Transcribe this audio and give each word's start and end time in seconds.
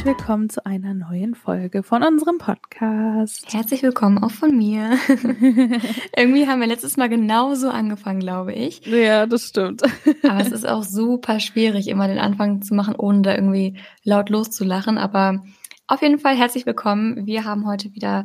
herzlich 0.00 0.16
willkommen 0.16 0.48
zu 0.48 0.64
einer 0.64 0.94
neuen 0.94 1.34
Folge 1.34 1.82
von 1.82 2.02
unserem 2.02 2.38
Podcast. 2.38 3.52
Herzlich 3.52 3.82
willkommen 3.82 4.16
auch 4.24 4.30
von 4.30 4.56
mir. 4.56 4.92
Irgendwie 6.16 6.48
haben 6.48 6.60
wir 6.60 6.68
letztes 6.68 6.96
Mal 6.96 7.10
genauso 7.10 7.68
angefangen, 7.68 8.20
glaube 8.20 8.54
ich. 8.54 8.80
Ja, 8.86 9.26
das 9.26 9.48
stimmt. 9.48 9.82
Aber 10.22 10.40
es 10.40 10.52
ist 10.52 10.66
auch 10.66 10.84
super 10.84 11.38
schwierig, 11.38 11.86
immer 11.88 12.08
den 12.08 12.18
Anfang 12.18 12.62
zu 12.62 12.74
machen, 12.74 12.94
ohne 12.96 13.20
da 13.20 13.34
irgendwie 13.34 13.76
laut 14.02 14.30
loszulachen. 14.30 14.96
Aber 14.96 15.44
auf 15.86 16.00
jeden 16.00 16.18
Fall 16.18 16.34
herzlich 16.34 16.64
willkommen. 16.64 17.26
Wir 17.26 17.44
haben 17.44 17.66
heute 17.66 17.92
wieder 17.92 18.24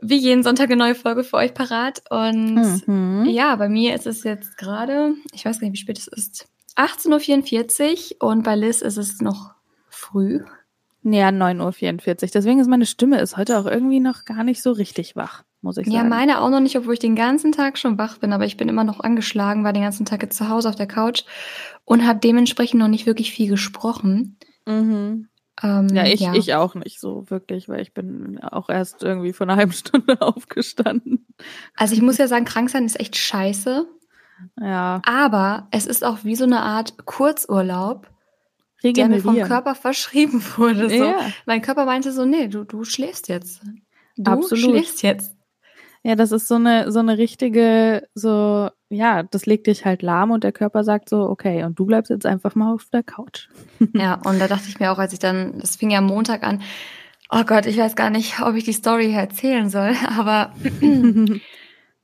wie 0.00 0.18
jeden 0.18 0.44
Sonntag 0.44 0.66
eine 0.66 0.76
neue 0.76 0.94
Folge 0.94 1.24
für 1.24 1.38
euch 1.38 1.52
parat. 1.52 2.04
Und 2.10 2.86
mhm. 2.86 3.24
ja, 3.24 3.56
bei 3.56 3.68
mir 3.68 3.96
ist 3.96 4.06
es 4.06 4.22
jetzt 4.22 4.56
gerade, 4.56 5.14
ich 5.32 5.44
weiß 5.44 5.58
gar 5.58 5.66
nicht, 5.66 5.74
wie 5.74 5.82
spät 5.82 5.98
es 5.98 6.06
ist, 6.06 6.46
18.44 6.76 8.22
Uhr 8.22 8.28
und 8.28 8.44
bei 8.44 8.54
Liz 8.54 8.82
ist 8.82 8.98
es 8.98 9.20
noch 9.20 9.56
früh. 9.88 10.42
Ja, 11.04 11.28
9.44 11.28 12.22
Uhr. 12.22 12.30
Deswegen 12.32 12.60
ist 12.60 12.68
meine 12.68 12.86
Stimme 12.86 13.20
ist 13.20 13.36
heute 13.36 13.58
auch 13.58 13.66
irgendwie 13.66 14.00
noch 14.00 14.24
gar 14.24 14.44
nicht 14.44 14.62
so 14.62 14.70
richtig 14.70 15.16
wach, 15.16 15.42
muss 15.60 15.76
ich 15.76 15.86
sagen. 15.86 15.96
Ja, 15.96 16.04
meine 16.04 16.40
auch 16.40 16.50
noch 16.50 16.60
nicht, 16.60 16.76
obwohl 16.76 16.94
ich 16.94 17.00
den 17.00 17.16
ganzen 17.16 17.50
Tag 17.52 17.76
schon 17.76 17.98
wach 17.98 18.18
bin, 18.18 18.32
aber 18.32 18.44
ich 18.44 18.56
bin 18.56 18.68
immer 18.68 18.84
noch 18.84 19.00
angeschlagen, 19.00 19.64
war 19.64 19.72
den 19.72 19.82
ganzen 19.82 20.06
Tag 20.06 20.22
jetzt 20.22 20.36
zu 20.36 20.48
Hause 20.48 20.68
auf 20.68 20.76
der 20.76 20.86
Couch 20.86 21.24
und 21.84 22.06
habe 22.06 22.20
dementsprechend 22.20 22.80
noch 22.80 22.88
nicht 22.88 23.06
wirklich 23.06 23.32
viel 23.32 23.48
gesprochen. 23.48 24.38
Mhm. 24.64 25.28
Ähm, 25.62 25.88
ja, 25.92 26.06
ich, 26.06 26.20
ja. 26.20 26.34
ich 26.34 26.54
auch 26.54 26.74
nicht 26.74 27.00
so 27.00 27.28
wirklich, 27.28 27.68
weil 27.68 27.80
ich 27.80 27.92
bin 27.92 28.40
auch 28.42 28.68
erst 28.68 29.02
irgendwie 29.02 29.32
vor 29.32 29.46
einer 29.46 29.56
halben 29.56 29.72
Stunde 29.72 30.20
aufgestanden. 30.22 31.26
Also 31.76 31.94
ich 31.94 32.02
muss 32.02 32.18
ja 32.18 32.28
sagen, 32.28 32.44
krank 32.44 32.70
sein 32.70 32.84
ist 32.84 32.98
echt 32.98 33.16
scheiße. 33.16 33.86
Ja. 34.60 35.02
Aber 35.04 35.68
es 35.70 35.86
ist 35.86 36.04
auch 36.04 36.18
wie 36.22 36.36
so 36.36 36.44
eine 36.44 36.60
Art 36.60 37.04
Kurzurlaub, 37.04 38.08
der 38.82 39.08
mir 39.08 39.20
vom 39.20 39.40
Körper 39.40 39.74
verschrieben 39.74 40.42
wurde. 40.56 40.88
So. 40.88 40.94
Ja. 40.94 41.30
Mein 41.46 41.62
Körper 41.62 41.84
meinte 41.84 42.12
so, 42.12 42.24
nee, 42.24 42.48
du, 42.48 42.64
du 42.64 42.84
schläfst 42.84 43.28
jetzt. 43.28 43.62
Du 44.16 44.30
Absolut. 44.30 44.64
schläfst 44.64 45.02
jetzt. 45.02 45.36
Ja, 46.04 46.16
das 46.16 46.32
ist 46.32 46.48
so 46.48 46.56
eine, 46.56 46.90
so 46.90 46.98
eine 46.98 47.16
richtige, 47.16 48.08
so, 48.14 48.68
ja, 48.88 49.22
das 49.22 49.46
legt 49.46 49.68
dich 49.68 49.84
halt 49.84 50.02
lahm 50.02 50.32
und 50.32 50.42
der 50.42 50.50
Körper 50.50 50.82
sagt 50.82 51.08
so, 51.08 51.22
okay, 51.28 51.62
und 51.62 51.78
du 51.78 51.86
bleibst 51.86 52.10
jetzt 52.10 52.26
einfach 52.26 52.56
mal 52.56 52.74
auf 52.74 52.88
der 52.92 53.04
Couch. 53.04 53.48
Ja, 53.94 54.14
und 54.24 54.40
da 54.40 54.48
dachte 54.48 54.68
ich 54.68 54.80
mir 54.80 54.90
auch, 54.90 54.98
als 54.98 55.12
ich 55.12 55.20
dann, 55.20 55.60
das 55.60 55.76
fing 55.76 55.90
ja 55.90 55.98
am 55.98 56.06
Montag 56.06 56.42
an, 56.42 56.62
oh 57.30 57.44
Gott, 57.44 57.66
ich 57.66 57.78
weiß 57.78 57.94
gar 57.94 58.10
nicht, 58.10 58.40
ob 58.40 58.56
ich 58.56 58.64
die 58.64 58.72
Story 58.72 59.12
erzählen 59.12 59.70
soll, 59.70 59.94
aber 60.18 60.54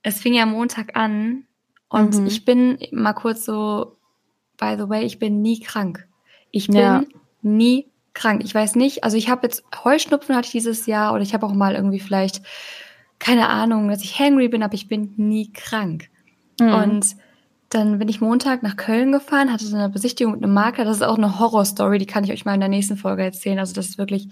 es 0.02 0.20
fing 0.20 0.34
ja 0.34 0.44
am 0.44 0.52
Montag 0.52 0.96
an 0.96 1.44
und 1.88 2.20
mhm. 2.20 2.26
ich 2.26 2.44
bin 2.44 2.78
mal 2.92 3.14
kurz 3.14 3.44
so, 3.44 3.96
by 4.58 4.76
the 4.78 4.88
way, 4.88 5.04
ich 5.04 5.18
bin 5.18 5.42
nie 5.42 5.60
krank. 5.60 6.07
Ich 6.50 6.68
bin 6.68 6.76
ja. 6.76 7.02
nie 7.42 7.86
krank. 8.14 8.42
Ich 8.44 8.54
weiß 8.54 8.74
nicht, 8.74 9.04
also 9.04 9.16
ich 9.16 9.28
habe 9.28 9.46
jetzt 9.46 9.64
Heuschnupfen 9.84 10.34
hatte 10.34 10.46
ich 10.46 10.52
dieses 10.52 10.86
Jahr 10.86 11.12
oder 11.12 11.22
ich 11.22 11.34
habe 11.34 11.46
auch 11.46 11.54
mal 11.54 11.74
irgendwie 11.74 12.00
vielleicht 12.00 12.42
keine 13.18 13.48
Ahnung, 13.48 13.88
dass 13.88 14.02
ich 14.02 14.18
hangry 14.18 14.48
bin, 14.48 14.62
aber 14.62 14.74
ich 14.74 14.88
bin 14.88 15.14
nie 15.16 15.52
krank. 15.52 16.08
Mhm. 16.60 16.72
Und 16.72 17.16
dann 17.70 17.98
bin 17.98 18.08
ich 18.08 18.20
Montag 18.20 18.62
nach 18.62 18.76
Köln 18.76 19.12
gefahren, 19.12 19.52
hatte 19.52 19.66
so 19.66 19.76
eine 19.76 19.88
Besichtigung 19.88 20.34
mit 20.34 20.42
einem 20.42 20.54
Makler. 20.54 20.84
Das 20.84 20.96
ist 20.96 21.02
auch 21.02 21.18
eine 21.18 21.38
Horrorstory, 21.38 21.98
die 21.98 22.06
kann 22.06 22.24
ich 22.24 22.32
euch 22.32 22.44
mal 22.44 22.54
in 22.54 22.60
der 22.60 22.68
nächsten 22.68 22.96
Folge 22.96 23.22
erzählen. 23.22 23.58
Also 23.58 23.74
das 23.74 23.86
ist 23.86 23.98
wirklich 23.98 24.28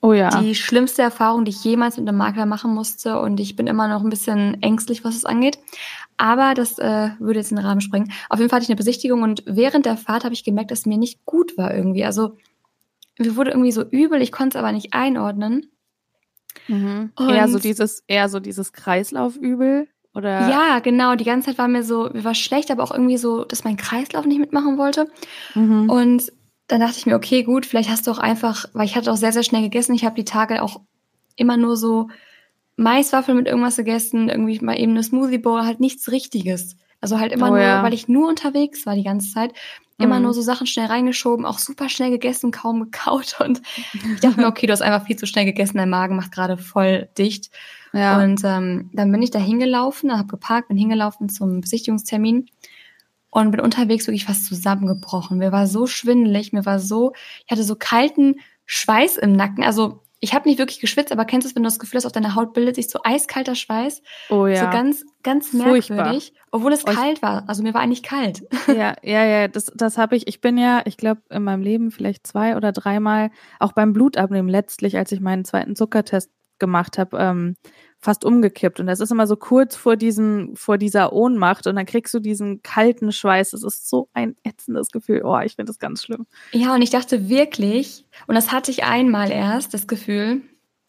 oh 0.00 0.12
ja. 0.12 0.40
die 0.40 0.54
schlimmste 0.54 1.02
Erfahrung, 1.02 1.44
die 1.44 1.50
ich 1.50 1.64
jemals 1.64 1.96
mit 1.96 2.06
einem 2.08 2.18
Makler 2.18 2.46
machen 2.46 2.72
musste. 2.72 3.18
Und 3.20 3.40
ich 3.40 3.56
bin 3.56 3.66
immer 3.66 3.88
noch 3.88 4.02
ein 4.02 4.10
bisschen 4.10 4.62
ängstlich, 4.62 5.04
was 5.04 5.16
es 5.16 5.24
angeht. 5.24 5.58
Aber 6.16 6.54
das 6.54 6.78
äh, 6.78 7.10
würde 7.18 7.40
jetzt 7.40 7.50
in 7.50 7.56
den 7.56 7.66
Rahmen 7.66 7.80
springen. 7.80 8.12
Auf 8.28 8.38
jeden 8.38 8.50
Fall 8.50 8.56
hatte 8.58 8.64
ich 8.64 8.70
eine 8.70 8.76
Besichtigung 8.76 9.22
und 9.22 9.42
während 9.46 9.86
der 9.86 9.96
Fahrt 9.96 10.24
habe 10.24 10.34
ich 10.34 10.44
gemerkt, 10.44 10.70
dass 10.70 10.80
es 10.80 10.86
mir 10.86 10.98
nicht 10.98 11.24
gut 11.24 11.56
war 11.58 11.74
irgendwie. 11.74 12.04
Also 12.04 12.36
mir 13.18 13.36
wurde 13.36 13.50
irgendwie 13.50 13.72
so 13.72 13.82
übel, 13.82 14.22
ich 14.22 14.32
konnte 14.32 14.56
es 14.56 14.62
aber 14.62 14.72
nicht 14.72 14.94
einordnen. 14.94 15.70
Mhm. 16.68 17.12
Eher 17.18 17.48
so 17.48 17.58
dieses, 17.58 18.04
eher 18.06 18.28
so 18.28 18.40
dieses 18.40 18.72
Kreislaufübel. 18.72 19.88
Oder? 20.14 20.48
Ja, 20.48 20.78
genau. 20.80 21.14
Die 21.14 21.24
ganze 21.24 21.46
Zeit 21.46 21.58
war 21.58 21.68
mir 21.68 21.82
so, 21.82 22.10
mir 22.12 22.24
war 22.24 22.34
schlecht, 22.34 22.70
aber 22.70 22.82
auch 22.82 22.92
irgendwie 22.92 23.16
so, 23.16 23.44
dass 23.44 23.64
mein 23.64 23.76
Kreislauf 23.76 24.26
nicht 24.26 24.40
mitmachen 24.40 24.76
wollte. 24.76 25.10
Mhm. 25.54 25.88
Und 25.88 26.32
dann 26.68 26.80
dachte 26.80 26.98
ich 26.98 27.06
mir, 27.06 27.16
okay, 27.16 27.42
gut, 27.42 27.66
vielleicht 27.66 27.90
hast 27.90 28.06
du 28.06 28.10
auch 28.10 28.18
einfach, 28.18 28.66
weil 28.74 28.84
ich 28.84 28.96
hatte 28.96 29.10
auch 29.10 29.16
sehr, 29.16 29.32
sehr 29.32 29.42
schnell 29.42 29.62
gegessen. 29.62 29.94
Ich 29.94 30.04
habe 30.04 30.14
die 30.14 30.24
Tage 30.24 30.62
auch 30.62 30.80
immer 31.36 31.56
nur 31.56 31.76
so 31.76 32.08
Maiswaffeln 32.76 33.36
mit 33.36 33.46
irgendwas 33.46 33.76
gegessen, 33.76 34.28
irgendwie 34.28 34.58
mal 34.60 34.78
eben 34.78 34.92
eine 34.92 35.02
Smoothie 35.02 35.38
Bowl, 35.38 35.64
halt 35.64 35.80
nichts 35.80 36.10
Richtiges. 36.10 36.76
Also 37.00 37.18
halt 37.18 37.32
immer 37.32 37.48
oh, 37.48 37.50
nur, 37.50 37.60
ja. 37.60 37.82
weil 37.82 37.94
ich 37.94 38.08
nur 38.08 38.28
unterwegs 38.28 38.86
war 38.86 38.94
die 38.94 39.02
ganze 39.02 39.32
Zeit, 39.32 39.52
immer 39.98 40.16
mhm. 40.16 40.22
nur 40.22 40.34
so 40.34 40.42
Sachen 40.42 40.66
schnell 40.66 40.86
reingeschoben, 40.86 41.44
auch 41.44 41.58
super 41.58 41.88
schnell 41.88 42.10
gegessen, 42.10 42.50
kaum 42.50 42.80
gekaut. 42.80 43.36
Und 43.40 43.62
ich 44.14 44.20
dachte 44.20 44.40
mir, 44.40 44.46
okay, 44.46 44.66
du 44.66 44.72
hast 44.72 44.82
einfach 44.82 45.06
viel 45.06 45.16
zu 45.16 45.26
schnell 45.26 45.44
gegessen, 45.44 45.78
dein 45.78 45.90
Magen 45.90 46.16
macht 46.16 46.32
gerade 46.32 46.56
voll 46.56 47.08
dicht. 47.18 47.50
Ja. 47.92 48.22
Und 48.22 48.40
ähm, 48.44 48.90
dann 48.92 49.12
bin 49.12 49.22
ich 49.22 49.30
da 49.30 49.38
hingelaufen, 49.38 50.16
habe 50.16 50.28
geparkt, 50.28 50.68
bin 50.68 50.78
hingelaufen 50.78 51.28
zum 51.28 51.60
Besichtigungstermin 51.60 52.48
und 53.30 53.50
bin 53.50 53.60
unterwegs 53.60 54.06
wirklich 54.06 54.24
fast 54.24 54.46
zusammengebrochen. 54.46 55.38
Mir 55.38 55.52
war 55.52 55.66
so 55.66 55.86
schwindelig, 55.86 56.52
mir 56.52 56.64
war 56.64 56.78
so, 56.78 57.12
ich 57.44 57.50
hatte 57.50 57.64
so 57.64 57.76
kalten 57.76 58.36
Schweiß 58.64 59.18
im 59.18 59.32
Nacken. 59.32 59.62
Also 59.64 60.02
ich 60.24 60.34
habe 60.34 60.48
nicht 60.48 60.60
wirklich 60.60 60.78
geschwitzt, 60.78 61.10
aber 61.10 61.24
kennst 61.24 61.44
du 61.44 61.48
es, 61.50 61.56
wenn 61.56 61.64
du 61.64 61.66
das 61.66 61.80
Gefühl 61.80 61.96
hast, 61.98 62.06
auf 62.06 62.12
deiner 62.12 62.36
Haut 62.36 62.54
bildet 62.54 62.76
sich 62.76 62.88
so 62.88 63.00
eiskalter 63.02 63.56
Schweiß? 63.56 64.02
Oh 64.30 64.46
ja. 64.46 64.64
So 64.64 64.70
ganz, 64.70 65.04
ganz 65.24 65.52
merkwürdig, 65.52 65.88
Furchtbar. 65.88 66.48
obwohl 66.52 66.72
es 66.72 66.84
kalt 66.84 67.22
war. 67.22 67.42
Also 67.48 67.64
mir 67.64 67.74
war 67.74 67.80
eigentlich 67.80 68.04
kalt. 68.04 68.44
Ja, 68.68 68.94
ja, 69.02 69.24
ja, 69.24 69.48
das, 69.48 69.66
das 69.74 69.98
habe 69.98 70.14
ich. 70.14 70.28
Ich 70.28 70.40
bin 70.40 70.56
ja, 70.56 70.82
ich 70.84 70.96
glaube, 70.96 71.22
in 71.28 71.42
meinem 71.42 71.62
Leben 71.62 71.90
vielleicht 71.90 72.24
zwei 72.24 72.56
oder 72.56 72.70
dreimal, 72.70 73.32
auch 73.58 73.72
beim 73.72 73.92
Blutabnehmen 73.92 74.48
letztlich, 74.48 74.96
als 74.96 75.10
ich 75.10 75.20
meinen 75.20 75.44
zweiten 75.44 75.74
Zuckertest 75.74 76.30
gemacht 76.60 76.98
habe, 76.98 77.18
ähm, 77.18 77.56
fast 78.02 78.24
umgekippt. 78.24 78.80
Und 78.80 78.88
das 78.88 78.98
ist 78.98 79.12
immer 79.12 79.28
so 79.28 79.36
kurz 79.36 79.76
vor 79.76 79.96
diesem, 79.96 80.56
vor 80.56 80.76
dieser 80.76 81.12
Ohnmacht 81.12 81.68
und 81.68 81.76
dann 81.76 81.86
kriegst 81.86 82.12
du 82.12 82.18
diesen 82.18 82.60
kalten 82.62 83.12
Schweiß. 83.12 83.52
Das 83.52 83.62
ist 83.62 83.88
so 83.88 84.08
ein 84.12 84.34
ätzendes 84.42 84.90
Gefühl. 84.90 85.22
Oh, 85.24 85.38
ich 85.38 85.54
finde 85.54 85.70
das 85.70 85.78
ganz 85.78 86.02
schlimm. 86.02 86.26
Ja, 86.50 86.74
und 86.74 86.82
ich 86.82 86.90
dachte 86.90 87.28
wirklich, 87.28 88.04
und 88.26 88.34
das 88.34 88.50
hatte 88.50 88.72
ich 88.72 88.82
einmal 88.82 89.30
erst, 89.30 89.72
das 89.72 89.86
Gefühl, 89.86 90.42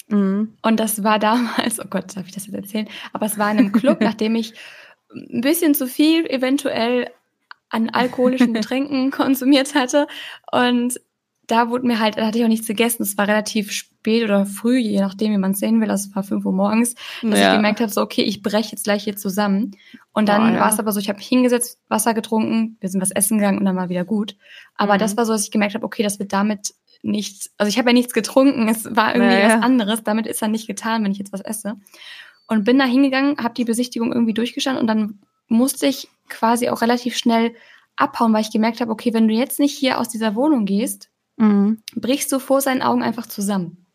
mhm. 0.07 0.55
und 0.63 0.79
das 0.79 1.03
war 1.03 1.19
damals, 1.19 1.79
oh 1.79 1.87
Gott, 1.87 2.17
darf 2.17 2.25
ich 2.25 2.33
das 2.33 2.47
jetzt 2.47 2.55
erzählen? 2.55 2.89
Aber 3.13 3.27
es 3.27 3.37
war 3.37 3.51
in 3.51 3.59
einem 3.59 3.71
Club, 3.71 3.99
nachdem 4.01 4.33
ich 4.33 4.55
ein 5.13 5.41
bisschen 5.41 5.75
zu 5.75 5.85
viel 5.87 6.25
eventuell 6.25 7.11
an 7.69 7.91
alkoholischen 7.91 8.53
Getränken 8.55 9.11
konsumiert 9.11 9.75
hatte. 9.75 10.07
Und 10.51 10.99
da 11.47 11.69
wurde 11.69 11.85
mir 11.85 11.99
halt, 11.99 12.17
da 12.17 12.25
hatte 12.25 12.37
ich 12.37 12.43
auch 12.43 12.49
nichts 12.49 12.67
gegessen. 12.67 13.03
Es 13.03 13.17
war 13.17 13.27
relativ 13.27 13.71
spät 13.71 14.23
oder 14.23 14.45
früh, 14.45 14.77
je 14.77 15.01
nachdem, 15.01 15.33
wie 15.33 15.37
man 15.37 15.51
es 15.51 15.59
sehen 15.59 15.81
will. 15.81 15.87
Das 15.87 16.15
war 16.15 16.23
fünf 16.23 16.45
Uhr 16.45 16.53
morgens, 16.53 16.95
dass 17.21 17.39
ja. 17.39 17.51
ich 17.51 17.55
gemerkt 17.57 17.81
habe, 17.81 17.91
so 17.91 18.01
okay, 18.01 18.21
ich 18.23 18.41
breche 18.41 18.71
jetzt 18.71 18.85
gleich 18.85 19.03
hier 19.03 19.17
zusammen. 19.17 19.71
Und 20.13 20.29
dann 20.29 20.51
oh, 20.51 20.53
ja. 20.53 20.59
war 20.61 20.71
es 20.71 20.79
aber 20.79 20.91
so, 20.91 20.99
ich 20.99 21.09
habe 21.09 21.17
mich 21.17 21.27
hingesetzt, 21.27 21.79
Wasser 21.89 22.13
getrunken, 22.13 22.77
wir 22.79 22.89
sind 22.89 23.01
was 23.01 23.11
essen 23.11 23.37
gegangen 23.39 23.57
und 23.57 23.65
dann 23.65 23.75
war 23.75 23.89
wieder 23.89 24.05
gut. 24.05 24.37
Aber 24.75 24.95
mhm. 24.95 24.99
das 24.99 25.17
war 25.17 25.25
so, 25.25 25.33
dass 25.33 25.43
ich 25.43 25.51
gemerkt 25.51 25.75
habe, 25.75 25.85
okay, 25.85 26.03
das 26.03 26.19
wird 26.19 26.31
damit 26.31 26.73
nicht, 27.01 27.49
also 27.57 27.69
ich 27.69 27.77
habe 27.77 27.89
ja 27.89 27.93
nichts 27.93 28.13
getrunken, 28.13 28.69
es 28.69 28.95
war 28.95 29.13
irgendwie 29.13 29.33
ja, 29.33 29.57
was 29.57 29.63
anderes. 29.63 30.03
Damit 30.03 30.27
ist 30.27 30.41
dann 30.41 30.51
nicht 30.51 30.67
getan, 30.67 31.03
wenn 31.03 31.11
ich 31.11 31.17
jetzt 31.17 31.33
was 31.33 31.41
esse. 31.41 31.75
Und 32.47 32.63
bin 32.63 32.79
da 32.79 32.85
hingegangen, 32.85 33.37
habe 33.39 33.53
die 33.53 33.65
Besichtigung 33.65 34.13
irgendwie 34.13 34.33
durchgestanden 34.33 34.81
und 34.81 34.87
dann 34.87 35.19
musste 35.47 35.87
ich 35.87 36.07
quasi 36.29 36.69
auch 36.69 36.81
relativ 36.81 37.17
schnell 37.17 37.53
abhauen, 37.95 38.33
weil 38.33 38.41
ich 38.41 38.51
gemerkt 38.51 38.81
habe, 38.81 38.91
okay, 38.91 39.13
wenn 39.13 39.27
du 39.27 39.33
jetzt 39.33 39.59
nicht 39.59 39.77
hier 39.77 39.99
aus 39.99 40.09
dieser 40.09 40.35
Wohnung 40.35 40.65
gehst, 40.65 41.09
mhm. 41.43 41.77
brichst 41.95 42.31
du 42.31 42.39
vor 42.39 42.61
seinen 42.61 42.81
Augen 42.81 43.03
einfach 43.03 43.25
zusammen. 43.25 43.85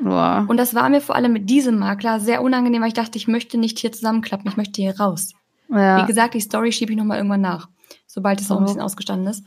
Wow. 0.00 0.48
Und 0.48 0.56
das 0.56 0.74
war 0.74 0.88
mir 0.88 1.00
vor 1.00 1.14
allem 1.14 1.32
mit 1.32 1.50
diesem 1.50 1.78
Makler 1.78 2.20
sehr 2.20 2.42
unangenehm, 2.42 2.80
weil 2.80 2.88
ich 2.88 2.94
dachte, 2.94 3.18
ich 3.18 3.28
möchte 3.28 3.58
nicht 3.58 3.78
hier 3.78 3.92
zusammenklappen, 3.92 4.50
ich 4.50 4.56
möchte 4.56 4.80
hier 4.80 4.98
raus. 4.98 5.34
Ja. 5.68 6.02
Wie 6.02 6.06
gesagt, 6.06 6.34
die 6.34 6.40
Story 6.40 6.72
schiebe 6.72 6.92
ich 6.92 6.98
nochmal 6.98 7.18
irgendwann 7.18 7.42
nach, 7.42 7.68
sobald 8.06 8.40
es 8.40 8.50
oh. 8.50 8.54
auch 8.54 8.58
ein 8.58 8.64
bisschen 8.64 8.80
ausgestanden 8.80 9.28
ist. 9.28 9.46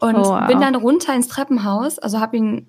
Und 0.00 0.16
oh, 0.16 0.24
wow. 0.24 0.46
bin 0.46 0.60
dann 0.60 0.74
runter 0.74 1.14
ins 1.14 1.28
Treppenhaus, 1.28 1.98
also 1.98 2.20
habe 2.20 2.36
ihn, 2.36 2.66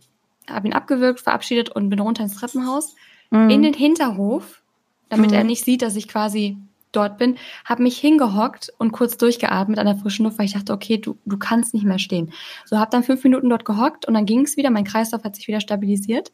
hab 0.50 0.66
ihn 0.66 0.74
abgewürgt, 0.74 1.22
verabschiedet 1.22 1.70
und 1.70 1.90
bin 1.90 2.00
runter 2.00 2.24
ins 2.24 2.36
Treppenhaus, 2.36 2.96
mhm. 3.30 3.50
in 3.50 3.62
den 3.62 3.74
Hinterhof, 3.74 4.62
damit 5.10 5.32
mhm. 5.32 5.38
er 5.38 5.44
nicht 5.46 5.64
sieht, 5.64 5.82
dass 5.82 5.96
ich 5.96 6.10
quasi 6.10 6.58
dort 6.92 7.18
bin, 7.18 7.38
habe 7.66 7.84
mich 7.84 7.98
hingehockt 7.98 8.72
und 8.78 8.92
kurz 8.92 9.18
durchgeatmet 9.18 9.80
an 9.80 9.86
der 9.86 9.96
frischen 9.96 10.26
Luft, 10.26 10.38
weil 10.38 10.46
ich 10.46 10.54
dachte, 10.54 10.74
okay, 10.74 10.98
du, 10.98 11.18
du 11.26 11.38
kannst 11.38 11.74
nicht 11.74 11.86
mehr 11.86 12.00
stehen. 12.00 12.32
So 12.66 12.78
habe 12.80 12.92
dann 12.92 13.04
fünf 13.04 13.24
Minuten 13.24 13.50
dort 13.50 13.66
gehockt 13.66 14.06
und 14.08 14.14
dann 14.14 14.26
ging 14.26 14.42
es 14.42 14.58
wieder, 14.58 14.70
mein 14.70 14.84
Kreislauf 14.84 15.24
hat 15.24 15.36
sich 15.36 15.48
wieder 15.48 15.62
stabilisiert 15.62 16.32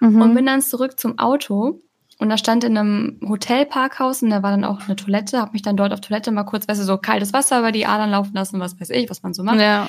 mhm. 0.00 0.20
und 0.20 0.34
bin 0.34 0.46
dann 0.46 0.62
zurück 0.62 0.98
zum 0.98 1.18
Auto 1.18 1.80
und 2.20 2.28
da 2.28 2.36
stand 2.36 2.64
in 2.64 2.76
einem 2.76 3.18
Hotelparkhaus 3.26 4.22
und 4.22 4.28
da 4.28 4.42
war 4.42 4.50
dann 4.50 4.64
auch 4.64 4.82
eine 4.82 4.94
Toilette, 4.94 5.40
habe 5.40 5.52
mich 5.52 5.62
dann 5.62 5.78
dort 5.78 5.94
auf 5.94 6.02
Toilette 6.02 6.30
mal 6.30 6.44
kurz, 6.44 6.68
weißt 6.68 6.78
du, 6.78 6.84
so 6.84 6.98
kaltes 6.98 7.32
Wasser 7.32 7.60
über 7.60 7.72
die 7.72 7.86
Adern 7.86 8.10
laufen 8.10 8.34
lassen, 8.34 8.60
was 8.60 8.78
weiß 8.78 8.90
ich, 8.90 9.08
was 9.08 9.22
man 9.22 9.32
so 9.32 9.42
macht. 9.42 9.58
Ja. 9.58 9.88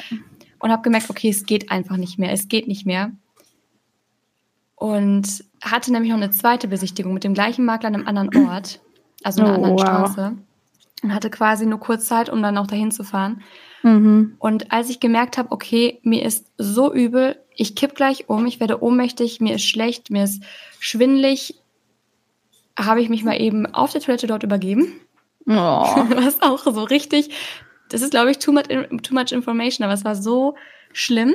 Und 0.59 0.71
habe 0.71 0.81
gemerkt, 0.81 1.09
okay, 1.09 1.29
es 1.29 1.45
geht 1.45 1.71
einfach 1.71 1.97
nicht 1.97 2.19
mehr, 2.19 2.31
es 2.31 2.47
geht 2.47 2.69
nicht 2.69 2.85
mehr. 2.85 3.11
Und 4.75 5.43
hatte 5.61 5.91
nämlich 5.91 6.09
noch 6.09 6.17
eine 6.17 6.29
zweite 6.29 6.69
Besichtigung 6.69 7.13
mit 7.13 7.25
dem 7.25 7.33
gleichen 7.33 7.65
Makler 7.65 7.89
an 7.89 7.95
einem 7.95 8.07
anderen 8.07 8.47
Ort 8.47 8.79
also 9.23 9.41
einer 9.41 9.51
oh, 9.51 9.55
anderen 9.55 9.73
wow. 9.73 9.81
Straße. 9.81 10.37
Und 11.03 11.13
hatte 11.13 11.29
quasi 11.29 11.65
nur 11.65 11.79
kurz 11.79 12.07
Zeit, 12.07 12.29
um 12.29 12.41
dann 12.43 12.57
auch 12.57 12.67
dahin 12.67 12.91
zu 12.91 13.03
fahren. 13.03 13.41
Mhm. 13.81 14.35
Und 14.37 14.71
als 14.71 14.89
ich 14.89 14.99
gemerkt 14.99 15.37
habe, 15.37 15.51
okay, 15.51 15.99
mir 16.03 16.23
ist 16.23 16.45
so 16.57 16.93
übel, 16.93 17.37
ich 17.55 17.75
kipp 17.75 17.95
gleich 17.95 18.29
um, 18.29 18.45
ich 18.45 18.59
werde 18.59 18.83
ohnmächtig, 18.83 19.41
mir 19.41 19.55
ist 19.55 19.65
schlecht, 19.65 20.11
mir 20.11 20.23
ist 20.23 20.43
schwindlig, 20.79 21.55
habe 22.77 23.01
ich 23.01 23.09
mich 23.09 23.23
mal 23.23 23.41
eben 23.41 23.65
auf 23.65 23.91
der 23.91 24.01
Toilette 24.01 24.27
dort 24.27 24.43
übergeben. 24.43 24.93
Oh. 25.47 25.51
Was 25.53 26.41
auch 26.41 26.63
so 26.63 26.83
richtig, 26.83 27.31
das 27.89 28.01
ist, 28.01 28.11
glaube 28.11 28.31
ich, 28.31 28.39
too 28.39 28.51
much, 28.51 28.67
too 28.67 29.13
much 29.13 29.31
information, 29.31 29.83
aber 29.83 29.93
es 29.93 30.05
war 30.05 30.15
so 30.15 30.55
schlimm. 30.93 31.33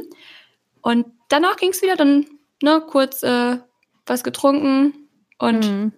Und 0.80 1.06
danach 1.28 1.56
ging 1.56 1.70
es 1.70 1.82
wieder, 1.82 1.96
dann 1.96 2.26
ne, 2.62 2.82
kurz 2.86 3.22
äh, 3.22 3.58
was 4.06 4.24
getrunken 4.24 4.94
und 5.38 5.68
mhm. 5.68 5.92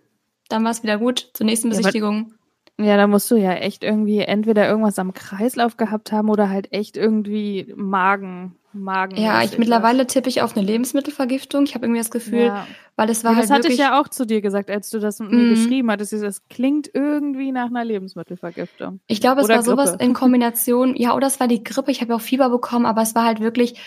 Dann 0.48 0.64
war 0.64 0.70
es 0.70 0.82
wieder 0.82 0.98
gut 0.98 1.30
zur 1.34 1.46
nächsten 1.46 1.68
Besichtigung. 1.68 2.32
Ja, 2.78 2.86
ja, 2.86 2.96
da 2.96 3.06
musst 3.08 3.30
du 3.30 3.36
ja 3.36 3.54
echt 3.54 3.82
irgendwie 3.82 4.20
entweder 4.20 4.68
irgendwas 4.68 4.98
am 4.98 5.12
Kreislauf 5.12 5.76
gehabt 5.76 6.12
haben 6.12 6.30
oder 6.30 6.48
halt 6.48 6.72
echt 6.72 6.96
irgendwie 6.96 7.72
Magen. 7.76 8.54
Magen. 8.72 9.16
Ja, 9.16 9.42
ich 9.42 9.58
mittlerweile 9.58 10.06
tippe 10.06 10.28
ich 10.28 10.42
auf 10.42 10.56
eine 10.56 10.64
Lebensmittelvergiftung. 10.64 11.64
Ich 11.64 11.74
habe 11.74 11.86
irgendwie 11.86 12.00
das 12.00 12.10
Gefühl, 12.10 12.46
ja. 12.46 12.66
weil 12.96 13.10
es 13.10 13.24
war 13.24 13.32
ja, 13.32 13.38
halt. 13.38 13.50
Das 13.50 13.50
hatte 13.50 13.68
ich 13.68 13.78
ja 13.78 14.00
auch 14.00 14.08
zu 14.08 14.26
dir 14.26 14.40
gesagt, 14.40 14.70
als 14.70 14.90
du 14.90 15.00
das 15.00 15.18
mit 15.18 15.32
mir 15.32 15.38
mhm. 15.38 15.50
geschrieben 15.50 15.90
hattest. 15.90 16.12
Das 16.12 16.46
klingt 16.48 16.88
irgendwie 16.92 17.50
nach 17.50 17.66
einer 17.66 17.84
Lebensmittelvergiftung. 17.84 19.00
Ich 19.06 19.20
glaube, 19.20 19.40
es 19.40 19.46
oder 19.46 19.56
war 19.56 19.62
Grippe. 19.64 19.86
sowas 19.86 20.00
in 20.00 20.12
Kombination. 20.14 20.94
Ja, 20.96 21.16
oder 21.16 21.26
es 21.26 21.40
war 21.40 21.48
die 21.48 21.64
Grippe. 21.64 21.90
Ich 21.90 22.00
habe 22.00 22.10
ja 22.10 22.16
auch 22.16 22.20
Fieber 22.20 22.50
bekommen, 22.50 22.86
aber 22.86 23.02
es 23.02 23.14
war 23.14 23.24
halt 23.24 23.40
wirklich. 23.40 23.80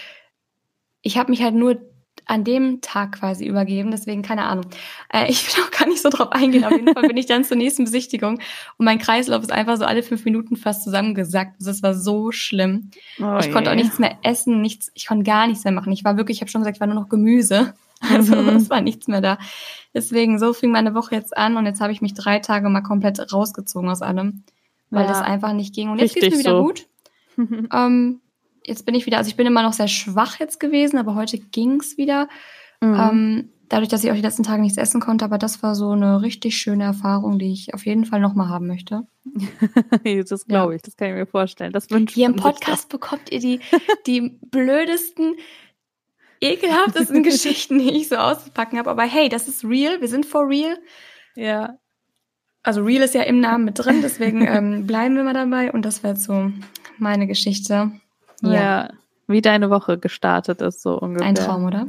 Ich 1.03 1.17
habe 1.17 1.31
mich 1.31 1.41
halt 1.41 1.55
nur 1.55 1.79
an 2.25 2.43
dem 2.43 2.81
Tag 2.81 3.13
quasi 3.13 3.45
übergeben, 3.45 3.91
deswegen 3.91 4.21
keine 4.21 4.43
Ahnung. 4.43 4.65
Äh, 5.11 5.29
ich 5.29 5.45
will 5.47 5.63
auch 5.67 5.71
gar 5.71 5.87
nicht 5.87 6.01
so 6.01 6.09
drauf 6.09 6.31
eingehen. 6.31 6.63
Auf 6.63 6.71
jeden 6.71 6.93
Fall 6.93 7.07
bin 7.07 7.17
ich 7.17 7.25
dann 7.25 7.43
zur 7.43 7.57
nächsten 7.57 7.85
Besichtigung 7.85 8.39
und 8.77 8.85
mein 8.85 8.99
Kreislauf 8.99 9.41
ist 9.41 9.51
einfach 9.51 9.77
so 9.77 9.85
alle 9.85 10.03
fünf 10.03 10.25
Minuten 10.25 10.55
fast 10.55 10.83
zusammengesackt. 10.83 11.55
Das 11.59 11.67
also 11.67 11.83
war 11.83 11.93
so 11.93 12.31
schlimm. 12.31 12.91
Oh 13.19 13.37
ich 13.39 13.51
konnte 13.51 13.71
auch 13.71 13.75
nichts 13.75 13.99
mehr 13.99 14.17
essen, 14.23 14.61
nichts, 14.61 14.91
ich 14.93 15.07
konnte 15.07 15.23
gar 15.23 15.47
nichts 15.47 15.63
mehr 15.63 15.73
machen. 15.73 15.91
Ich 15.91 16.03
war 16.03 16.17
wirklich, 16.17 16.37
ich 16.37 16.41
habe 16.41 16.51
schon 16.51 16.61
gesagt, 16.61 16.77
ich 16.77 16.81
war 16.81 16.87
nur 16.87 16.99
noch 16.99 17.09
Gemüse. 17.09 17.73
Also 18.11 18.35
mhm. 18.35 18.55
es 18.55 18.71
war 18.71 18.81
nichts 18.81 19.07
mehr 19.07 19.21
da. 19.21 19.37
Deswegen, 19.93 20.39
so 20.39 20.53
fing 20.53 20.71
meine 20.71 20.95
Woche 20.95 21.13
jetzt 21.13 21.37
an 21.37 21.55
und 21.55 21.67
jetzt 21.67 21.81
habe 21.81 21.93
ich 21.93 22.01
mich 22.01 22.15
drei 22.15 22.39
Tage 22.39 22.67
mal 22.67 22.81
komplett 22.81 23.31
rausgezogen 23.31 23.87
aus 23.91 24.01
allem, 24.01 24.43
weil 24.89 25.03
ja. 25.03 25.09
das 25.09 25.21
einfach 25.21 25.53
nicht 25.53 25.75
ging. 25.75 25.89
Und 25.89 25.99
jetzt 25.99 26.15
geht 26.15 26.23
es 26.23 26.31
mir 26.31 26.39
wieder 26.39 26.57
so. 26.57 26.63
gut. 26.63 26.87
ähm, 27.71 28.21
jetzt 28.65 28.85
bin 28.85 28.95
ich 28.95 29.05
wieder, 29.05 29.17
also 29.17 29.29
ich 29.29 29.35
bin 29.35 29.47
immer 29.47 29.63
noch 29.63 29.73
sehr 29.73 29.87
schwach 29.87 30.39
jetzt 30.39 30.59
gewesen, 30.59 30.97
aber 30.97 31.15
heute 31.15 31.37
ging's 31.37 31.97
wieder. 31.97 32.27
Mhm. 32.81 32.99
Ähm, 32.99 33.49
dadurch, 33.71 33.89
dass 33.89 34.03
ich 34.03 34.11
auch 34.11 34.15
die 34.15 34.21
letzten 34.21 34.43
Tage 34.43 34.61
nichts 34.61 34.77
essen 34.77 34.99
konnte, 34.99 35.23
aber 35.23 35.37
das 35.37 35.63
war 35.63 35.75
so 35.75 35.91
eine 35.91 36.21
richtig 36.21 36.57
schöne 36.57 36.83
Erfahrung, 36.83 37.39
die 37.39 37.51
ich 37.51 37.73
auf 37.73 37.85
jeden 37.85 38.05
Fall 38.05 38.19
nochmal 38.19 38.49
haben 38.49 38.67
möchte. 38.67 39.07
das 40.29 40.45
glaube 40.45 40.75
ich, 40.75 40.81
das 40.81 40.97
kann 40.97 41.09
ich 41.09 41.15
mir 41.15 41.25
vorstellen. 41.25 41.71
Das 41.71 41.89
wünsche 41.89 42.15
Hier 42.15 42.27
im 42.27 42.35
Podcast 42.35 42.89
bekommt 42.89 43.31
ihr 43.31 43.39
die, 43.39 43.59
die 44.07 44.21
blödesten, 44.41 45.35
ekelhaftesten 46.41 47.23
Geschichten, 47.23 47.79
die 47.79 47.91
ich 47.91 48.09
so 48.09 48.15
auszupacken 48.17 48.77
habe. 48.77 48.89
Aber 48.89 49.03
hey, 49.03 49.29
das 49.29 49.47
ist 49.47 49.63
real, 49.63 50.01
wir 50.01 50.07
sind 50.07 50.25
for 50.25 50.47
real. 50.47 50.77
Ja. 51.35 51.77
Also 52.63 52.83
real 52.83 53.03
ist 53.03 53.15
ja 53.15 53.23
im 53.23 53.39
Namen 53.39 53.65
mit 53.65 53.79
drin, 53.79 54.01
deswegen 54.03 54.45
ähm, 54.45 54.85
bleiben 54.85 55.15
wir 55.15 55.23
mal 55.23 55.33
dabei. 55.33 55.71
Und 55.71 55.83
das 55.83 56.03
wäre 56.03 56.15
so 56.15 56.51
meine 56.97 57.25
Geschichte. 57.25 57.91
Ja. 58.41 58.53
ja. 58.53 58.89
Wie 59.27 59.41
deine 59.41 59.69
Woche 59.69 59.97
gestartet 59.97 60.61
ist, 60.61 60.81
so 60.81 60.99
ungefähr. 60.99 61.27
Ein 61.27 61.35
Traum, 61.35 61.65
oder? 61.65 61.87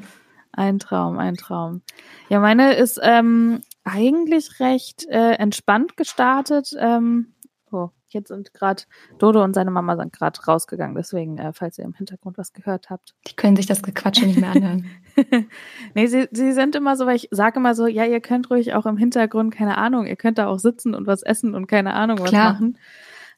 Ein 0.53 0.79
Traum, 0.79 1.19
ein 1.19 1.35
Traum. 1.35 1.83
Ja, 2.29 2.39
meine 2.39 2.75
ist 2.75 3.01
ähm, 3.03 3.63
eigentlich 3.85 4.61
recht 4.61 5.07
äh, 5.09 5.33
entspannt 5.33 5.97
gestartet. 5.97 6.75
Ähm, 6.79 7.35
oh, 7.71 7.89
jetzt 8.11 8.29
sind 8.29 8.53
gerade 8.53 8.83
Dodo 9.19 9.43
und 9.43 9.55
seine 9.55 9.71
Mama 9.71 9.97
sind 9.97 10.13
gerade 10.13 10.39
rausgegangen, 10.43 10.95
deswegen, 10.95 11.39
äh, 11.39 11.53
falls 11.53 11.79
ihr 11.79 11.85
im 11.85 11.95
Hintergrund 11.95 12.39
was 12.39 12.53
gehört 12.53 12.91
habt. 12.91 13.15
Die 13.27 13.35
können 13.35 13.57
sich 13.57 13.67
das 13.67 13.83
Gequatsche 13.83 14.27
nicht 14.27 14.39
mehr 14.39 14.51
anhören. 14.51 14.87
nee, 15.95 16.07
sie, 16.07 16.29
sie 16.31 16.53
sind 16.53 16.77
immer 16.77 16.97
so, 16.97 17.07
weil 17.07 17.17
ich 17.17 17.29
sage 17.31 17.59
immer 17.59 17.75
so, 17.75 17.87
ja, 17.87 18.05
ihr 18.05 18.21
könnt 18.21 18.51
ruhig 18.51 18.75
auch 18.75 18.87
im 18.87 18.99
Hintergrund, 18.99 19.55
keine 19.55 19.79
Ahnung, 19.79 20.07
ihr 20.07 20.17
könnt 20.17 20.39
da 20.39 20.47
auch 20.49 20.59
sitzen 20.59 20.95
und 20.95 21.07
was 21.07 21.23
essen 21.23 21.55
und 21.55 21.67
keine 21.67 21.95
Ahnung 21.95 22.19
was 22.21 22.29
Klar. 22.29 22.53
machen. 22.53 22.79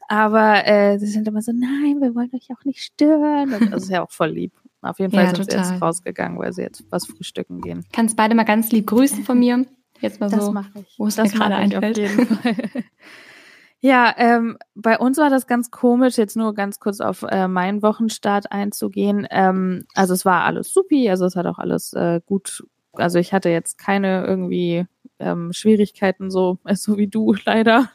Aber 0.09 0.67
äh, 0.67 0.99
sie 0.99 1.07
sind 1.07 1.27
immer 1.29 1.43
so, 1.43 1.53
nein, 1.53 2.01
wir 2.01 2.15
wollen 2.15 2.31
euch 2.35 2.49
auch 2.53 2.65
nicht 2.65 2.83
stören. 2.83 3.55
Und 3.55 3.73
das 3.73 3.85
ist 3.85 3.91
ja 3.91 4.03
auch 4.03 4.11
voll 4.11 4.31
lieb. 4.31 4.53
Auf 4.83 4.99
jeden 4.99 5.13
Fall 5.13 5.25
ja, 5.25 5.35
sind 5.35 5.49
total. 5.49 5.65
sie 5.65 5.73
jetzt 5.73 5.83
rausgegangen, 5.83 6.39
weil 6.39 6.53
sie 6.53 6.63
jetzt 6.63 6.85
was 6.91 7.07
frühstücken 7.07 7.61
gehen. 7.61 7.85
Kannst 7.93 8.17
beide 8.17 8.35
mal 8.35 8.45
ganz 8.45 8.71
lieb 8.71 8.87
grüßen 8.87 9.25
von 9.25 9.39
mir. 9.39 9.65
Jetzt 10.01 10.21
mal 10.21 10.29
das 10.29 10.45
so, 10.45 10.53
mache 10.53 10.81
ich. 10.81 10.95
wo 10.99 11.07
es 11.07 11.17
mir 11.17 11.29
gerade 11.31 11.55
einfällt. 11.55 11.99
Auf 11.99 12.17
jeden 12.17 12.27
Fall. 12.27 12.55
ja, 13.81 14.15
ähm, 14.19 14.59
bei 14.75 14.99
uns 14.99 15.17
war 15.17 15.31
das 15.31 15.47
ganz 15.47 15.71
komisch, 15.71 16.19
jetzt 16.19 16.37
nur 16.37 16.55
ganz 16.55 16.79
kurz 16.81 17.01
auf 17.01 17.23
äh, 17.23 17.49
meinen 17.49 17.83
Wochenstart 17.83 18.53
einzugehen. 18.53 19.27
Ähm, 19.31 19.87
also 19.95 20.13
es 20.13 20.25
war 20.27 20.45
alles 20.45 20.73
supi, 20.73 21.09
also 21.09 21.25
es 21.25 21.37
hat 21.37 21.47
auch 21.47 21.59
alles 21.59 21.95
äh, 21.95 22.21
gut, 22.27 22.65
also 22.93 23.19
ich 23.19 23.33
hatte 23.33 23.49
jetzt 23.49 23.79
keine 23.79 24.27
irgendwie 24.27 24.87
ähm, 25.19 25.53
Schwierigkeiten, 25.53 26.31
so, 26.31 26.59
so 26.75 26.97
wie 26.99 27.09
du 27.09 27.35
leider. 27.45 27.91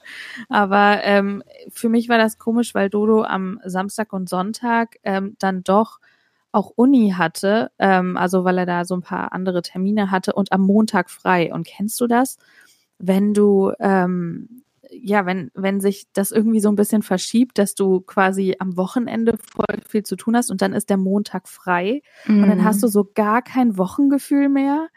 Aber 0.49 1.03
ähm, 1.03 1.43
für 1.69 1.89
mich 1.89 2.09
war 2.09 2.17
das 2.17 2.37
komisch, 2.37 2.73
weil 2.75 2.89
Dodo 2.89 3.23
am 3.23 3.59
Samstag 3.65 4.13
und 4.13 4.29
Sonntag 4.29 4.97
ähm, 5.03 5.35
dann 5.39 5.63
doch 5.63 5.99
auch 6.51 6.71
Uni 6.75 7.13
hatte, 7.15 7.71
ähm, 7.77 8.17
also 8.17 8.43
weil 8.43 8.57
er 8.57 8.65
da 8.65 8.83
so 8.83 8.95
ein 8.95 9.01
paar 9.01 9.33
andere 9.33 9.61
Termine 9.61 10.09
hatte 10.09 10.33
und 10.33 10.51
am 10.51 10.61
Montag 10.61 11.09
frei. 11.09 11.53
Und 11.53 11.67
kennst 11.67 12.01
du 12.01 12.07
das? 12.07 12.37
Wenn 12.97 13.33
du 13.33 13.71
ähm, 13.79 14.63
ja, 14.91 15.25
wenn, 15.25 15.51
wenn 15.53 15.79
sich 15.79 16.07
das 16.13 16.31
irgendwie 16.31 16.59
so 16.59 16.69
ein 16.69 16.75
bisschen 16.75 17.03
verschiebt, 17.03 17.57
dass 17.57 17.75
du 17.75 18.01
quasi 18.01 18.55
am 18.59 18.77
Wochenende 18.77 19.37
voll 19.37 19.81
viel 19.87 20.03
zu 20.03 20.15
tun 20.15 20.35
hast 20.35 20.49
und 20.49 20.61
dann 20.61 20.73
ist 20.73 20.89
der 20.89 20.97
Montag 20.97 21.47
frei 21.47 22.01
mhm. 22.25 22.43
und 22.43 22.49
dann 22.49 22.63
hast 22.63 22.81
du 22.81 22.87
so 22.87 23.09
gar 23.13 23.41
kein 23.41 23.77
Wochengefühl 23.77 24.49
mehr. 24.49 24.87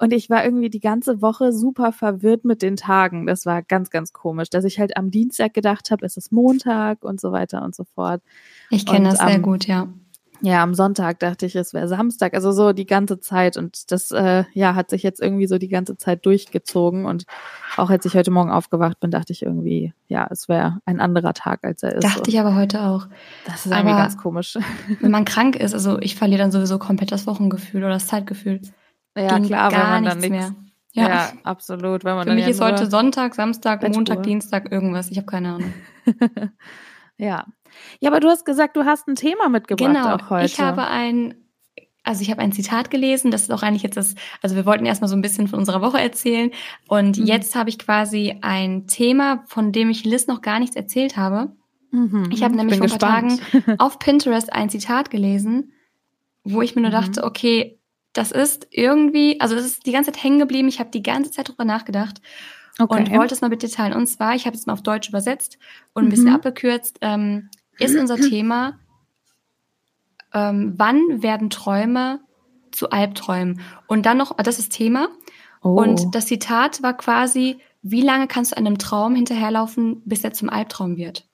Und 0.00 0.14
ich 0.14 0.30
war 0.30 0.42
irgendwie 0.42 0.70
die 0.70 0.80
ganze 0.80 1.20
Woche 1.20 1.52
super 1.52 1.92
verwirrt 1.92 2.46
mit 2.46 2.62
den 2.62 2.76
Tagen. 2.76 3.26
Das 3.26 3.44
war 3.44 3.60
ganz, 3.60 3.90
ganz 3.90 4.14
komisch, 4.14 4.48
dass 4.48 4.64
ich 4.64 4.80
halt 4.80 4.96
am 4.96 5.10
Dienstag 5.10 5.52
gedacht 5.52 5.90
habe, 5.90 6.06
es 6.06 6.16
ist 6.16 6.32
Montag 6.32 7.04
und 7.04 7.20
so 7.20 7.32
weiter 7.32 7.62
und 7.62 7.74
so 7.74 7.84
fort. 7.84 8.22
Ich 8.70 8.86
kenne 8.86 9.10
das 9.10 9.18
sehr 9.18 9.34
am, 9.34 9.42
gut, 9.42 9.66
ja. 9.66 9.88
Ja, 10.40 10.62
am 10.62 10.72
Sonntag 10.72 11.18
dachte 11.18 11.44
ich, 11.44 11.54
es 11.54 11.74
wäre 11.74 11.86
Samstag, 11.86 12.32
also 12.32 12.50
so 12.50 12.72
die 12.72 12.86
ganze 12.86 13.20
Zeit. 13.20 13.58
Und 13.58 13.92
das 13.92 14.10
äh, 14.10 14.44
ja 14.54 14.74
hat 14.74 14.88
sich 14.88 15.02
jetzt 15.02 15.20
irgendwie 15.20 15.46
so 15.46 15.58
die 15.58 15.68
ganze 15.68 15.98
Zeit 15.98 16.24
durchgezogen. 16.24 17.04
Und 17.04 17.24
auch 17.76 17.90
als 17.90 18.06
ich 18.06 18.14
heute 18.14 18.30
Morgen 18.30 18.50
aufgewacht 18.50 19.00
bin, 19.00 19.10
dachte 19.10 19.34
ich 19.34 19.42
irgendwie, 19.42 19.92
ja, 20.08 20.26
es 20.30 20.48
wäre 20.48 20.78
ein 20.86 20.98
anderer 21.00 21.34
Tag, 21.34 21.62
als 21.62 21.82
er 21.82 21.96
ist. 21.96 22.04
Dachte 22.04 22.22
so. 22.24 22.28
ich 22.32 22.40
aber 22.40 22.54
heute 22.54 22.84
auch. 22.84 23.06
Das 23.44 23.66
ist 23.66 23.72
irgendwie 23.72 23.96
ganz 23.96 24.16
komisch. 24.16 24.56
Wenn 25.00 25.10
man 25.10 25.24
krank 25.26 25.56
ist, 25.56 25.74
also 25.74 25.98
ich 25.98 26.16
verliere 26.16 26.40
dann 26.40 26.52
sowieso 26.52 26.78
komplett 26.78 27.12
das 27.12 27.26
Wochengefühl 27.26 27.84
oder 27.84 27.92
das 27.92 28.06
Zeitgefühl. 28.06 28.62
Ja, 29.16 29.38
Ging 29.38 29.46
klar, 29.46 29.70
gar 29.70 29.80
wenn 29.80 29.90
man 29.90 30.04
dann 30.04 30.18
nichts 30.18 30.30
mehr. 30.30 30.54
Ja. 30.92 31.08
ja, 31.08 31.32
absolut. 31.44 32.04
Wenn 32.04 32.16
man 32.16 32.26
Für 32.26 32.34
mich 32.34 32.44
ja 32.44 32.50
ist 32.50 32.60
heute 32.60 32.90
Sonntag, 32.90 33.34
Samstag, 33.34 33.80
Bettruhe. 33.80 33.96
Montag, 33.96 34.22
Dienstag, 34.24 34.72
irgendwas. 34.72 35.10
Ich 35.10 35.18
habe 35.18 35.26
keine 35.26 35.54
Ahnung. 35.54 35.72
ja. 37.16 37.44
Ja, 38.00 38.10
aber 38.10 38.20
du 38.20 38.28
hast 38.28 38.44
gesagt, 38.44 38.76
du 38.76 38.84
hast 38.84 39.06
ein 39.06 39.14
Thema 39.14 39.48
mitgebracht 39.48 39.94
genau, 39.94 40.14
auch 40.16 40.30
heute. 40.30 40.46
Ich 40.46 40.58
habe 40.58 40.88
ein, 40.88 41.34
also 42.02 42.22
ich 42.22 42.30
habe 42.30 42.40
ein 42.40 42.50
Zitat 42.50 42.90
gelesen, 42.90 43.30
das 43.30 43.42
ist 43.42 43.52
auch 43.52 43.62
eigentlich 43.62 43.84
jetzt 43.84 43.96
das, 43.96 44.16
also 44.42 44.56
wir 44.56 44.66
wollten 44.66 44.86
erstmal 44.86 45.08
so 45.08 45.14
ein 45.14 45.22
bisschen 45.22 45.46
von 45.46 45.60
unserer 45.60 45.80
Woche 45.80 46.00
erzählen 46.00 46.50
und 46.88 47.18
mhm. 47.18 47.26
jetzt 47.26 47.54
habe 47.54 47.70
ich 47.70 47.78
quasi 47.78 48.38
ein 48.40 48.88
Thema, 48.88 49.44
von 49.46 49.70
dem 49.70 49.90
ich 49.90 50.04
Liz 50.04 50.26
noch 50.26 50.42
gar 50.42 50.58
nichts 50.58 50.74
erzählt 50.74 51.16
habe. 51.16 51.52
Mhm. 51.92 52.30
Ich 52.32 52.42
habe 52.42 52.56
nämlich 52.56 52.78
vor 52.78 52.86
ein 52.86 52.98
paar 52.98 52.98
Tagen 52.98 53.40
auf 53.78 54.00
Pinterest 54.00 54.52
ein 54.52 54.68
Zitat 54.68 55.10
gelesen, 55.10 55.72
wo 56.42 56.62
ich 56.62 56.74
mir 56.74 56.82
nur 56.82 56.90
mhm. 56.90 56.94
dachte, 56.94 57.22
okay, 57.22 57.79
das 58.12 58.32
ist 58.32 58.66
irgendwie, 58.70 59.40
also 59.40 59.54
es 59.54 59.64
ist 59.64 59.86
die 59.86 59.92
ganze 59.92 60.12
Zeit 60.12 60.22
hängen 60.22 60.38
geblieben. 60.38 60.68
Ich 60.68 60.80
habe 60.80 60.90
die 60.90 61.02
ganze 61.02 61.30
Zeit 61.30 61.48
drüber 61.48 61.64
nachgedacht 61.64 62.20
okay. 62.78 62.98
und 62.98 63.12
wollte 63.12 63.34
es 63.34 63.40
mal 63.40 63.48
mit 63.48 63.62
dir 63.62 63.70
teilen. 63.70 63.92
Und 63.92 64.06
zwar, 64.06 64.34
ich 64.34 64.46
habe 64.46 64.56
es 64.56 64.66
mal 64.66 64.72
auf 64.72 64.82
Deutsch 64.82 65.08
übersetzt 65.08 65.58
und 65.92 66.02
ein 66.02 66.06
mhm. 66.06 66.10
bisschen 66.10 66.34
abgekürzt, 66.34 66.98
ähm, 67.02 67.50
ist 67.78 67.96
unser 67.96 68.16
Thema, 68.28 68.78
ähm, 70.32 70.74
wann 70.76 71.22
werden 71.22 71.50
Träume 71.50 72.20
zu 72.72 72.90
Albträumen? 72.90 73.60
Und 73.86 74.06
dann 74.06 74.18
noch, 74.18 74.36
das 74.36 74.58
ist 74.58 74.72
Thema. 74.72 75.08
Oh. 75.62 75.70
Und 75.70 76.14
das 76.14 76.26
Zitat 76.26 76.82
war 76.82 76.96
quasi, 76.96 77.58
wie 77.82 78.02
lange 78.02 78.26
kannst 78.26 78.52
du 78.52 78.56
einem 78.56 78.78
Traum 78.78 79.14
hinterherlaufen, 79.14 80.02
bis 80.04 80.24
er 80.24 80.32
zum 80.32 80.50
Albtraum 80.50 80.96
wird? 80.96 81.26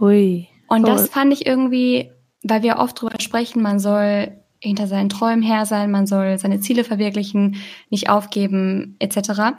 Ui. 0.00 0.48
Und 0.68 0.88
das 0.88 1.08
fand 1.08 1.32
ich 1.32 1.46
irgendwie, 1.46 2.10
weil 2.42 2.62
wir 2.62 2.78
oft 2.78 3.00
drüber 3.00 3.20
sprechen, 3.20 3.62
man 3.62 3.78
soll 3.78 4.43
hinter 4.68 4.86
seinen 4.86 5.08
Träumen 5.08 5.42
her 5.42 5.66
sein, 5.66 5.90
man 5.90 6.06
soll 6.06 6.38
seine 6.38 6.60
Ziele 6.60 6.84
verwirklichen, 6.84 7.56
nicht 7.90 8.08
aufgeben, 8.08 8.96
etc. 8.98 9.56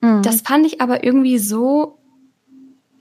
Mhm. 0.00 0.22
Das 0.22 0.42
fand 0.42 0.66
ich 0.66 0.80
aber 0.80 1.04
irgendwie 1.04 1.38
so, 1.38 1.98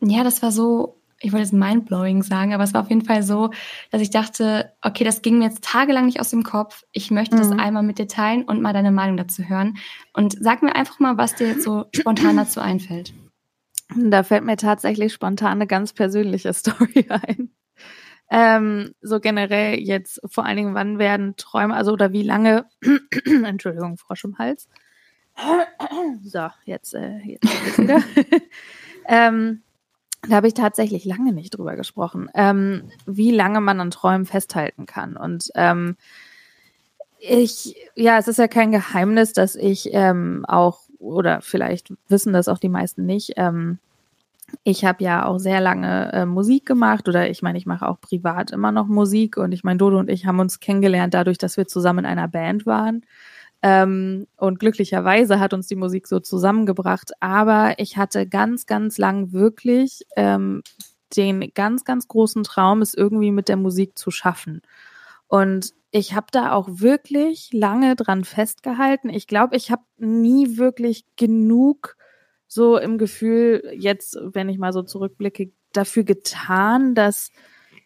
ja, 0.02 0.24
das 0.24 0.42
war 0.42 0.52
so, 0.52 1.00
ich 1.20 1.32
wollte 1.32 1.44
jetzt 1.44 1.54
mindblowing 1.54 2.24
sagen, 2.24 2.54
aber 2.54 2.64
es 2.64 2.74
war 2.74 2.82
auf 2.82 2.90
jeden 2.90 3.06
Fall 3.06 3.24
so, 3.24 3.52
dass 3.92 4.02
ich 4.02 4.10
dachte, 4.10 4.72
okay, 4.82 5.04
das 5.04 5.22
ging 5.22 5.38
mir 5.38 5.46
jetzt 5.46 5.64
tagelang 5.64 6.06
nicht 6.06 6.20
aus 6.20 6.30
dem 6.30 6.44
Kopf. 6.44 6.84
Ich 6.92 7.12
möchte 7.12 7.36
mhm. 7.36 7.40
das 7.40 7.52
einmal 7.52 7.84
mit 7.84 7.98
dir 7.98 8.08
teilen 8.08 8.44
und 8.44 8.62
mal 8.62 8.74
deine 8.74 8.92
Meinung 8.92 9.18
dazu 9.18 9.44
hören. 9.44 9.78
Und 10.14 10.36
sag 10.40 10.64
mir 10.64 10.76
einfach 10.76 11.00
mal, 11.00 11.18
was 11.18 11.36
dir 11.36 11.48
jetzt 11.48 11.64
so 11.64 11.86
spontan 11.96 12.38
dazu 12.38 12.60
einfällt. 12.60 13.14
Da 13.96 14.24
fällt 14.24 14.44
mir 14.44 14.58
tatsächlich 14.58 15.14
spontan 15.14 15.54
eine 15.54 15.68
ganz 15.68 15.94
persönliche 15.94 16.54
Story 16.54 17.06
ein. 17.10 17.52
Ähm, 18.30 18.96
so 19.02 19.20
generell 19.20 19.80
jetzt 19.80 20.22
vor 20.26 20.46
allen 20.46 20.58
Dingen, 20.58 20.74
wann 20.74 20.98
werden 20.98 21.36
Träume, 21.36 21.76
also 21.76 21.92
oder 21.92 22.12
wie 22.12 22.24
lange, 22.24 22.66
Entschuldigung, 23.26 23.98
Frosch 23.98 24.24
im 24.24 24.38
Hals. 24.38 24.68
so, 26.24 26.48
jetzt, 26.66 26.94
äh, 26.94 27.18
jetzt 27.20 27.78
wieder. 27.78 28.02
ähm, 29.08 29.62
da 30.28 30.38
habe 30.38 30.48
ich 30.48 30.54
tatsächlich 30.54 31.06
lange 31.06 31.34
nicht 31.34 31.58
drüber 31.58 31.76
gesprochen, 31.76 32.30
ähm, 32.34 32.90
wie 33.06 33.32
lange 33.32 33.60
man 33.60 33.80
an 33.82 33.92
Träumen 33.92 34.26
festhalten 34.26 34.86
kann. 34.86 35.18
Und 35.18 35.50
ähm, 35.56 35.98
ich, 37.20 37.76
ja, 37.96 38.18
es 38.18 38.28
ist 38.28 38.40
ja 38.40 38.48
kein 38.48 38.72
Geheimnis, 38.72 39.34
dass 39.34 39.56
ich 39.56 39.90
ähm, 39.94 40.46
auch, 40.48 40.82
oder 41.00 41.42
vielleicht 41.42 41.94
wissen 42.08 42.34
das 42.34 42.48
auch 42.48 42.60
die 42.60 42.70
meisten 42.70 43.06
nicht, 43.06 43.34
ähm, 43.36 43.80
ich 44.64 44.86
habe 44.86 45.04
ja 45.04 45.26
auch 45.26 45.40
sehr 45.40 45.62
lange 45.62 46.12
äh, 46.14 46.26
Musik 46.26 46.66
gemacht 46.66 47.08
oder 47.08 47.30
ich 47.30 47.42
meine, 47.42 47.58
ich 47.58 47.66
mache 47.66 47.88
auch 47.88 48.00
privat 48.00 48.52
immer 48.52 48.72
noch 48.72 48.88
Musik 48.88 49.38
und 49.38 49.52
ich 49.52 49.64
meine, 49.64 49.78
Dodo 49.78 50.00
und 50.00 50.10
ich 50.10 50.26
haben 50.26 50.40
uns 50.40 50.60
kennengelernt 50.60 51.14
dadurch, 51.14 51.38
dass 51.38 51.58
wir 51.58 51.68
zusammen 51.68 52.00
in 52.00 52.06
einer 52.06 52.28
Band 52.28 52.66
waren. 52.66 53.06
Ähm, 53.62 54.28
und 54.36 54.60
glücklicherweise 54.60 55.40
hat 55.40 55.54
uns 55.54 55.68
die 55.68 55.78
Musik 55.78 56.08
so 56.08 56.20
zusammengebracht. 56.20 57.12
Aber 57.22 57.76
ich 57.78 57.98
hatte 57.98 58.28
ganz, 58.28 58.66
ganz 58.66 58.98
lang 58.98 59.32
wirklich 59.32 60.02
ähm, 60.18 60.62
den 61.16 61.52
ganz, 61.54 61.86
ganz 61.86 62.08
großen 62.08 62.44
Traum, 62.44 62.82
es 62.82 62.94
irgendwie 62.94 63.32
mit 63.32 63.48
der 63.48 63.58
Musik 63.58 63.98
zu 63.98 64.12
schaffen. 64.12 64.62
Und 65.28 65.74
ich 65.92 66.14
habe 66.14 66.28
da 66.32 66.52
auch 66.52 66.68
wirklich 66.70 67.52
lange 67.54 67.96
dran 67.96 68.26
festgehalten. 68.26 69.10
Ich 69.10 69.28
glaube, 69.28 69.56
ich 69.56 69.72
habe 69.72 69.84
nie 69.98 70.58
wirklich 70.58 71.06
genug 71.16 71.96
so 72.54 72.78
im 72.78 72.98
Gefühl, 72.98 73.72
jetzt, 73.76 74.18
wenn 74.22 74.50
ich 74.50 74.58
mal 74.58 74.74
so 74.74 74.84
zurückblicke, 74.84 75.52
dafür 75.72 76.04
getan, 76.04 76.96
dass 76.96 77.32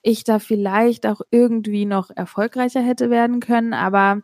ich 0.02 0.24
da 0.24 0.40
vielleicht 0.40 1.06
auch 1.08 1.22
irgendwie 1.32 1.86
noch 1.86 2.10
erfolgreicher 2.16 2.82
hätte 2.82 3.10
werden 3.10 3.40
können. 3.40 3.74
Aber 3.74 4.22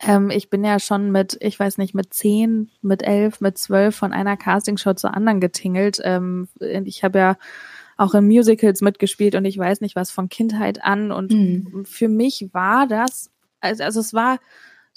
ähm, 0.00 0.30
ich 0.30 0.50
bin 0.50 0.64
ja 0.64 0.78
schon 0.78 1.10
mit, 1.10 1.36
ich 1.40 1.58
weiß 1.58 1.78
nicht, 1.78 1.94
mit 1.94 2.12
zehn, 2.14 2.70
mit 2.82 3.02
elf, 3.02 3.40
mit 3.40 3.58
zwölf 3.58 3.94
von 3.94 4.12
einer 4.12 4.36
Castingshow 4.36 4.94
zur 4.94 5.14
anderen 5.14 5.40
getingelt. 5.40 6.00
Ähm, 6.02 6.48
ich 6.84 7.04
habe 7.04 7.18
ja 7.18 7.36
auch 7.96 8.14
in 8.14 8.26
Musicals 8.26 8.80
mitgespielt 8.80 9.34
und 9.34 9.44
ich 9.44 9.58
weiß 9.58 9.82
nicht 9.82 9.94
was 9.94 10.10
von 10.10 10.28
Kindheit 10.28 10.82
an. 10.82 11.12
Und 11.12 11.32
mhm. 11.32 11.84
für 11.84 12.08
mich 12.08 12.48
war 12.52 12.86
das, 12.86 13.30
also, 13.60 13.84
also 13.84 14.00
es 14.00 14.14
war 14.14 14.38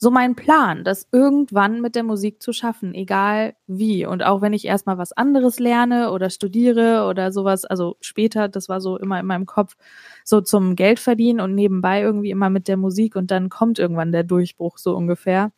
so 0.04 0.12
mein 0.12 0.36
Plan, 0.36 0.84
das 0.84 1.08
irgendwann 1.14 1.80
mit 1.80 1.96
der 1.96 2.04
Musik 2.04 2.42
zu 2.42 2.52
schaffen, 2.52 2.94
egal 2.94 3.56
wie. 3.68 4.06
Und 4.06 4.22
auch 4.22 4.42
wenn 4.42 4.52
ich 4.52 4.66
erstmal 4.66 4.98
was 4.98 5.14
anderes 5.14 5.60
lerne 5.60 6.12
oder 6.12 6.30
studiere 6.30 7.08
oder 7.08 7.32
sowas, 7.32 7.64
also 7.64 7.96
später, 8.02 8.50
das 8.50 8.68
war 8.68 8.82
so 8.82 8.98
immer 8.98 9.18
in 9.22 9.26
meinem 9.26 9.46
Kopf, 9.46 9.78
so 10.26 10.42
zum 10.42 10.76
Geld 10.76 11.00
verdienen 11.00 11.40
und 11.40 11.56
nebenbei 11.56 12.02
irgendwie 12.02 12.32
immer 12.32 12.50
mit 12.50 12.68
der 12.68 12.76
Musik 12.76 13.16
und 13.16 13.32
dann 13.32 13.50
kommt 13.50 13.80
irgendwann 13.80 14.12
der 14.12 14.26
Durchbruch 14.26 14.78
so 14.78 14.94
ungefähr. 14.94 15.54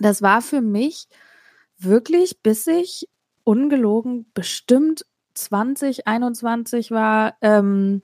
Das 0.00 0.20
war 0.20 0.42
für 0.42 0.60
mich 0.60 1.08
wirklich, 1.78 2.42
bis 2.42 2.66
ich 2.66 3.08
ungelogen 3.42 4.26
bestimmt 4.34 5.06
2021 5.32 6.90
war, 6.90 7.36
ähm, 7.40 8.02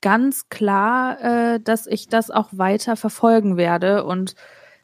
ganz 0.00 0.48
klar, 0.48 1.20
äh, 1.54 1.60
dass 1.60 1.88
ich 1.88 2.06
das 2.06 2.30
auch 2.30 2.50
weiter 2.52 2.94
verfolgen 2.94 3.56
werde 3.56 4.04
und 4.04 4.36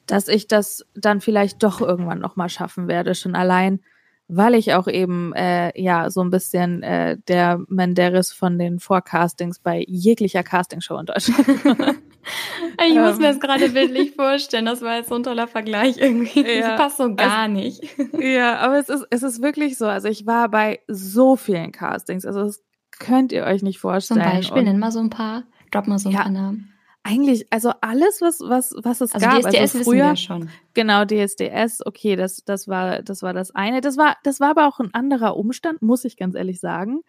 dass 0.08 0.28
ich 0.28 0.48
das 0.48 0.84
dann 0.94 1.20
vielleicht 1.20 1.62
doch 1.62 1.80
irgendwann 1.80 2.18
nochmal 2.18 2.48
schaffen 2.48 2.88
werde, 2.88 3.14
schon 3.14 3.34
allein, 3.34 3.80
weil 4.26 4.54
ich 4.54 4.74
auch 4.74 4.88
eben 4.88 5.32
äh, 5.34 5.72
ja 5.80 6.10
so 6.10 6.22
ein 6.22 6.30
bisschen 6.30 6.82
äh, 6.82 7.16
der 7.28 7.60
Menderis 7.68 8.32
von 8.32 8.58
den 8.58 8.78
Forecastings 8.78 9.58
bei 9.58 9.84
jeglicher 9.86 10.42
Castingshow 10.42 10.98
in 10.98 11.06
Deutschland. 11.06 11.48
ich 11.48 12.94
muss 12.94 13.14
ähm. 13.14 13.18
mir 13.18 13.28
das 13.28 13.40
gerade 13.40 13.70
bildlich 13.70 14.14
vorstellen. 14.14 14.66
Das 14.66 14.82
war 14.82 14.96
jetzt 14.96 15.08
so 15.08 15.14
ein 15.14 15.22
toller 15.22 15.46
Vergleich 15.46 15.96
irgendwie. 15.98 16.42
Ja, 16.42 16.68
das 16.68 16.80
passt 16.80 16.96
so 16.98 17.14
gar 17.14 17.44
also, 17.44 17.52
nicht. 17.52 17.82
Ja, 18.18 18.58
aber 18.58 18.78
es 18.78 18.88
ist, 18.88 19.06
es 19.10 19.22
ist 19.22 19.42
wirklich 19.42 19.78
so. 19.78 19.86
Also 19.86 20.08
ich 20.08 20.26
war 20.26 20.50
bei 20.50 20.80
so 20.88 21.36
vielen 21.36 21.72
Castings. 21.72 22.26
Also 22.26 22.44
das 22.44 22.62
könnt 22.98 23.32
ihr 23.32 23.44
euch 23.44 23.62
nicht 23.62 23.78
vorstellen. 23.78 24.20
Zum 24.20 24.30
Beispiel, 24.30 24.62
nenn 24.62 24.78
mal 24.78 24.92
so 24.92 25.00
ein 25.00 25.10
paar, 25.10 25.44
drop 25.70 25.86
mal 25.86 25.98
so 25.98 26.10
ein 26.10 26.14
ja, 26.14 26.22
paar 26.22 26.32
Namen. 26.32 26.72
Eigentlich, 27.08 27.46
also 27.50 27.72
alles, 27.80 28.20
was, 28.20 28.40
was, 28.40 28.74
was 28.82 29.00
es 29.00 29.14
also 29.14 29.26
gab. 29.26 29.40
DSDS 29.40 29.76
also 29.76 29.84
früher, 29.84 30.14
schon. 30.14 30.50
Genau, 30.74 31.06
DSDS, 31.06 31.86
okay, 31.86 32.16
das, 32.16 32.44
das 32.44 32.68
war, 32.68 33.02
das 33.02 33.22
war 33.22 33.32
das 33.32 33.54
eine. 33.54 33.80
Das 33.80 33.96
war, 33.96 34.16
das 34.24 34.40
war 34.40 34.50
aber 34.50 34.68
auch 34.68 34.78
ein 34.78 34.92
anderer 34.92 35.36
Umstand, 35.36 35.80
muss 35.80 36.04
ich 36.04 36.18
ganz 36.18 36.34
ehrlich 36.34 36.60
sagen. 36.60 37.00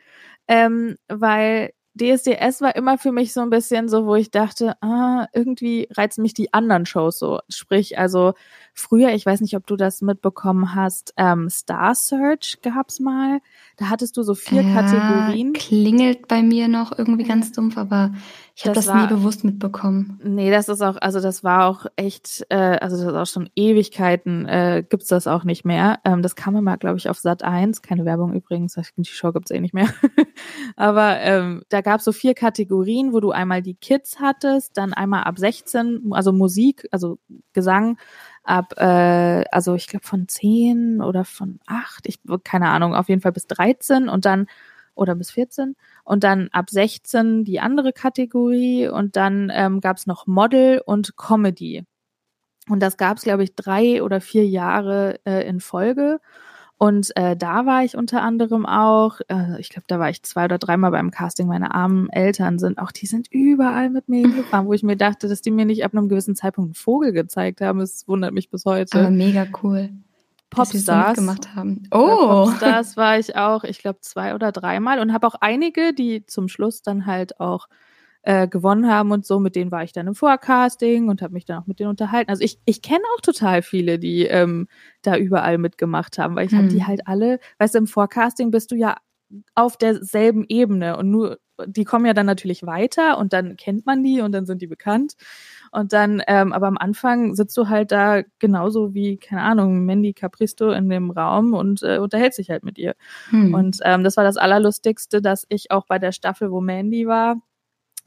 Ähm, 0.48 0.96
weil 1.10 1.72
DSDS 1.96 2.62
war 2.62 2.76
immer 2.76 2.98
für 2.98 3.12
mich 3.12 3.34
so 3.34 3.42
ein 3.42 3.50
bisschen 3.50 3.90
so, 3.90 4.06
wo 4.06 4.16
ich 4.16 4.32
dachte, 4.32 4.82
ah, 4.82 5.28
irgendwie 5.34 5.88
reizen 5.92 6.22
mich 6.22 6.34
die 6.34 6.54
anderen 6.54 6.86
Shows 6.86 7.20
so. 7.20 7.40
Sprich, 7.50 7.98
also 7.98 8.34
früher, 8.74 9.12
ich 9.12 9.26
weiß 9.26 9.42
nicht, 9.42 9.56
ob 9.56 9.68
du 9.68 9.76
das 9.76 10.02
mitbekommen 10.02 10.76
hast, 10.76 11.14
ähm, 11.18 11.50
Star 11.50 11.96
Search 11.96 12.60
gab's 12.62 13.00
mal. 13.00 13.42
Da 13.76 13.90
hattest 13.90 14.16
du 14.16 14.24
so 14.24 14.34
vier 14.34 14.62
ja, 14.62 14.74
Kategorien. 14.74 15.54
Klingelt 15.54 16.28
bei 16.28 16.42
mir 16.42 16.68
noch 16.68 16.98
irgendwie 16.98 17.26
ganz 17.26 17.52
dumpf, 17.52 17.78
aber 17.78 18.14
ich 18.60 18.66
habe 18.66 18.76
das, 18.76 18.88
das 18.88 18.94
war, 18.94 19.04
nie 19.04 19.08
bewusst 19.08 19.46
mitbekommen. 19.46 20.20
Nee, 20.22 20.52
das 20.52 20.68
ist 20.68 20.82
auch, 20.82 20.98
also 21.00 21.22
das 21.22 21.46
war 21.46 21.66
auch 21.66 21.86
echt, 21.96 22.46
äh, 22.50 22.58
also 22.82 22.98
das 22.98 23.06
ist 23.06 23.14
auch 23.14 23.26
schon 23.26 23.50
Ewigkeiten, 23.56 24.46
äh, 24.48 24.84
gibt's 24.88 25.08
das 25.08 25.28
auch 25.28 25.46
nicht 25.46 25.64
mehr. 25.64 26.00
Ähm, 26.04 26.22
das 26.22 26.36
kam 26.36 26.58
immer, 26.58 26.76
glaube 26.76 26.98
ich, 26.98 27.08
auf 27.08 27.18
Sat 27.18 27.42
1, 27.42 27.82
keine 27.82 28.04
Werbung 28.04 28.34
übrigens, 28.34 28.76
die 28.98 29.06
Show 29.06 29.32
gibt's 29.32 29.52
eh 29.52 29.62
nicht 29.62 29.74
mehr. 29.74 29.88
aber 30.76 31.22
ähm, 31.22 31.62
da 31.70 31.80
gab's 31.80 32.04
so 32.04 32.12
vier 32.12 32.34
Kategorien, 32.34 33.14
wo 33.14 33.22
du 33.22 33.32
einmal 33.32 33.62
die 33.62 33.76
Kids 33.76 34.20
hattest, 34.20 34.76
dann 34.76 34.92
einmal 34.92 35.24
ab 35.24 35.40
16, 35.40 36.10
also 36.12 36.34
Musik, 36.34 36.86
also 36.92 37.18
Gesang, 37.54 37.98
ab, 38.44 38.74
äh, 38.76 39.46
also 39.54 39.76
ich 39.76 39.88
glaube 39.88 40.06
von 40.06 40.28
10 40.28 41.02
oder 41.02 41.24
von 41.24 41.62
8, 41.66 42.08
ich 42.08 42.20
keine 42.44 42.68
Ahnung, 42.68 42.94
auf 42.94 43.08
jeden 43.08 43.22
Fall 43.22 43.32
bis 43.32 43.48
13 43.48 44.10
und 44.10 44.26
dann 44.26 44.48
oder 45.00 45.16
bis 45.16 45.32
14 45.32 45.76
und 46.04 46.24
dann 46.24 46.50
ab 46.52 46.70
16 46.70 47.46
die 47.46 47.60
andere 47.60 47.94
Kategorie 47.94 48.88
und 48.88 49.16
dann 49.16 49.52
ähm, 49.54 49.80
gab 49.82 49.98
es 49.98 50.06
noch 50.06 50.28
Model 50.28 50.82
und 50.86 51.16
Comedy. 51.18 51.86
Und 52.68 52.82
das 52.82 52.98
gab 52.98 53.18
es, 53.18 53.24
glaube 53.24 53.44
ich, 53.44 53.56
drei 53.56 54.04
oder 54.04 54.22
vier 54.22 54.46
Jahre 54.46 55.20
äh, 55.26 55.48
in 55.48 55.60
Folge. 55.60 56.20
Und 56.78 57.12
äh, 57.18 57.36
da 57.36 57.66
war 57.66 57.84
ich 57.84 57.98
unter 57.98 58.22
anderem 58.22 58.66
auch, 58.66 59.20
äh, 59.28 59.60
ich 59.60 59.70
glaube, 59.70 59.86
da 59.88 60.00
war 60.00 60.10
ich 60.10 60.24
zwei 60.24 60.46
oder 60.46 60.58
dreimal 60.58 60.92
beim 60.92 61.12
Casting. 61.12 61.48
Meine 61.48 61.74
armen 61.74 62.10
Eltern 62.10 62.58
sind 62.58 62.78
auch, 62.78 62.92
die 62.92 63.06
sind 63.06 63.28
überall 63.32 63.90
mit 63.90 64.08
mir 64.08 64.22
hingefahren, 64.22 64.66
wo 64.66 64.74
ich 64.74 64.84
mir 64.84 64.96
dachte, 64.96 65.28
dass 65.28 65.42
die 65.42 65.52
mir 65.52 65.66
nicht 65.66 65.84
ab 65.84 65.94
einem 65.94 66.08
gewissen 66.08 66.36
Zeitpunkt 66.36 66.70
einen 66.70 66.76
Vogel 66.76 67.12
gezeigt 67.12 67.60
haben. 67.60 67.82
Es 67.82 68.08
wundert 68.08 68.34
mich 68.34 68.50
bis 68.50 68.64
heute. 68.66 69.00
Aber 69.00 69.10
mega 69.10 69.46
cool. 69.62 69.90
Popstars 70.50 71.16
so 71.16 71.22
gemacht 71.22 71.56
haben. 71.56 71.84
Oh, 71.92 72.46
Popstars 72.46 72.98
war 72.98 73.20
ich 73.20 73.36
auch, 73.36 73.64
ich 73.64 73.80
glaube 73.80 74.00
zwei 74.02 74.34
oder 74.34 74.52
dreimal 74.52 75.00
und 75.00 75.14
habe 75.14 75.28
auch 75.28 75.36
einige, 75.36 75.94
die 75.94 76.26
zum 76.26 76.48
Schluss 76.48 76.82
dann 76.82 77.06
halt 77.06 77.40
auch 77.40 77.68
äh, 78.22 78.48
gewonnen 78.48 78.90
haben 78.90 79.12
und 79.12 79.26
so. 79.26 79.40
Mit 79.40 79.56
denen 79.56 79.72
war 79.72 79.84
ich 79.84 79.94
dann 79.94 80.08
im 80.08 80.16
Forecasting 80.16 81.10
und 81.10 81.22
habe 81.22 81.34
mich 81.34 81.46
dann 81.46 81.62
auch 81.62 81.68
mit 81.68 81.80
denen 81.80 81.90
unterhalten. 81.90 82.30
Also 82.30 82.44
ich, 82.44 82.60
ich 82.66 82.82
kenne 82.82 83.04
auch 83.16 83.22
total 83.22 83.62
viele, 83.62 84.00
die 84.00 84.26
ähm, 84.26 84.68
da 85.02 85.16
überall 85.18 85.58
mitgemacht 85.58 86.18
haben, 86.18 86.36
weil 86.36 86.46
ich 86.46 86.52
hm. 86.52 86.60
habe 86.60 86.68
die 86.70 86.86
halt 86.86 87.08
alle, 87.08 87.40
weißt 87.60 87.76
du, 87.76 87.80
im 87.80 87.88
Forecasting 87.88 88.52
bist 88.52 88.72
du 88.72 88.76
ja 88.76 88.98
auf 89.56 89.78
derselben 89.78 90.46
Ebene 90.48 90.98
und 90.98 91.12
nur, 91.12 91.40
die 91.68 91.86
kommen 91.86 92.06
ja 92.06 92.14
dann 92.14 92.26
natürlich 92.26 92.66
weiter 92.66 93.18
und 93.18 93.34
dann 93.34 93.58
kennt 93.58 93.86
man 93.86 94.04
die 94.04 94.22
und 94.22 94.32
dann 94.32 94.46
sind 94.46 94.62
die 94.62 94.68
bekannt. 94.68 95.16
Und 95.72 95.94
dann, 95.94 96.22
ähm, 96.28 96.52
aber 96.52 96.68
am 96.68 96.78
Anfang 96.78 97.36
sitzt 97.36 97.56
du 97.58 97.70
halt 97.70 97.92
da 97.92 98.24
genauso 98.40 98.94
wie, 98.94 99.18
keine 99.18 99.44
Ahnung, 99.44 99.86
Mandy 99.86 100.14
Capristo 100.14 100.72
in 100.72 100.90
dem 100.90 101.12
Raum 101.12 101.54
und 101.54 101.84
äh, 101.84 102.00
unterhältst 102.00 102.40
dich 102.40 102.50
halt 102.50 102.64
mit 102.64 102.78
ihr. 102.78 102.96
Hm. 103.30 103.54
Und 103.54 103.78
ähm, 103.84 104.04
das 104.04 104.18
war 104.18 104.24
das 104.24 104.38
Allerlustigste, 104.38 105.22
dass 105.22 105.46
ich 105.50 105.72
auch 105.72 105.86
bei 105.86 106.00
der 106.00 106.12
Staffel, 106.12 106.52
wo 106.52 106.62
Mandy 106.62 107.08
war, 107.08 107.36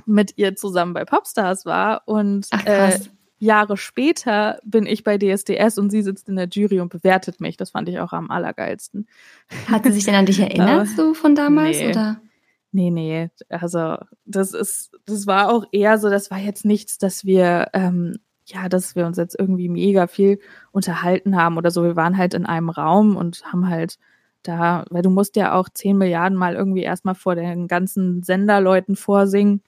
mit 0.07 0.37
ihr 0.37 0.57
zusammen 0.57 0.95
bei 0.95 1.05
Popstars 1.05 1.65
war 1.65 2.03
und 2.07 2.49
Ach, 2.51 2.67
äh, 2.67 2.99
Jahre 3.43 3.77
später 3.77 4.61
bin 4.65 4.87
ich 4.87 5.03
bei 5.03 5.19
DSDS 5.19 5.77
und 5.77 5.91
sie 5.91 6.03
sitzt 6.03 6.29
in 6.29 6.37
der 6.37 6.49
Jury 6.49 6.79
und 6.79 6.91
bewertet 6.91 7.41
mich. 7.41 7.57
Das 7.57 7.73
fand 7.73 7.89
ich 7.89 7.99
auch 7.99 8.13
am 8.13 8.31
allergeilsten. 8.31 9.09
Hat 9.69 9.83
sie 9.83 9.91
sich 9.91 10.05
denn 10.05 10.15
an 10.15 10.27
dich 10.27 10.39
erinnert, 10.41 10.87
so 10.89 11.13
von 11.13 11.35
damals, 11.35 11.79
nee. 11.79 11.91
oder? 11.91 12.21
Nee, 12.75 12.91
nee, 12.91 13.29
also 13.51 13.99
das 14.25 14.55
ist, 14.55 14.93
das 15.05 15.27
war 15.27 15.51
auch 15.53 15.67
eher 15.73 15.99
so, 15.99 16.09
das 16.09 16.31
war 16.31 16.39
jetzt 16.39 16.65
nichts, 16.65 16.97
dass 16.97 17.27
wir, 17.27 17.69
ähm, 17.75 18.17
ja, 18.47 18.69
dass 18.71 18.97
wir 18.97 19.07
uns 19.07 19.19
jetzt 19.19 19.39
irgendwie 19.39 19.69
mega 19.69 20.07
viel 20.07 20.41
unterhalten 20.73 21.37
haben 21.37 21.59
oder 21.59 21.71
so. 21.71 21.83
Wir 21.85 21.97
waren 21.97 22.17
halt 22.17 22.33
in 22.33 22.47
einem 22.47 22.71
Raum 22.71 23.17
und 23.17 23.45
haben 23.45 23.69
halt 23.69 23.99
da, 24.43 24.85
weil 24.91 25.03
du 25.03 25.11
musst 25.11 25.37
ja 25.37 25.55
auch 25.55 25.69
zehn 25.69 25.99
Milliarden 25.99 26.37
Mal 26.37 26.55
irgendwie 26.55 26.83
erstmal 26.83 27.15
vor 27.15 27.35
den 27.35 27.69
ganzen 27.69 28.23
Senderleuten 28.23 28.97
vorsingen 28.97 29.63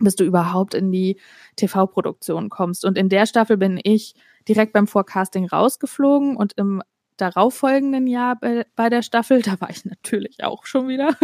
bis 0.00 0.16
du 0.16 0.24
überhaupt 0.24 0.74
in 0.74 0.92
die 0.92 1.18
TV-Produktion 1.56 2.50
kommst. 2.50 2.84
Und 2.84 2.96
in 2.96 3.08
der 3.08 3.26
Staffel 3.26 3.56
bin 3.56 3.80
ich 3.82 4.14
direkt 4.48 4.72
beim 4.72 4.86
Forecasting 4.86 5.46
rausgeflogen 5.46 6.36
und 6.36 6.52
im 6.56 6.82
darauffolgenden 7.20 8.06
Jahr 8.06 8.36
bei, 8.36 8.66
bei 8.76 8.88
der 8.88 9.02
Staffel. 9.02 9.42
Da 9.48 9.60
war 9.60 9.70
ich 9.70 9.84
natürlich 9.84 10.44
auch 10.44 10.66
schon 10.66 10.88
wieder. 10.88 11.16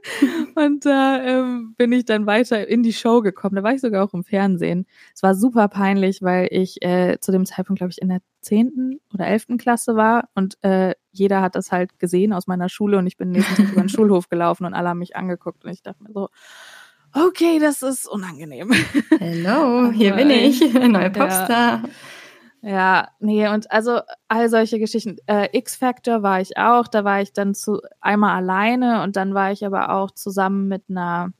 und 0.54 0.86
da 0.86 1.22
ähm, 1.22 1.74
bin 1.76 1.90
ich 1.92 2.04
dann 2.04 2.26
weiter 2.26 2.68
in 2.68 2.82
die 2.82 2.92
Show 2.92 3.22
gekommen. 3.22 3.56
Da 3.56 3.62
war 3.62 3.74
ich 3.74 3.80
sogar 3.80 4.04
auch 4.04 4.14
im 4.14 4.24
Fernsehen. 4.24 4.86
Es 5.14 5.22
war 5.22 5.34
super 5.34 5.68
peinlich, 5.68 6.22
weil 6.22 6.48
ich 6.50 6.80
äh, 6.82 7.18
zu 7.20 7.32
dem 7.32 7.44
Zeitpunkt, 7.44 7.80
glaube 7.80 7.90
ich, 7.90 8.00
in 8.00 8.08
der 8.08 8.20
zehnten 8.40 9.00
oder 9.12 9.26
elften 9.26 9.56
Klasse 9.56 9.96
war 9.96 10.28
und 10.34 10.58
äh, 10.62 10.94
jeder 11.12 11.40
hat 11.40 11.54
das 11.54 11.70
halt 11.70 11.98
gesehen 11.98 12.32
aus 12.32 12.46
meiner 12.46 12.68
Schule 12.68 12.98
und 12.98 13.06
ich 13.06 13.16
bin 13.16 13.30
nächsten 13.30 13.54
Tag 13.54 13.72
über 13.72 13.80
den 13.80 13.88
Schulhof 13.88 14.28
gelaufen 14.28 14.66
und 14.66 14.74
alle 14.74 14.88
haben 14.88 14.98
mich 14.98 15.16
angeguckt 15.16 15.64
und 15.64 15.70
ich 15.70 15.82
dachte 15.82 16.02
mir 16.02 16.12
so, 16.12 16.28
okay, 17.14 17.58
das 17.58 17.82
ist 17.82 18.08
unangenehm. 18.08 18.72
Hello, 19.18 19.90
hier 19.92 20.14
bin 20.14 20.30
ich, 20.30 20.60
neue 20.74 21.10
Popstar. 21.10 21.82
Ja. 21.82 21.88
Ja, 22.64 23.08
nee, 23.18 23.48
und 23.48 23.72
also 23.72 24.00
all 24.28 24.48
solche 24.48 24.78
Geschichten. 24.78 25.16
Äh, 25.26 25.48
X-Factor 25.58 26.22
war 26.22 26.40
ich 26.40 26.56
auch, 26.56 26.86
da 26.86 27.02
war 27.04 27.20
ich 27.20 27.32
dann 27.32 27.54
zu 27.56 27.80
einmal 28.00 28.36
alleine 28.36 29.02
und 29.02 29.16
dann 29.16 29.34
war 29.34 29.50
ich 29.50 29.66
aber 29.66 29.90
auch 29.92 30.12
zusammen 30.12 30.68
mit 30.68 30.84
einer 30.88 31.32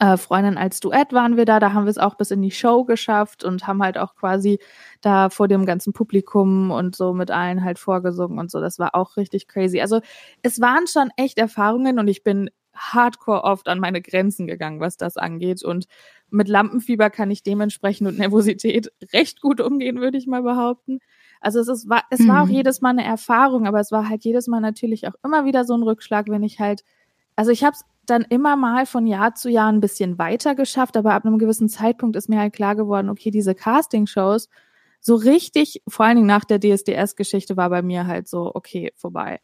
äh, 0.00 0.16
Freundin 0.16 0.58
als 0.58 0.80
Duett 0.80 1.12
waren 1.12 1.36
wir 1.36 1.44
da, 1.46 1.60
da 1.60 1.72
haben 1.74 1.84
wir 1.86 1.90
es 1.90 1.98
auch 1.98 2.16
bis 2.16 2.30
in 2.32 2.42
die 2.42 2.50
Show 2.52 2.84
geschafft 2.84 3.44
und 3.44 3.66
haben 3.66 3.82
halt 3.82 3.98
auch 3.98 4.16
quasi 4.16 4.58
da 5.02 5.30
vor 5.30 5.48
dem 5.48 5.66
ganzen 5.66 5.92
Publikum 5.92 6.70
und 6.72 6.96
so 6.96 7.14
mit 7.14 7.30
allen 7.30 7.64
halt 7.64 7.78
vorgesungen 7.78 8.38
und 8.38 8.50
so. 8.50 8.60
Das 8.60 8.78
war 8.78 8.94
auch 8.94 9.16
richtig 9.16 9.48
crazy. 9.48 9.80
Also 9.80 10.00
es 10.42 10.60
waren 10.60 10.86
schon 10.88 11.10
echt 11.16 11.38
Erfahrungen 11.38 11.98
und 11.98 12.08
ich 12.08 12.24
bin 12.24 12.50
hardcore 12.76 13.44
oft 13.44 13.68
an 13.68 13.80
meine 13.80 14.02
Grenzen 14.02 14.46
gegangen, 14.46 14.80
was 14.80 14.96
das 14.96 15.16
angeht. 15.16 15.62
Und 15.62 15.86
mit 16.30 16.48
Lampenfieber 16.48 17.10
kann 17.10 17.30
ich 17.30 17.42
dementsprechend 17.42 18.08
und 18.08 18.18
Nervosität 18.18 18.92
recht 19.12 19.40
gut 19.40 19.60
umgehen, 19.60 20.00
würde 20.00 20.18
ich 20.18 20.26
mal 20.26 20.42
behaupten. 20.42 21.00
Also 21.40 21.60
es, 21.60 21.68
ist, 21.68 21.88
war, 21.88 22.04
es 22.10 22.20
mhm. 22.20 22.28
war 22.28 22.42
auch 22.42 22.46
mhm. 22.46 22.54
jedes 22.54 22.80
Mal 22.80 22.90
eine 22.90 23.04
Erfahrung, 23.04 23.66
aber 23.66 23.80
es 23.80 23.92
war 23.92 24.08
halt 24.08 24.24
jedes 24.24 24.46
Mal 24.46 24.60
natürlich 24.60 25.06
auch 25.06 25.14
immer 25.24 25.44
wieder 25.44 25.64
so 25.64 25.74
ein 25.74 25.82
Rückschlag, 25.82 26.28
wenn 26.28 26.42
ich 26.42 26.60
halt, 26.60 26.82
also 27.36 27.50
ich 27.50 27.64
habe 27.64 27.74
es 27.74 27.84
dann 28.06 28.22
immer 28.22 28.56
mal 28.56 28.86
von 28.86 29.06
Jahr 29.06 29.34
zu 29.34 29.50
Jahr 29.50 29.70
ein 29.70 29.80
bisschen 29.80 30.18
weiter 30.18 30.54
geschafft, 30.54 30.96
aber 30.96 31.14
ab 31.14 31.24
einem 31.24 31.38
gewissen 31.38 31.68
Zeitpunkt 31.68 32.16
ist 32.16 32.28
mir 32.28 32.38
halt 32.38 32.52
klar 32.52 32.76
geworden, 32.76 33.10
okay, 33.10 33.30
diese 33.30 33.54
Casting-Shows, 33.54 34.48
so 35.00 35.14
richtig, 35.14 35.82
vor 35.88 36.06
allen 36.06 36.16
Dingen 36.16 36.26
nach 36.26 36.44
der 36.44 36.60
DSDS-Geschichte 36.60 37.56
war 37.56 37.70
bei 37.70 37.82
mir 37.82 38.06
halt 38.06 38.28
so, 38.28 38.52
okay, 38.54 38.92
vorbei. 38.96 39.40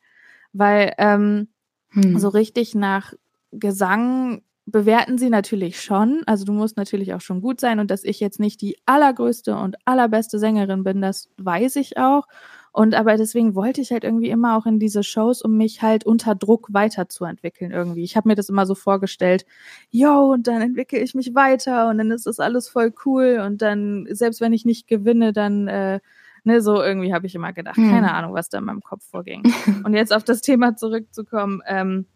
Weil 0.52 0.92
ähm, 0.98 1.48
hm. 1.90 2.18
so 2.18 2.28
richtig 2.28 2.74
nach 2.74 3.14
Gesang 3.52 4.42
bewerten 4.66 5.18
sie 5.18 5.30
natürlich 5.30 5.80
schon. 5.80 6.23
Also 6.26 6.44
du 6.44 6.52
musst 6.52 6.76
natürlich 6.76 7.14
auch 7.14 7.21
schon 7.21 7.40
gut 7.40 7.61
sein 7.61 7.80
und 7.80 7.90
dass 7.90 8.04
ich 8.04 8.21
jetzt 8.21 8.40
nicht 8.40 8.61
die 8.61 8.76
allergrößte 8.87 9.56
und 9.56 9.76
allerbeste 9.85 10.38
Sängerin 10.38 10.85
bin, 10.85 11.02
das 11.02 11.28
weiß 11.38 11.76
ich 11.76 11.99
auch. 11.99 12.26
Und 12.73 12.94
aber 12.94 13.16
deswegen 13.16 13.54
wollte 13.54 13.82
ich 13.82 13.90
halt 13.90 14.02
irgendwie 14.02 14.30
immer 14.30 14.56
auch 14.56 14.64
in 14.64 14.78
diese 14.78 15.02
Shows, 15.02 15.42
um 15.42 15.59
mich 15.59 15.82
halt 15.82 16.06
unter 16.06 16.35
Druck 16.35 16.73
weiterzuentwickeln 16.73 17.71
irgendwie. 17.71 18.02
Ich 18.02 18.16
habe 18.16 18.28
mir 18.28 18.35
das 18.35 18.49
immer 18.49 18.64
so 18.64 18.75
vorgestellt, 18.75 19.44
yo, 19.90 20.32
und 20.32 20.47
dann 20.47 20.62
entwickle 20.62 20.99
ich 20.99 21.14
mich 21.14 21.35
weiter 21.35 21.90
und 21.90 21.99
dann 21.99 22.11
ist 22.11 22.26
das 22.26 22.40
alles 22.40 22.68
voll 22.68 22.94
cool 23.04 23.42
und 23.44 23.61
dann, 23.61 24.06
selbst 24.11 24.40
wenn 24.40 24.54
ich 24.54 24.64
nicht 24.64 24.88
gewinne, 24.88 25.35
dann 25.35 25.68
äh, 25.68 26.00
ne, 26.44 26.62
so 26.62 26.80
irgendwie 26.82 27.12
habe 27.12 27.26
ich 27.26 27.35
immer 27.35 27.52
gedacht, 27.52 27.76
hm. 27.76 27.90
keine 27.90 28.14
Ahnung, 28.14 28.32
was 28.32 28.49
da 28.49 28.59
in 28.59 28.64
meinem 28.64 28.82
Kopf 28.82 29.04
vorging. 29.04 29.42
und 29.85 29.92
jetzt 29.92 30.12
auf 30.12 30.25
das 30.25 30.40
Thema 30.40 30.75
zurückzukommen, 30.75 31.61
ähm, 31.66 32.06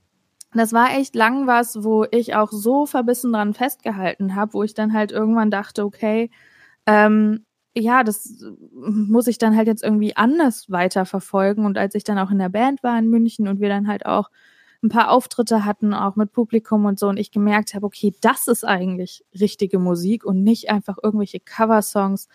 das 0.55 0.73
war 0.73 0.97
echt 0.97 1.15
lang 1.15 1.47
was, 1.47 1.83
wo 1.85 2.07
ich 2.11 2.35
auch 2.35 2.51
so 2.51 2.87
verbissen 2.87 3.33
dran 3.33 3.55
festgehalten 3.55 4.35
habe, 4.35 4.55
wo 4.55 4.63
ich 4.63 4.75
dann 4.75 4.93
halt 4.93 5.13
irgendwann 5.13 5.51
dachte, 5.51 5.85
okay, 5.85 6.31
ähm, 6.87 7.45
ja, 7.77 8.05
das 8.05 8.43
muss 8.73 9.27
ich 9.27 9.39
dann 9.39 9.57
halt 9.57 9.67
jetzt 9.67 9.83
irgendwie 9.85 10.17
anders 10.17 10.71
weiterverfolgen. 10.71 11.67
Und 11.67 11.77
als 11.77 11.95
ich 11.95 12.05
dann 12.05 12.19
auch 12.19 12.31
in 12.31 12.39
der 12.39 12.49
Band 12.49 12.83
war 12.83 12.99
in 12.99 13.11
München 13.11 13.49
und 13.49 13.61
wir 13.61 13.69
dann 13.69 13.89
halt 13.89 14.07
auch 14.07 14.31
ein 14.83 14.89
paar 14.89 15.11
Auftritte 15.11 15.65
hatten, 15.65 15.93
auch 15.93 16.17
mit 16.17 16.33
Publikum 16.33 16.85
und 16.87 16.99
so, 16.99 17.09
und 17.09 17.19
ich 17.19 17.31
gemerkt 17.31 17.75
habe, 17.75 17.87
okay, 17.87 18.15
das 18.21 18.47
ist 18.49 18.65
eigentlich 18.65 19.25
richtige 19.39 19.79
Musik 19.79 20.25
und 20.25 20.43
nicht 20.43 20.71
einfach 20.71 20.97
irgendwelche 21.03 21.41
Coversongs 21.41 22.29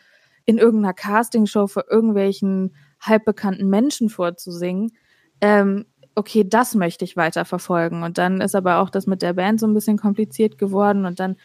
in 0.46 0.58
irgendeiner 0.58 0.94
Castingshow 0.94 1.68
für 1.68 1.86
irgendwelchen 1.90 2.76
halbbekannten 3.00 3.70
Menschen 3.70 4.10
vorzusingen. 4.10 4.92
Ähm, 5.40 5.86
okay, 6.22 6.44
das 6.48 6.76
möchte 6.76 7.04
ich 7.04 7.18
weiterverfolgen. 7.18 8.04
Und 8.04 8.20
dann 8.20 8.42
ist 8.42 8.56
aber 8.56 8.78
auch 8.78 8.92
das 8.92 9.08
mit 9.08 9.24
der 9.24 9.34
Band 9.34 9.60
so 9.60 9.66
ein 9.66 9.74
bisschen 9.74 9.98
kompliziert 9.98 10.60
geworden. 10.60 11.06
Und 11.06 11.20
dann 11.20 11.36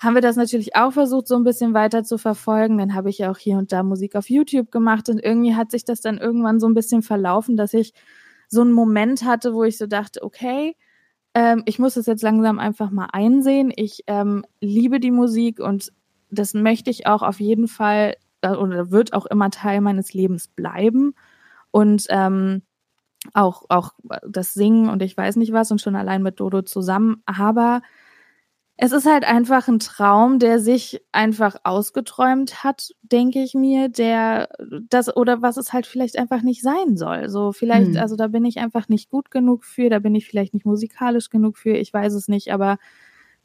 haben 0.00 0.14
wir 0.14 0.22
das 0.22 0.34
natürlich 0.34 0.74
auch 0.74 0.92
versucht, 0.92 1.28
so 1.28 1.36
ein 1.36 1.44
bisschen 1.44 1.72
weiter 1.72 2.02
zu 2.02 2.18
verfolgen. 2.18 2.78
Dann 2.78 2.94
habe 2.94 3.10
ich 3.10 3.18
ja 3.18 3.30
auch 3.30 3.38
hier 3.38 3.56
und 3.58 3.70
da 3.70 3.84
Musik 3.84 4.16
auf 4.16 4.28
YouTube 4.28 4.72
gemacht. 4.72 5.08
Und 5.08 5.22
irgendwie 5.22 5.54
hat 5.54 5.70
sich 5.70 5.84
das 5.84 6.00
dann 6.00 6.18
irgendwann 6.18 6.58
so 6.58 6.66
ein 6.66 6.74
bisschen 6.74 7.02
verlaufen, 7.02 7.56
dass 7.56 7.74
ich 7.74 7.94
so 8.48 8.60
einen 8.60 8.72
Moment 8.72 9.24
hatte, 9.24 9.54
wo 9.54 9.62
ich 9.62 9.78
so 9.78 9.86
dachte, 9.86 10.24
okay, 10.24 10.74
ähm, 11.34 11.62
ich 11.64 11.78
muss 11.78 11.96
es 11.96 12.06
jetzt 12.06 12.22
langsam 12.22 12.58
einfach 12.58 12.90
mal 12.90 13.08
einsehen. 13.12 13.72
Ich 13.74 14.02
ähm, 14.08 14.44
liebe 14.60 14.98
die 14.98 15.12
Musik 15.12 15.60
und 15.60 15.92
das 16.30 16.54
möchte 16.54 16.90
ich 16.90 17.06
auch 17.06 17.22
auf 17.22 17.38
jeden 17.38 17.68
Fall 17.68 18.16
äh, 18.42 18.50
oder 18.50 18.90
wird 18.90 19.12
auch 19.12 19.26
immer 19.26 19.50
Teil 19.50 19.80
meines 19.80 20.12
Lebens 20.12 20.48
bleiben. 20.48 21.14
Und 21.70 22.06
ähm, 22.08 22.62
auch, 23.32 23.64
auch 23.68 23.92
das 24.28 24.54
Singen 24.54 24.88
und 24.88 25.02
ich 25.02 25.16
weiß 25.16 25.36
nicht 25.36 25.52
was 25.52 25.70
und 25.70 25.80
schon 25.80 25.96
allein 25.96 26.22
mit 26.22 26.40
Dodo 26.40 26.62
zusammen. 26.62 27.22
Aber 27.26 27.80
es 28.76 28.92
ist 28.92 29.06
halt 29.06 29.24
einfach 29.24 29.68
ein 29.68 29.78
Traum, 29.78 30.40
der 30.40 30.58
sich 30.58 31.00
einfach 31.12 31.56
ausgeträumt 31.62 32.64
hat, 32.64 32.90
denke 33.02 33.40
ich 33.40 33.54
mir, 33.54 33.88
der 33.88 34.48
das 34.88 35.16
oder 35.16 35.42
was 35.42 35.56
es 35.56 35.72
halt 35.72 35.86
vielleicht 35.86 36.18
einfach 36.18 36.42
nicht 36.42 36.60
sein 36.60 36.96
soll. 36.96 37.28
So 37.28 37.52
vielleicht, 37.52 37.94
hm. 37.94 37.98
also 37.98 38.16
da 38.16 38.28
bin 38.28 38.44
ich 38.44 38.58
einfach 38.58 38.88
nicht 38.88 39.10
gut 39.10 39.30
genug 39.30 39.64
für, 39.64 39.90
da 39.90 40.00
bin 40.00 40.14
ich 40.14 40.26
vielleicht 40.26 40.54
nicht 40.54 40.66
musikalisch 40.66 41.30
genug 41.30 41.56
für, 41.56 41.76
ich 41.76 41.92
weiß 41.92 42.14
es 42.14 42.26
nicht, 42.26 42.52
aber 42.52 42.78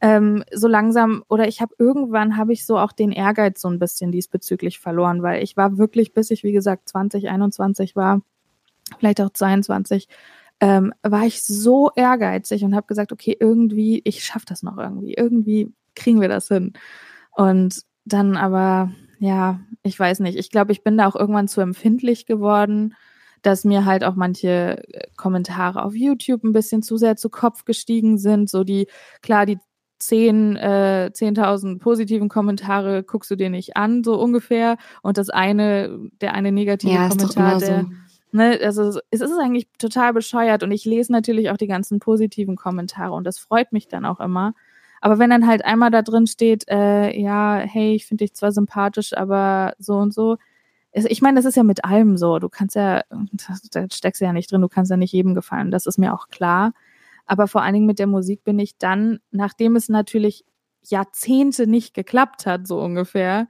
ähm, 0.01 0.43
so 0.51 0.67
langsam 0.67 1.23
oder 1.27 1.47
ich 1.47 1.61
habe 1.61 1.75
irgendwann 1.77 2.37
habe 2.37 2.53
ich 2.53 2.65
so 2.65 2.77
auch 2.79 2.93
den 2.93 3.11
Ehrgeiz 3.11 3.61
so 3.61 3.67
ein 3.67 3.79
bisschen 3.79 4.11
diesbezüglich 4.11 4.79
verloren, 4.79 5.21
weil 5.21 5.43
ich 5.43 5.57
war 5.57 5.77
wirklich, 5.77 6.13
bis 6.13 6.31
ich 6.31 6.43
wie 6.43 6.53
gesagt 6.53 6.89
2021 6.89 7.95
war, 7.95 8.21
vielleicht 8.97 9.21
auch 9.21 9.30
22, 9.32 10.08
ähm, 10.62 10.93
war 11.04 11.25
ich 11.25 11.43
so 11.43 11.91
ehrgeizig 11.95 12.63
und 12.63 12.75
habe 12.75 12.88
gesagt, 12.88 13.12
okay, 13.12 13.36
irgendwie, 13.39 14.02
ich 14.04 14.23
schaffe 14.25 14.45
das 14.47 14.63
noch 14.63 14.78
irgendwie, 14.78 15.13
irgendwie 15.13 15.73
kriegen 15.95 16.21
wir 16.21 16.30
das 16.30 16.47
hin. 16.47 16.73
Und 17.32 17.84
dann 18.06 18.36
aber, 18.36 18.91
ja, 19.19 19.60
ich 19.84 19.99
weiß 19.99 20.19
nicht, 20.19 20.38
ich 20.38 20.49
glaube, 20.49 20.71
ich 20.71 20.84
bin 20.84 20.97
da 20.97 21.08
auch 21.08 21.15
irgendwann 21.15 21.47
zu 21.47 21.62
empfindlich 21.62 22.25
geworden, 22.25 22.95
dass 23.41 23.63
mir 23.63 23.86
halt 23.86 24.04
auch 24.04 24.15
manche 24.15 24.84
äh, 24.93 25.08
Kommentare 25.15 25.84
auf 25.84 25.95
YouTube 25.95 26.43
ein 26.43 26.52
bisschen 26.52 26.82
zu 26.82 26.97
sehr 26.97 27.15
zu 27.15 27.30
Kopf 27.30 27.65
gestiegen 27.65 28.17
sind. 28.17 28.49
So 28.49 28.63
die, 28.63 28.88
klar, 29.21 29.45
die 29.45 29.60
zehn, 29.97 30.56
äh, 30.56 31.12
10.000 31.13 31.80
positiven 31.80 32.30
Kommentare 32.30 33.04
guckst 33.04 33.32
du 33.32 33.36
dir 33.36 33.49
nicht 33.49 33.78
an, 33.78 34.04
so 34.04 34.19
ungefähr. 34.19 34.78
Und 35.02 35.17
das 35.17 35.30
eine, 35.30 36.10
der 36.21 36.34
eine 36.34 36.52
negative 36.52 36.93
ja, 36.93 37.10
Kommentar, 37.10 37.60
der, 37.60 37.82
so. 37.82 37.89
Ne, 38.31 38.59
also 38.63 38.99
es 39.09 39.21
ist 39.21 39.39
eigentlich 39.39 39.67
total 39.79 40.13
bescheuert 40.13 40.61
und 40.61 40.71
ich 40.71 40.85
lese 40.85 41.11
natürlich 41.11 41.49
auch 41.49 41.57
die 41.57 41.65
ganzen 41.67 41.99
positiven 41.99 42.55
Kommentare 42.55 43.13
und 43.13 43.23
das 43.23 43.39
freut 43.39 43.71
mich 43.73 43.87
dann 43.87 44.05
auch 44.05 44.19
immer. 44.19 44.53
Aber 45.01 45.17
wenn 45.17 45.31
dann 45.31 45.47
halt 45.47 45.65
einmal 45.65 45.89
da 45.91 46.01
drin 46.03 46.27
steht, 46.27 46.67
äh, 46.69 47.17
ja, 47.19 47.57
hey, 47.57 47.95
ich 47.95 48.05
finde 48.05 48.25
dich 48.25 48.35
zwar 48.35 48.51
sympathisch, 48.51 49.13
aber 49.17 49.73
so 49.79 49.95
und 49.97 50.13
so. 50.13 50.37
Ich 50.93 51.21
meine, 51.21 51.37
das 51.37 51.45
ist 51.45 51.55
ja 51.57 51.63
mit 51.63 51.85
allem 51.85 52.17
so. 52.17 52.39
Du 52.39 52.49
kannst 52.49 52.75
ja, 52.75 53.03
da 53.71 53.85
steckst 53.91 54.21
du 54.21 54.25
ja 54.25 54.33
nicht 54.33 54.51
drin, 54.51 54.61
du 54.61 54.69
kannst 54.69 54.91
ja 54.91 54.97
nicht 54.97 55.13
jedem 55.13 55.35
gefallen. 55.35 55.71
Das 55.71 55.85
ist 55.85 55.99
mir 55.99 56.13
auch 56.13 56.27
klar. 56.29 56.73
Aber 57.25 57.47
vor 57.47 57.61
allen 57.63 57.73
Dingen 57.75 57.85
mit 57.85 57.99
der 57.99 58.07
Musik 58.07 58.43
bin 58.43 58.59
ich 58.59 58.77
dann, 58.77 59.19
nachdem 59.31 59.75
es 59.75 59.89
natürlich 59.89 60.45
Jahrzehnte 60.83 61.67
nicht 61.67 61.93
geklappt 61.93 62.45
hat, 62.47 62.67
so 62.67 62.81
ungefähr, 62.81 63.47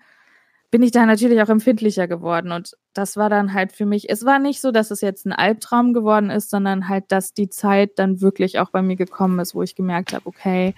bin 0.71 0.83
ich 0.83 0.91
da 0.91 1.05
natürlich 1.05 1.41
auch 1.41 1.49
empfindlicher 1.49 2.07
geworden. 2.07 2.51
Und 2.51 2.77
das 2.93 3.17
war 3.17 3.29
dann 3.29 3.53
halt 3.53 3.71
für 3.71 3.85
mich, 3.85 4.09
es 4.09 4.25
war 4.25 4.39
nicht 4.39 4.61
so, 4.61 4.71
dass 4.71 4.91
es 4.91 5.01
jetzt 5.01 5.25
ein 5.25 5.33
Albtraum 5.33 5.93
geworden 5.93 6.29
ist, 6.29 6.49
sondern 6.49 6.87
halt, 6.87 7.11
dass 7.11 7.33
die 7.33 7.49
Zeit 7.49 7.97
dann 7.97 8.21
wirklich 8.21 8.59
auch 8.59 8.69
bei 8.69 8.81
mir 8.81 8.95
gekommen 8.95 9.39
ist, 9.39 9.55
wo 9.55 9.63
ich 9.63 9.75
gemerkt 9.75 10.13
habe, 10.13 10.27
okay, 10.27 10.75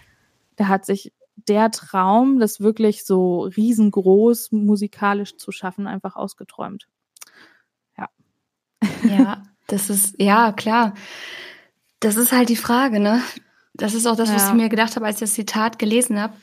da 0.56 0.68
hat 0.68 0.86
sich 0.86 1.14
der 1.36 1.72
Traum, 1.72 2.40
das 2.40 2.62
wirklich 2.62 3.06
so 3.06 3.42
riesengroß 3.44 4.52
musikalisch 4.52 5.38
zu 5.38 5.52
schaffen, 5.52 5.88
einfach 5.88 6.16
ausgeträumt. 6.16 6.88
Ja. 7.98 8.10
Ja, 9.04 9.44
das 9.68 9.90
ist, 9.90 10.16
ja, 10.22 10.52
klar. 10.52 10.94
Das 12.00 12.16
ist 12.16 12.32
halt 12.32 12.50
die 12.50 12.56
Frage, 12.56 13.00
ne? 13.00 13.22
Das 13.74 13.94
ist 13.94 14.06
auch 14.06 14.16
das, 14.16 14.34
was 14.34 14.44
ja. 14.44 14.50
ich 14.50 14.54
mir 14.54 14.70
gedacht 14.70 14.96
habe, 14.96 15.06
als 15.06 15.18
ich 15.18 15.22
das 15.22 15.34
Zitat 15.34 15.80
gelesen 15.80 16.20
habe. 16.20 16.34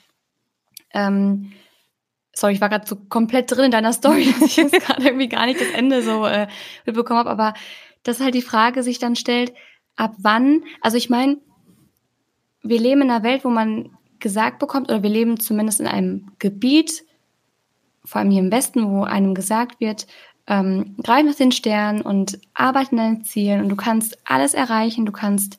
Ähm, 0.91 1.53
sorry, 2.39 2.53
ich 2.53 2.61
war 2.61 2.69
gerade 2.69 2.87
so 2.87 2.97
komplett 2.97 3.51
drin 3.51 3.67
in 3.67 3.71
deiner 3.73 3.93
Story, 3.93 4.33
dass 4.41 4.51
ich 4.51 4.57
jetzt 4.57 4.73
gerade 4.81 5.05
irgendwie 5.05 5.29
gar 5.29 5.47
nicht 5.47 5.61
das 5.61 5.71
Ende 5.71 6.03
so 6.03 6.25
äh, 6.25 6.47
mitbekommen 6.87 7.19
habe. 7.19 7.31
Aber 7.31 7.55
das 8.05 8.19
ist 8.19 8.25
halt 8.25 8.35
die 8.35 8.43
Frage 8.43 8.83
sich 8.83 8.99
dann 8.99 9.17
stellt, 9.17 9.53
ab 9.97 10.15
wann, 10.19 10.63
also 10.81 10.97
ich 10.97 11.11
meine, 11.11 11.39
wir 12.63 12.81
leben 12.81 13.03
in 13.03 13.11
einer 13.11 13.25
Welt, 13.25 13.45
wo 13.45 13.51
man 13.51 13.91
gesagt 14.21 14.61
bekommt, 14.61 14.89
oder 14.89 15.03
wir 15.03 15.11
leben 15.11 15.41
zumindest 15.41 15.81
in 15.81 15.87
einem 15.87 16.31
Gebiet, 16.39 17.05
vor 18.05 18.21
allem 18.21 18.31
hier 18.31 18.41
im 18.41 18.53
Westen, 18.53 18.89
wo 18.89 19.03
einem 19.03 19.35
gesagt 19.35 19.81
wird, 19.81 20.07
ähm, 20.47 20.97
greif 21.03 21.27
nach 21.27 21.35
den 21.35 21.53
Sternen 21.53 22.03
und 22.03 22.39
arbeite 22.55 22.93
an 22.93 22.97
deinen 22.97 23.25
Zielen 23.25 23.63
und 23.63 23.69
du 23.69 23.77
kannst 23.77 24.19
alles 24.25 24.55
erreichen, 24.55 25.05
du 25.05 25.13
kannst 25.13 25.59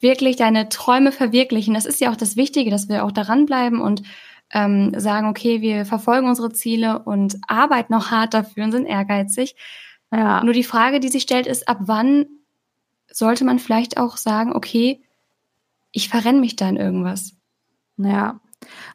wirklich 0.00 0.36
deine 0.36 0.68
Träume 0.68 1.12
verwirklichen. 1.12 1.74
Das 1.74 1.84
ist 1.84 2.00
ja 2.00 2.10
auch 2.10 2.16
das 2.16 2.36
Wichtige, 2.36 2.70
dass 2.70 2.88
wir 2.88 3.04
auch 3.04 3.12
daran 3.12 3.46
bleiben 3.46 3.80
und 3.80 4.02
ähm, 4.52 4.92
sagen, 4.98 5.28
okay, 5.28 5.60
wir 5.60 5.86
verfolgen 5.86 6.28
unsere 6.28 6.52
Ziele 6.52 7.00
und 7.00 7.38
arbeiten 7.46 7.94
auch 7.94 8.10
hart 8.10 8.34
dafür 8.34 8.64
und 8.64 8.72
sind 8.72 8.86
ehrgeizig. 8.86 9.56
Ja. 10.12 10.42
Nur 10.42 10.54
die 10.54 10.64
Frage, 10.64 11.00
die 11.00 11.08
sich 11.08 11.22
stellt, 11.22 11.46
ist, 11.46 11.68
ab 11.68 11.78
wann 11.80 12.26
sollte 13.10 13.44
man 13.44 13.58
vielleicht 13.58 13.96
auch 13.96 14.16
sagen, 14.16 14.52
okay, 14.54 15.02
ich 15.92 16.08
verrenne 16.08 16.40
mich 16.40 16.56
da 16.56 16.68
in 16.68 16.76
irgendwas? 16.76 17.36
Ja, 17.96 18.40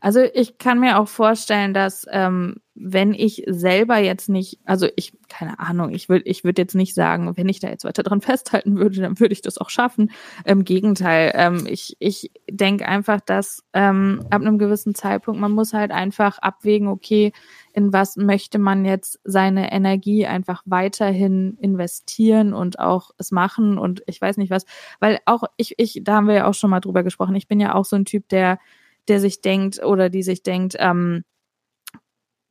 also 0.02 0.22
ich 0.34 0.58
kann 0.58 0.80
mir 0.80 1.00
auch 1.00 1.08
vorstellen, 1.08 1.74
dass 1.74 2.06
ähm, 2.12 2.58
wenn 2.76 3.14
ich 3.14 3.44
selber 3.48 3.98
jetzt 3.98 4.28
nicht, 4.28 4.60
also 4.66 4.88
ich, 4.98 5.14
keine 5.30 5.60
Ahnung, 5.60 5.92
ich 5.92 6.10
würde 6.10 6.26
ich 6.26 6.44
würd 6.44 6.58
jetzt 6.58 6.76
nicht 6.76 6.94
sagen, 6.94 7.36
wenn 7.38 7.48
ich 7.48 7.62
da 7.62 7.70
jetzt 7.70 7.86
weiter 7.86 8.04
dran 8.04 8.22
festhalten 8.22 8.78
würde, 8.78 9.00
dann 9.02 9.20
würde 9.20 9.34
ich 9.34 9.42
das 9.42 9.58
auch 9.58 9.70
schaffen. 9.70 10.12
Im 10.44 10.66
Gegenteil, 10.66 11.32
ähm, 11.36 11.66
ich, 11.68 11.96
ich 12.00 12.32
denke 12.50 12.88
einfach, 12.88 13.22
dass 13.22 13.64
ähm, 13.74 14.26
ab 14.30 14.42
einem 14.42 14.60
gewissen 14.60 14.94
Zeitpunkt, 14.94 15.40
man 15.40 15.54
muss 15.54 15.74
halt 15.74 15.92
einfach 15.92 16.38
abwägen, 16.40 16.90
okay, 16.90 17.32
in 17.74 17.94
was 17.94 18.18
möchte 18.18 18.60
man 18.60 18.86
jetzt 18.86 19.20
seine 19.24 19.72
Energie 19.72 20.28
einfach 20.28 20.62
weiterhin 20.66 21.58
investieren 21.62 22.54
und 22.54 22.80
auch 22.80 23.12
es 23.18 23.32
machen 23.32 23.78
und 23.78 24.04
ich 24.06 24.20
weiß 24.20 24.38
nicht 24.38 24.52
was, 24.52 24.66
weil 25.00 25.20
auch 25.26 25.44
ich, 25.58 25.76
ich, 25.78 26.02
da 26.04 26.16
haben 26.16 26.28
wir 26.28 26.36
ja 26.36 26.48
auch 26.48 26.54
schon 26.54 26.70
mal 26.70 26.82
drüber 26.82 27.04
gesprochen, 27.04 27.36
ich 27.36 27.48
bin 27.48 27.60
ja 27.60 27.74
auch 27.74 27.86
so 27.86 27.96
ein 27.96 28.06
Typ, 28.06 28.28
der 28.30 28.60
der 29.08 29.20
sich 29.20 29.42
denkt 29.42 29.84
oder 29.84 30.10
die 30.10 30.24
sich 30.24 30.44
denkt, 30.44 30.76
ähm, 30.80 31.24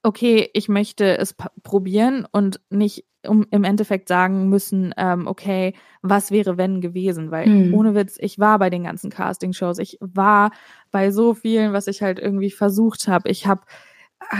okay, 0.02 0.50
ich 0.52 0.68
möchte 0.68 1.16
es 1.18 1.34
probieren 1.62 2.26
und 2.30 2.60
nicht 2.70 3.06
um 3.26 3.46
im 3.50 3.64
Endeffekt 3.64 4.08
sagen 4.08 4.50
müssen, 4.50 4.92
ähm, 4.98 5.26
okay, 5.26 5.74
was 6.02 6.30
wäre 6.30 6.58
wenn 6.58 6.82
gewesen? 6.82 7.30
Weil 7.30 7.48
mhm. 7.48 7.74
ohne 7.74 7.94
Witz, 7.94 8.18
ich 8.20 8.38
war 8.38 8.58
bei 8.58 8.68
den 8.68 8.84
ganzen 8.84 9.10
Casting-Shows, 9.10 9.78
ich 9.78 9.96
war 10.00 10.50
bei 10.90 11.10
so 11.10 11.32
vielen, 11.32 11.72
was 11.72 11.86
ich 11.86 12.02
halt 12.02 12.18
irgendwie 12.18 12.50
versucht 12.50 13.08
habe. 13.08 13.30
Ich 13.30 13.46
habe 13.46 13.62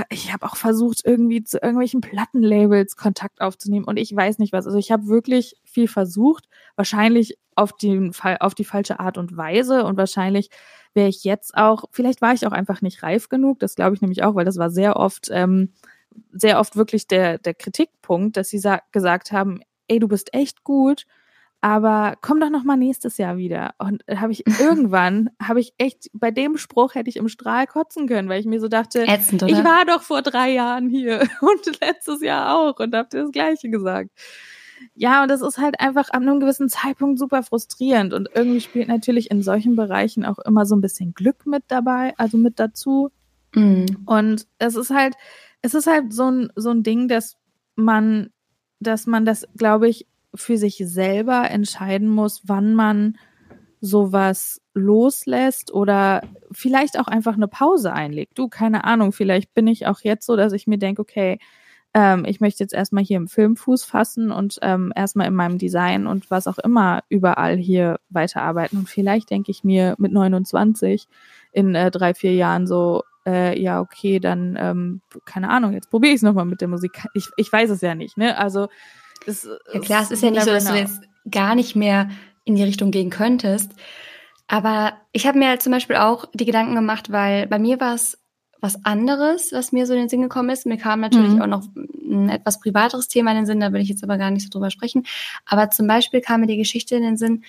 ich 0.09 0.33
habe 0.33 0.47
auch 0.47 0.57
versucht, 0.57 1.03
irgendwie 1.05 1.43
zu 1.45 1.59
irgendwelchen 1.59 2.01
Plattenlabels 2.01 2.97
Kontakt 2.97 3.41
aufzunehmen 3.41 3.85
und 3.85 3.97
ich 3.97 4.15
weiß 4.15 4.39
nicht 4.39 4.53
was. 4.53 4.67
Also 4.67 4.79
ich 4.79 4.91
habe 4.91 5.07
wirklich 5.07 5.57
viel 5.65 5.89
versucht, 5.89 6.49
wahrscheinlich 6.77 7.39
auf, 7.55 7.73
den, 7.73 8.13
auf 8.41 8.55
die 8.55 8.65
falsche 8.65 9.01
Art 9.01 9.19
und 9.19 9.37
Weise 9.37 9.85
und 9.85 9.97
wahrscheinlich 9.97 10.51
wäre 10.95 11.09
ich 11.09 11.25
jetzt 11.25 11.57
auch, 11.57 11.85
vielleicht 11.91 12.23
war 12.23 12.35
ich 12.35 12.47
auch 12.47 12.53
einfach 12.53 12.83
nicht 12.83 13.03
reif 13.03 13.29
genug, 13.29 13.59
das 13.59 13.75
glaube 13.75 13.95
ich 13.95 14.01
nämlich 14.01 14.23
auch, 14.23 14.35
weil 14.35 14.45
das 14.45 14.59
war 14.59 14.71
sehr 14.71 14.97
oft, 14.97 15.29
ähm, 15.31 15.73
sehr 16.33 16.61
oft 16.61 16.77
wirklich 16.77 17.07
der, 17.09 17.39
der 17.39 17.55
Kritikpunkt, 17.55 18.37
dass 18.37 18.49
sie 18.49 18.63
gesagt 18.93 19.33
haben, 19.33 19.61
ey, 19.89 19.99
du 19.99 20.09
bist 20.09 20.33
echt 20.33 20.65
gut, 20.65 21.07
aber 21.65 22.17
komm 22.21 22.41
doch 22.41 22.51
noch 22.51 22.63
mal 22.63 22.77
nächstes 22.77 23.17
Jahr 23.17 23.39
wieder. 23.39 23.73
Und 23.79 24.05
habe 24.07 24.33
ich 24.33 24.45
irgendwann, 24.61 25.31
habe 25.41 25.61
ich 25.61 25.73
echt, 25.79 26.11
bei 26.13 26.31
dem 26.31 26.59
Spruch 26.59 26.95
hätte 26.95 27.09
ich 27.09 27.17
im 27.17 27.29
Strahl 27.29 27.67
kotzen 27.67 28.07
können, 28.07 28.29
weil 28.29 28.39
ich 28.39 28.45
mir 28.45 28.61
so 28.61 28.69
dachte, 28.69 29.07
Ätzend, 29.09 29.45
ich 29.45 29.65
war 29.65 29.87
doch 29.87 30.03
vor 30.03 30.21
drei 30.21 30.53
Jahren 30.53 30.91
hier 30.91 31.21
und 31.41 31.81
letztes 31.81 32.21
Jahr 32.21 32.55
auch 32.55 32.79
und 32.81 32.95
habe 32.95 33.09
dir 33.09 33.23
das 33.23 33.33
Gleiche 33.33 33.71
gesagt. 33.71 34.11
Ja, 34.95 35.23
und 35.23 35.31
das 35.31 35.41
ist 35.41 35.57
halt 35.57 35.81
einfach 35.81 36.11
an 36.11 36.29
einem 36.29 36.39
gewissen 36.39 36.69
Zeitpunkt 36.69 37.19
super 37.19 37.43
frustrierend 37.43 38.13
und 38.13 38.29
irgendwie 38.35 38.61
spielt 38.61 38.89
natürlich 38.89 39.31
in 39.31 39.41
solchen 39.41 39.75
Bereichen 39.75 40.27
auch 40.27 40.41
immer 40.41 40.67
so 40.67 40.77
ein 40.77 40.83
bisschen 40.83 41.15
Glück 41.15 41.47
mit 41.47 41.65
dabei, 41.69 42.13
also 42.19 42.37
mit 42.37 42.61
dazu. 42.61 43.11
Mhm. 43.55 43.87
Und 44.05 44.47
es 44.59 44.77
ist 44.77 44.91
halt, 44.91 45.15
es 45.63 45.73
ist 45.73 45.87
halt 45.87 46.13
so 46.13 46.31
ein, 46.31 46.53
so 46.57 46.69
ein 46.69 46.83
Ding, 46.83 47.09
dass 47.09 47.39
man, 47.75 48.29
dass 48.81 49.07
man 49.07 49.25
das, 49.25 49.47
glaube 49.57 49.89
ich, 49.89 50.07
für 50.35 50.57
sich 50.57 50.77
selber 50.79 51.51
entscheiden 51.51 52.09
muss, 52.09 52.43
wann 52.45 52.75
man 52.75 53.17
sowas 53.81 54.63
loslässt 54.73 55.73
oder 55.73 56.23
vielleicht 56.51 56.99
auch 56.99 57.07
einfach 57.07 57.35
eine 57.35 57.49
Pause 57.49 57.93
einlegt. 57.93 58.39
Du, 58.39 58.49
keine 58.49 58.85
Ahnung, 58.85 59.13
vielleicht 59.13 59.55
bin 59.55 59.67
ich 59.67 59.87
auch 59.87 60.01
jetzt 60.01 60.27
so, 60.27 60.37
dass 60.37 60.53
ich 60.53 60.67
mir 60.67 60.79
denke, 60.79 61.03
okay, 61.03 61.39
ähm, 61.93 62.25
ich 62.27 62.41
möchte 62.41 62.65
jetzt 62.65 62.75
erstmal 62.75 63.05
hier 63.05 63.19
im 63.19 63.29
Film 63.29 63.57
Fuß 63.57 63.85
fassen 63.85 64.33
und 64.33 64.59
ähm, 64.63 64.93
erstmal 64.97 65.29
in 65.29 65.35
meinem 65.35 65.59
Design 65.59 66.07
und 66.07 66.31
was 66.31 66.49
auch 66.49 66.59
immer 66.59 67.05
überall 67.09 67.57
hier 67.57 68.01
weiterarbeiten. 68.11 68.79
Und 68.79 68.89
vielleicht 68.89 69.31
denke 69.31 69.53
ich 69.53 69.63
mir 69.63 69.95
mit 69.99 70.13
29 70.13 71.07
in 71.53 71.75
äh, 71.75 71.91
drei, 71.93 72.15
vier 72.15 72.35
Jahren 72.35 72.67
so, 72.67 73.05
äh, 73.27 73.59
ja, 73.61 73.81
okay, 73.81 74.19
dann, 74.19 74.57
ähm, 74.59 75.03
keine 75.25 75.51
Ahnung, 75.51 75.73
jetzt 75.73 75.91
probiere 75.91 76.13
ich 76.13 76.17
es 76.17 76.23
nochmal 76.23 76.47
mit 76.47 76.61
der 76.61 76.69
Musik. 76.69 77.07
Ich, 77.15 77.29
ich 77.37 77.53
weiß 77.53 77.71
es 77.71 77.81
ja 77.81 77.95
nicht, 77.95 78.17
ne? 78.17 78.37
Also 78.37 78.69
das, 79.27 79.49
ja 79.73 79.81
klar, 79.81 80.03
es 80.03 80.11
ist 80.11 80.23
ja 80.23 80.31
nicht 80.31 80.45
so, 80.45 80.51
dass 80.51 80.65
du 80.65 80.75
jetzt 80.75 81.01
gar 81.31 81.55
nicht 81.55 81.75
mehr 81.77 82.11
in 82.45 82.57
die 82.57 82.63
Richtung 82.63 82.91
gehen 82.91 83.11
könntest. 83.11 83.73
Aber 84.47 84.95
ich 85.13 85.27
habe 85.27 85.39
mir 85.39 85.49
halt 85.49 85.63
zum 85.63 85.73
Beispiel 85.73 85.97
auch 85.97 86.27
die 86.35 86.45
Gedanken 86.45 86.75
gemacht, 86.75 87.11
weil 87.11 87.47
bei 87.47 87.59
mir 87.59 87.81
war 87.81 87.95
es 87.95 88.19
was 88.61 88.85
anderes, 88.85 89.53
was 89.53 89.73
mir 89.73 89.87
so 89.87 89.93
in 89.93 90.01
den 90.01 90.09
Sinn 90.09 90.23
gekommen 90.23 90.51
ist. 90.51 90.67
Mir 90.67 90.79
kam 90.79 91.01
natürlich 91.01 91.33
mhm. 91.33 91.43
auch 91.43 91.47
noch 91.47 91.63
ein 91.75 92.29
etwas 92.31 92.61
privateres 92.61 93.09
Thema 93.09 93.31
in 93.31 93.39
den 93.39 93.47
Sinn, 93.47 93.61
da 93.61 93.73
will 93.73 93.81
ich 93.81 93.89
jetzt 93.89 94.03
aber 94.03 94.19
gar 94.19 94.31
nicht 94.31 94.45
so 94.45 94.51
drüber 94.51 94.71
sprechen. 94.71 95.07
Aber 95.47 95.71
zum 95.71 95.87
Beispiel 95.87 96.21
kam 96.21 96.41
mir 96.41 96.47
die 96.47 96.57
Geschichte 96.57 96.97
in 96.97 97.03
den 97.03 97.17
Sinn, 97.17 97.45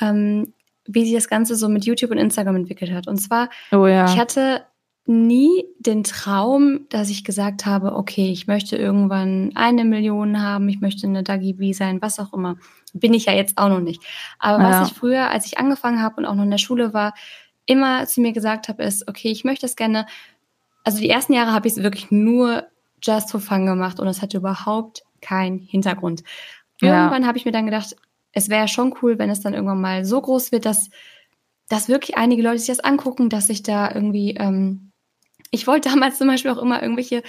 ähm, 0.00 0.52
wie 0.86 1.04
sich 1.04 1.14
das 1.14 1.28
Ganze 1.28 1.56
so 1.56 1.68
mit 1.68 1.84
YouTube 1.84 2.10
und 2.10 2.18
Instagram 2.18 2.56
entwickelt 2.56 2.92
hat. 2.92 3.06
Und 3.06 3.18
zwar, 3.18 3.48
oh 3.72 3.86
ja. 3.86 4.06
ich 4.06 4.18
hatte 4.18 4.62
nie 5.08 5.64
den 5.78 6.02
Traum, 6.04 6.86
dass 6.88 7.10
ich 7.10 7.24
gesagt 7.24 7.64
habe, 7.64 7.94
okay, 7.94 8.30
ich 8.30 8.46
möchte 8.46 8.76
irgendwann 8.76 9.52
eine 9.54 9.84
Million 9.84 10.42
haben, 10.42 10.68
ich 10.68 10.80
möchte 10.80 11.06
eine 11.06 11.22
Dagi 11.22 11.52
B 11.52 11.72
sein, 11.72 12.02
was 12.02 12.18
auch 12.18 12.32
immer. 12.32 12.56
Bin 12.92 13.14
ich 13.14 13.26
ja 13.26 13.32
jetzt 13.32 13.56
auch 13.58 13.68
noch 13.68 13.80
nicht. 13.80 14.02
Aber 14.38 14.62
ja. 14.62 14.80
was 14.80 14.90
ich 14.90 14.96
früher, 14.96 15.30
als 15.30 15.46
ich 15.46 15.58
angefangen 15.58 16.02
habe 16.02 16.16
und 16.16 16.26
auch 16.26 16.34
noch 16.34 16.44
in 16.44 16.50
der 16.50 16.58
Schule 16.58 16.92
war, 16.92 17.14
immer 17.66 18.06
zu 18.06 18.20
mir 18.20 18.32
gesagt 18.32 18.68
habe, 18.68 18.82
ist, 18.82 19.08
okay, 19.08 19.30
ich 19.30 19.44
möchte 19.44 19.66
es 19.66 19.76
gerne. 19.76 20.06
Also 20.84 20.98
die 20.98 21.10
ersten 21.10 21.32
Jahre 21.32 21.52
habe 21.52 21.68
ich 21.68 21.76
es 21.76 21.82
wirklich 21.82 22.10
nur 22.10 22.64
just 23.02 23.30
for 23.30 23.40
fun 23.40 23.66
gemacht 23.66 24.00
und 24.00 24.08
es 24.08 24.22
hatte 24.22 24.38
überhaupt 24.38 25.04
keinen 25.20 25.58
Hintergrund. 25.58 26.22
Irgendwann 26.80 27.22
ja. 27.22 27.28
habe 27.28 27.38
ich 27.38 27.44
mir 27.44 27.52
dann 27.52 27.66
gedacht, 27.66 27.96
es 28.32 28.48
wäre 28.48 28.68
schon 28.68 28.94
cool, 29.02 29.18
wenn 29.18 29.30
es 29.30 29.40
dann 29.40 29.54
irgendwann 29.54 29.80
mal 29.80 30.04
so 30.04 30.20
groß 30.20 30.52
wird, 30.52 30.66
dass, 30.66 30.90
dass 31.68 31.88
wirklich 31.88 32.16
einige 32.16 32.42
Leute 32.42 32.58
sich 32.58 32.68
das 32.68 32.80
angucken, 32.80 33.28
dass 33.28 33.48
ich 33.48 33.62
da 33.62 33.90
irgendwie 33.90 34.34
ähm, 34.34 34.85
ich 35.50 35.66
wollte 35.66 35.88
damals 35.88 36.18
zum 36.18 36.28
Beispiel 36.28 36.50
auch 36.50 36.58
immer 36.58 36.82
irgendwelche 36.82 37.22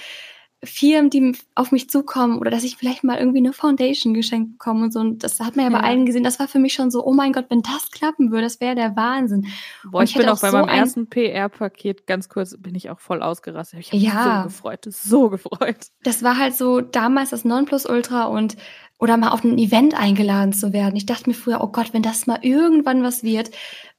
Firmen, 0.64 1.08
die 1.08 1.36
auf 1.54 1.70
mich 1.70 1.88
zukommen 1.88 2.38
oder 2.38 2.50
dass 2.50 2.64
ich 2.64 2.76
vielleicht 2.76 3.04
mal 3.04 3.16
irgendwie 3.16 3.38
eine 3.38 3.52
Foundation 3.52 4.12
geschenkt 4.12 4.58
bekomme 4.58 4.84
und 4.84 4.92
so. 4.92 4.98
Und 4.98 5.22
das 5.22 5.38
hat 5.38 5.54
man 5.54 5.66
ja, 5.66 5.70
ja. 5.70 5.78
bei 5.78 5.86
allen 5.86 6.04
gesehen. 6.04 6.24
Das 6.24 6.40
war 6.40 6.48
für 6.48 6.58
mich 6.58 6.74
schon 6.74 6.90
so, 6.90 7.06
oh 7.06 7.12
mein 7.12 7.32
Gott, 7.32 7.46
wenn 7.48 7.62
das 7.62 7.92
klappen 7.92 8.32
würde, 8.32 8.42
das 8.42 8.60
wäre 8.60 8.74
der 8.74 8.96
Wahnsinn. 8.96 9.46
Boah, 9.84 10.02
ich, 10.02 10.10
ich 10.10 10.16
bin 10.16 10.28
auch 10.28 10.40
bei 10.40 10.50
so 10.50 10.56
meinem 10.56 10.68
ersten 10.68 11.08
PR-Paket 11.08 12.08
ganz 12.08 12.28
kurz, 12.28 12.56
bin 12.58 12.74
ich 12.74 12.90
auch 12.90 12.98
voll 12.98 13.22
ausgerastet. 13.22 13.78
Ich 13.78 13.88
habe 13.92 13.98
mich 13.98 14.08
ja. 14.08 14.42
so 14.42 14.48
gefreut, 14.48 14.86
so 14.88 15.30
gefreut. 15.30 15.86
Das 16.02 16.24
war 16.24 16.36
halt 16.36 16.56
so 16.56 16.80
damals 16.80 17.30
das 17.30 17.44
Nonplusultra 17.44 18.24
und 18.24 18.56
oder 18.98 19.16
mal 19.16 19.28
auf 19.30 19.44
ein 19.44 19.58
Event 19.58 19.94
eingeladen 19.94 20.52
zu 20.52 20.72
werden. 20.72 20.96
Ich 20.96 21.06
dachte 21.06 21.30
mir 21.30 21.34
früher, 21.34 21.60
oh 21.62 21.68
Gott, 21.68 21.92
wenn 21.92 22.02
das 22.02 22.26
mal 22.26 22.40
irgendwann 22.42 23.04
was 23.04 23.22
wird. 23.22 23.52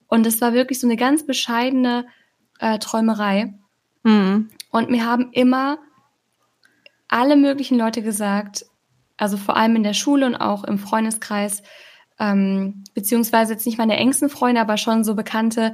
Und 0.08 0.28
es 0.28 0.42
war 0.42 0.52
wirklich 0.52 0.82
so 0.82 0.88
eine 0.88 0.98
ganz 0.98 1.26
bescheidene 1.26 2.06
äh, 2.60 2.80
Träumerei. 2.80 3.54
Mhm. 4.04 4.50
Und 4.72 4.90
mir 4.90 5.06
haben 5.06 5.32
immer 5.32 5.80
alle 7.08 7.36
möglichen 7.36 7.78
Leute 7.78 8.02
gesagt, 8.02 8.66
also 9.18 9.36
vor 9.38 9.58
allem 9.58 9.76
in 9.76 9.84
der 9.84 9.94
Schule 9.94 10.26
und 10.26 10.36
auch 10.36 10.64
im 10.64 10.78
Freundeskreis, 10.78 11.64
ähm, 12.20 12.84
beziehungsweise 12.94 13.54
jetzt 13.54 13.66
nicht 13.66 13.78
meine 13.78 13.98
engsten 13.98 14.30
Freunde, 14.30 14.62
aber 14.62 14.78
schon 14.78 15.04
so 15.04 15.16
Bekannte, 15.16 15.74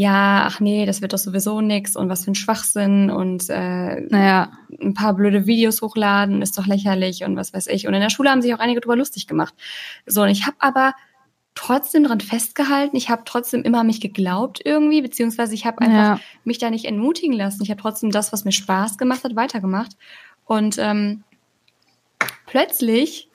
ja, 0.00 0.44
ach 0.46 0.60
nee, 0.60 0.86
das 0.86 1.02
wird 1.02 1.12
doch 1.12 1.18
sowieso 1.18 1.60
nix 1.60 1.96
und 1.96 2.08
was 2.08 2.24
für 2.24 2.30
ein 2.30 2.36
Schwachsinn 2.36 3.10
und 3.10 3.50
äh, 3.50 4.00
naja. 4.02 4.52
ein 4.80 4.94
paar 4.94 5.14
blöde 5.14 5.46
Videos 5.46 5.82
hochladen 5.82 6.40
ist 6.40 6.56
doch 6.56 6.68
lächerlich 6.68 7.24
und 7.24 7.34
was 7.34 7.52
weiß 7.52 7.66
ich. 7.66 7.88
Und 7.88 7.94
in 7.94 8.00
der 8.00 8.10
Schule 8.10 8.30
haben 8.30 8.40
sich 8.40 8.54
auch 8.54 8.60
einige 8.60 8.80
drüber 8.80 8.94
lustig 8.94 9.26
gemacht. 9.26 9.54
So, 10.06 10.22
und 10.22 10.28
ich 10.28 10.46
habe 10.46 10.56
aber 10.60 10.94
trotzdem 11.58 12.04
dran 12.04 12.20
festgehalten. 12.20 12.96
Ich 12.96 13.10
habe 13.10 13.22
trotzdem 13.24 13.62
immer 13.62 13.82
mich 13.82 14.00
geglaubt 14.00 14.60
irgendwie, 14.64 15.02
beziehungsweise 15.02 15.54
ich 15.54 15.66
habe 15.66 15.80
einfach 15.80 16.18
ja. 16.18 16.20
mich 16.44 16.58
da 16.58 16.70
nicht 16.70 16.84
entmutigen 16.84 17.32
lassen. 17.32 17.64
Ich 17.64 17.70
habe 17.70 17.80
trotzdem 17.80 18.12
das, 18.12 18.32
was 18.32 18.44
mir 18.44 18.52
Spaß 18.52 18.96
gemacht 18.96 19.24
hat, 19.24 19.34
weitergemacht. 19.34 19.96
Und 20.44 20.78
ähm, 20.78 21.24
plötzlich 22.46 23.28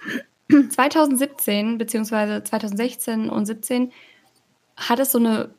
2017 0.69 1.77
beziehungsweise 1.77 2.43
2016 2.43 3.29
und 3.29 3.45
17 3.45 3.91
hat 4.77 4.99
es 4.99 5.12
so 5.12 5.19
eine 5.19 5.53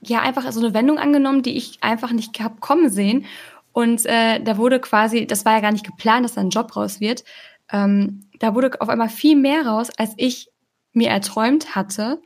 ja 0.00 0.20
einfach 0.20 0.50
so 0.50 0.60
eine 0.60 0.74
Wendung 0.74 0.98
angenommen, 0.98 1.42
die 1.42 1.56
ich 1.56 1.78
einfach 1.82 2.10
nicht 2.10 2.40
hab 2.40 2.60
kommen 2.60 2.88
sehen. 2.88 3.26
Und 3.72 4.04
äh, 4.06 4.40
da 4.40 4.56
wurde 4.56 4.80
quasi, 4.80 5.26
das 5.26 5.44
war 5.44 5.52
ja 5.52 5.60
gar 5.60 5.72
nicht 5.72 5.86
geplant, 5.86 6.24
dass 6.24 6.34
da 6.34 6.40
ein 6.40 6.50
Job 6.50 6.74
raus 6.74 7.00
wird. 7.00 7.22
Ähm, 7.70 8.24
da 8.38 8.54
wurde 8.54 8.80
auf 8.80 8.88
einmal 8.88 9.10
viel 9.10 9.36
mehr 9.36 9.66
raus, 9.66 9.90
als 9.96 10.14
ich 10.16 10.51
mir 10.92 11.08
erträumt 11.08 11.74
hatte. 11.74 12.20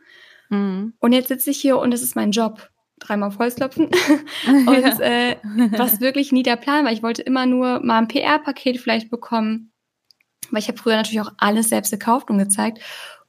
Mhm. 0.48 0.94
Und 0.98 1.12
jetzt 1.12 1.28
sitze 1.28 1.50
ich 1.50 1.58
hier 1.58 1.78
und 1.78 1.92
es 1.92 2.02
ist 2.02 2.16
mein 2.16 2.30
Job. 2.30 2.70
Dreimal 2.98 3.28
auf 3.28 3.38
Holzklopfen. 3.38 3.86
und 4.46 4.80
ja. 4.80 5.00
äh, 5.00 5.36
was 5.76 6.00
wirklich 6.00 6.32
nie 6.32 6.42
der 6.42 6.56
Plan 6.56 6.84
war. 6.84 6.92
Ich 6.92 7.02
wollte 7.02 7.22
immer 7.22 7.46
nur 7.46 7.80
mal 7.80 7.98
ein 7.98 8.08
PR-Paket 8.08 8.80
vielleicht 8.80 9.10
bekommen. 9.10 9.72
weil 10.50 10.60
ich 10.60 10.68
habe 10.68 10.78
früher 10.78 10.96
natürlich 10.96 11.20
auch 11.20 11.32
alles 11.38 11.68
selbst 11.68 11.90
gekauft 11.90 12.30
und 12.30 12.38
gezeigt 12.38 12.80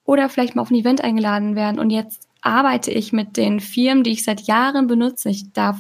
oder 0.06 0.30
vielleicht 0.30 0.56
mal 0.56 0.62
auf 0.62 0.72
ein 0.72 0.76
Event 0.76 1.04
eingeladen 1.04 1.56
werden 1.56 1.80
und 1.80 1.90
jetzt 1.90 2.28
arbeite 2.42 2.92
ich 2.92 3.12
mit 3.12 3.36
den 3.36 3.60
Firmen, 3.60 4.04
die 4.04 4.12
ich 4.12 4.24
seit 4.24 4.42
Jahren 4.42 4.88
benutze. 4.88 5.30
Ich 5.30 5.52
darf 5.52 5.78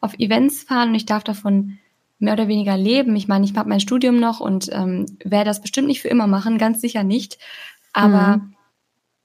auf 0.00 0.18
Events 0.18 0.64
fahren 0.64 0.90
und 0.90 0.94
ich 0.96 1.06
darf 1.06 1.22
davon 1.22 1.78
mehr 2.18 2.32
oder 2.32 2.48
weniger 2.48 2.76
leben. 2.76 3.14
Ich 3.14 3.28
meine, 3.28 3.44
ich 3.44 3.54
habe 3.54 3.68
mein 3.68 3.80
Studium 3.80 4.18
noch 4.18 4.40
und 4.40 4.68
ähm, 4.72 5.06
werde 5.24 5.46
das 5.46 5.60
bestimmt 5.60 5.86
nicht 5.86 6.02
für 6.02 6.08
immer 6.08 6.26
machen, 6.26 6.58
ganz 6.58 6.80
sicher 6.80 7.04
nicht. 7.04 7.38
Aber 7.92 8.38
mhm. 8.38 8.54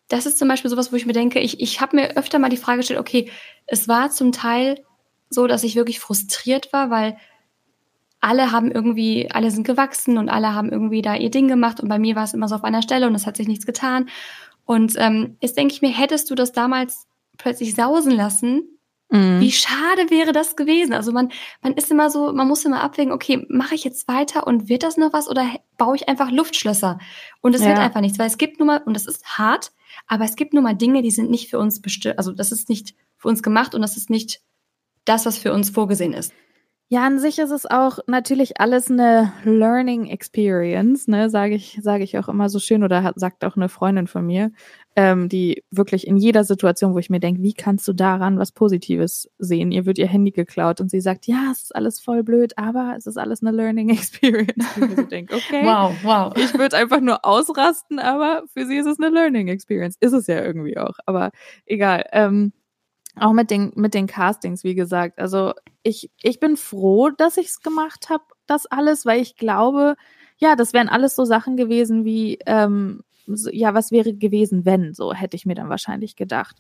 Das 0.08 0.26
ist 0.26 0.38
zum 0.38 0.48
Beispiel 0.48 0.70
sowas, 0.70 0.92
wo 0.92 0.96
ich 0.96 1.06
mir 1.06 1.14
denke, 1.14 1.40
ich, 1.40 1.60
ich 1.60 1.82
habe 1.82 1.96
mir 1.96 2.18
öfter 2.18 2.40
mal 2.40 2.50
die 2.50 2.58
Frage 2.58 2.78
gestellt, 2.78 3.00
okay, 3.00 3.32
es 3.66 3.88
war 3.88 4.12
zum 4.12 4.32
Teil 4.32 4.84
so, 5.30 5.48
dass 5.48 5.64
ich 5.64 5.76
wirklich 5.76 6.00
frustriert 6.00 6.72
war, 6.74 6.90
weil 6.90 7.18
alle 8.20 8.52
haben 8.52 8.72
irgendwie, 8.72 9.30
alle 9.32 9.52
sind 9.52 9.66
gewachsen 9.66 10.18
und 10.18 10.30
alle 10.30 10.54
haben 10.54 10.70
irgendwie 10.70 11.02
da 11.02 11.16
ihr 11.16 11.30
Ding 11.32 11.48
gemacht 11.48 11.82
und 11.82 11.90
bei 11.90 12.00
mir 12.00 12.16
war 12.16 12.24
es 12.24 12.34
immer 12.34 12.48
so 12.48 12.56
auf 12.56 12.64
einer 12.64 12.82
Stelle 12.82 13.08
und 13.08 13.16
es 13.16 13.26
hat 13.26 13.36
sich 13.36 13.48
nichts 13.48 13.66
getan. 13.66 14.10
Und 14.66 14.94
ähm, 14.98 15.36
jetzt 15.42 15.58
denke 15.58 15.74
ich 15.74 15.82
mir, 15.82 15.90
hättest 15.90 16.30
du 16.30 16.36
das 16.36 16.54
damals 16.54 17.08
plötzlich 17.38 17.76
sausen 17.76 18.14
lassen, 18.14 18.73
mhm. 19.14 19.40
wie 19.40 19.52
schade 19.52 20.10
wäre 20.10 20.34
das 20.34 20.56
gewesen? 20.56 20.94
Also 20.94 21.12
man, 21.12 21.32
man 21.62 21.74
ist 21.74 21.92
immer 21.92 22.10
so, 22.10 22.34
man 22.34 22.48
muss 22.48 22.66
immer 22.66 22.84
abwägen, 22.84 23.14
okay, 23.14 23.46
mache 23.50 23.76
ich 23.76 23.84
jetzt 23.84 24.08
weiter 24.08 24.46
und 24.46 24.68
wird 24.68 24.84
das 24.84 24.98
noch 24.98 25.14
was 25.14 25.30
oder 25.30 25.46
baue 25.78 25.96
ich 25.96 26.10
einfach 26.10 26.32
Luftschlösser? 26.32 27.00
Und 27.42 27.56
es 27.56 27.62
ja. 27.62 27.70
wird 27.70 27.80
einfach 27.80 28.02
nichts, 28.02 28.20
weil 28.20 28.28
es 28.28 28.38
gibt 28.38 28.60
nun 28.60 28.68
mal, 28.68 28.82
und 28.84 28.96
das 28.96 29.08
ist 29.08 29.38
hart, 29.38 29.72
aber 30.08 30.26
es 30.26 30.36
gibt 30.36 30.54
nun 30.54 30.64
mal 30.64 30.76
Dinge, 30.76 31.02
die 31.02 31.12
sind 31.12 31.30
nicht 31.30 31.50
für 31.50 31.60
uns 31.60 31.82
bestimmt, 31.82 32.18
also 32.18 32.32
das 32.32 32.52
ist 32.52 32.68
nicht 32.68 32.96
für 33.18 33.30
uns 33.30 33.42
gemacht 33.44 33.76
und 33.76 33.82
das 33.82 33.96
ist 33.96 34.10
nicht 34.10 34.42
das, 35.06 35.26
was 35.26 35.38
für 35.38 35.54
uns 35.54 35.70
vorgesehen 35.70 36.14
ist. 36.14 36.34
Ja, 36.90 37.06
an 37.06 37.18
sich 37.18 37.40
ist 37.40 37.50
es 37.50 37.66
auch 37.66 38.00
natürlich 38.06 38.60
alles 38.60 38.92
eine 38.92 39.34
Learning 39.46 40.06
Experience, 40.06 41.08
ne, 41.08 41.30
sage 41.30 41.56
ich, 41.56 41.80
sage 41.82 42.04
ich 42.04 42.20
auch 42.20 42.28
immer 42.30 42.50
so 42.50 42.60
schön 42.60 42.84
oder 42.84 43.02
hat, 43.02 43.20
sagt 43.20 43.44
auch 43.46 43.56
eine 43.56 43.68
Freundin 43.68 44.06
von 44.06 44.26
mir, 44.28 44.52
ähm, 44.96 45.28
die 45.28 45.64
wirklich 45.72 46.06
in 46.06 46.18
jeder 46.18 46.44
Situation, 46.44 46.94
wo 46.94 47.00
ich 47.00 47.10
mir 47.10 47.20
denke, 47.20 47.42
wie 47.42 47.54
kannst 47.54 47.88
du 47.88 47.94
daran 47.94 48.38
was 48.38 48.52
Positives 48.52 49.30
sehen? 49.40 49.72
Ihr 49.72 49.86
wird 49.86 49.98
ihr 49.98 50.08
Handy 50.08 50.32
geklaut 50.32 50.80
und 50.82 50.92
sie 50.92 51.02
sagt, 51.02 51.26
ja, 51.26 51.50
es 51.52 51.64
ist 51.64 51.76
alles 51.76 52.00
voll 52.00 52.24
blöd, 52.24 52.58
aber 52.58 52.94
es 52.98 53.08
ist 53.08 53.18
alles 53.18 53.42
eine 53.42 53.56
Learning 53.56 53.90
Experience. 53.98 54.66
Und 54.76 54.92
ich 54.92 54.96
so 54.96 55.04
denke, 55.04 55.36
okay, 55.36 55.66
wow, 55.66 55.96
wow. 56.04 56.34
Ich 56.38 56.54
würde 56.58 56.78
einfach 56.78 57.02
nur 57.02 57.26
ausrasten, 57.26 58.00
aber 58.00 58.44
für 58.54 58.66
sie 58.68 58.78
ist 58.78 58.86
es 58.86 59.00
eine 59.00 59.10
Learning 59.10 59.48
Experience. 59.48 59.98
Ist 60.00 60.14
es 60.14 60.28
ja 60.28 60.44
irgendwie 60.44 60.78
auch, 60.78 60.98
aber 61.06 61.32
egal. 61.66 62.06
Ähm, 62.12 62.54
auch 63.16 63.34
mit 63.34 63.52
den, 63.52 63.72
mit 63.76 63.94
den 63.94 64.08
Castings, 64.08 64.64
wie 64.64 64.76
gesagt. 64.76 65.20
Also 65.20 65.54
ich, 65.84 66.12
ich 66.22 66.40
bin 66.40 66.58
froh, 66.58 67.10
dass 67.10 67.38
ich 67.38 67.48
es 67.48 67.62
gemacht 67.62 68.10
habe, 68.10 68.24
das 68.48 68.66
alles, 68.66 69.06
weil 69.06 69.22
ich 69.22 69.38
glaube, 69.38 69.96
ja, 70.38 70.56
das 70.56 70.74
wären 70.74 70.90
alles 70.90 71.16
so 71.16 71.26
Sachen 71.26 71.56
gewesen 71.58 72.06
wie, 72.06 72.40
ähm, 72.46 73.04
so, 73.28 73.50
ja, 73.52 73.74
was 73.74 73.92
wäre 73.92 74.14
gewesen, 74.14 74.66
wenn, 74.66 74.94
so 74.94 75.14
hätte 75.14 75.36
ich 75.36 75.46
mir 75.46 75.56
dann 75.56 75.70
wahrscheinlich 75.70 76.16
gedacht. 76.16 76.58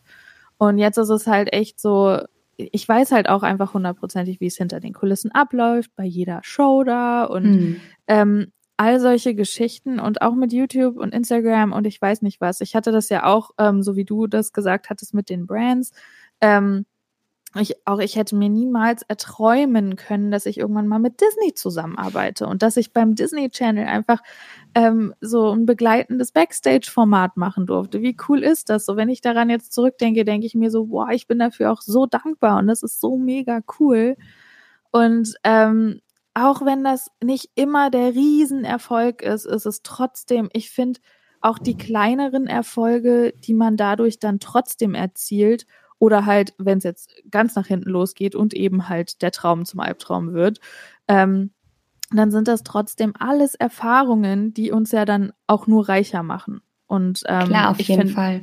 Und 0.57 0.77
jetzt 0.77 0.97
ist 0.97 1.09
es 1.09 1.27
halt 1.27 1.51
echt 1.51 1.79
so, 1.79 2.19
ich 2.57 2.87
weiß 2.87 3.11
halt 3.11 3.29
auch 3.29 3.43
einfach 3.43 3.73
hundertprozentig, 3.73 4.39
wie 4.39 4.47
es 4.47 4.57
hinter 4.57 4.79
den 4.79 4.93
Kulissen 4.93 5.31
abläuft, 5.31 5.91
bei 5.95 6.05
jeder 6.05 6.39
Show 6.43 6.83
da 6.83 7.23
und 7.23 7.43
mhm. 7.43 7.81
ähm, 8.07 8.51
all 8.77 8.99
solche 8.99 9.35
Geschichten 9.35 9.99
und 9.99 10.21
auch 10.21 10.35
mit 10.35 10.51
YouTube 10.51 10.97
und 10.97 11.13
Instagram 11.13 11.73
und 11.73 11.85
ich 11.85 12.01
weiß 12.01 12.21
nicht 12.21 12.41
was. 12.41 12.61
Ich 12.61 12.75
hatte 12.75 12.91
das 12.91 13.09
ja 13.09 13.25
auch, 13.25 13.51
ähm, 13.57 13.83
so 13.83 13.95
wie 13.95 14.05
du 14.05 14.27
das 14.27 14.51
gesagt 14.51 14.89
hattest, 14.89 15.13
mit 15.13 15.29
den 15.29 15.45
Brands. 15.45 15.91
Ähm, 16.41 16.85
ich, 17.61 17.75
auch 17.85 17.99
ich 17.99 18.15
hätte 18.15 18.35
mir 18.35 18.49
niemals 18.49 19.03
erträumen 19.03 19.95
können, 19.95 20.31
dass 20.31 20.45
ich 20.45 20.57
irgendwann 20.57 20.87
mal 20.87 20.99
mit 20.99 21.21
Disney 21.21 21.53
zusammenarbeite 21.53 22.47
und 22.47 22.63
dass 22.63 22.77
ich 22.77 22.93
beim 22.93 23.15
Disney 23.15 23.49
Channel 23.49 23.85
einfach 23.85 24.21
ähm, 24.73 25.13
so 25.21 25.51
ein 25.51 25.65
begleitendes 25.65 26.31
Backstage-Format 26.31 27.37
machen 27.37 27.67
durfte. 27.67 28.01
Wie 28.01 28.17
cool 28.27 28.43
ist 28.43 28.69
das? 28.69 28.85
So, 28.85 28.95
wenn 28.95 29.09
ich 29.09 29.21
daran 29.21 29.49
jetzt 29.49 29.73
zurückdenke, 29.73 30.25
denke 30.25 30.47
ich 30.47 30.55
mir 30.55 30.71
so, 30.71 30.85
boah, 30.85 31.09
ich 31.11 31.27
bin 31.27 31.39
dafür 31.39 31.71
auch 31.71 31.81
so 31.81 32.05
dankbar 32.07 32.57
und 32.59 32.67
das 32.67 32.81
ist 32.81 32.99
so 32.99 33.17
mega 33.17 33.61
cool. 33.79 34.15
Und 34.91 35.35
ähm, 35.43 36.01
auch 36.33 36.65
wenn 36.65 36.83
das 36.83 37.11
nicht 37.23 37.51
immer 37.55 37.91
der 37.91 38.15
Riesenerfolg 38.15 39.21
ist, 39.21 39.45
ist 39.45 39.65
es 39.65 39.83
trotzdem, 39.83 40.49
ich 40.53 40.71
finde 40.71 40.99
auch 41.41 41.59
die 41.59 41.77
kleineren 41.77 42.47
Erfolge, 42.47 43.33
die 43.37 43.53
man 43.53 43.77
dadurch 43.77 44.19
dann 44.19 44.39
trotzdem 44.39 44.95
erzielt 44.95 45.65
oder 45.99 46.25
halt, 46.25 46.53
wenn 46.57 46.77
es 46.77 46.83
jetzt 46.83 47.09
ganz 47.29 47.55
nach 47.55 47.67
hinten 47.67 47.89
losgeht 47.89 48.35
und 48.35 48.53
eben 48.53 48.89
halt 48.89 49.21
der 49.21 49.31
Traum 49.31 49.65
zum 49.65 49.79
Albtraum 49.79 50.33
wird, 50.33 50.59
ähm, 51.07 51.51
dann 52.11 52.31
sind 52.31 52.47
das 52.47 52.63
trotzdem 52.63 53.13
alles 53.17 53.55
Erfahrungen, 53.55 54.53
die 54.53 54.71
uns 54.71 54.91
ja 54.91 55.05
dann 55.05 55.33
auch 55.47 55.67
nur 55.67 55.89
reicher 55.89 56.23
machen. 56.23 56.61
Und 56.87 57.23
ähm, 57.27 57.47
klar, 57.47 57.71
auf 57.71 57.79
jeden 57.79 58.01
find, 58.01 58.11
Fall. 58.11 58.41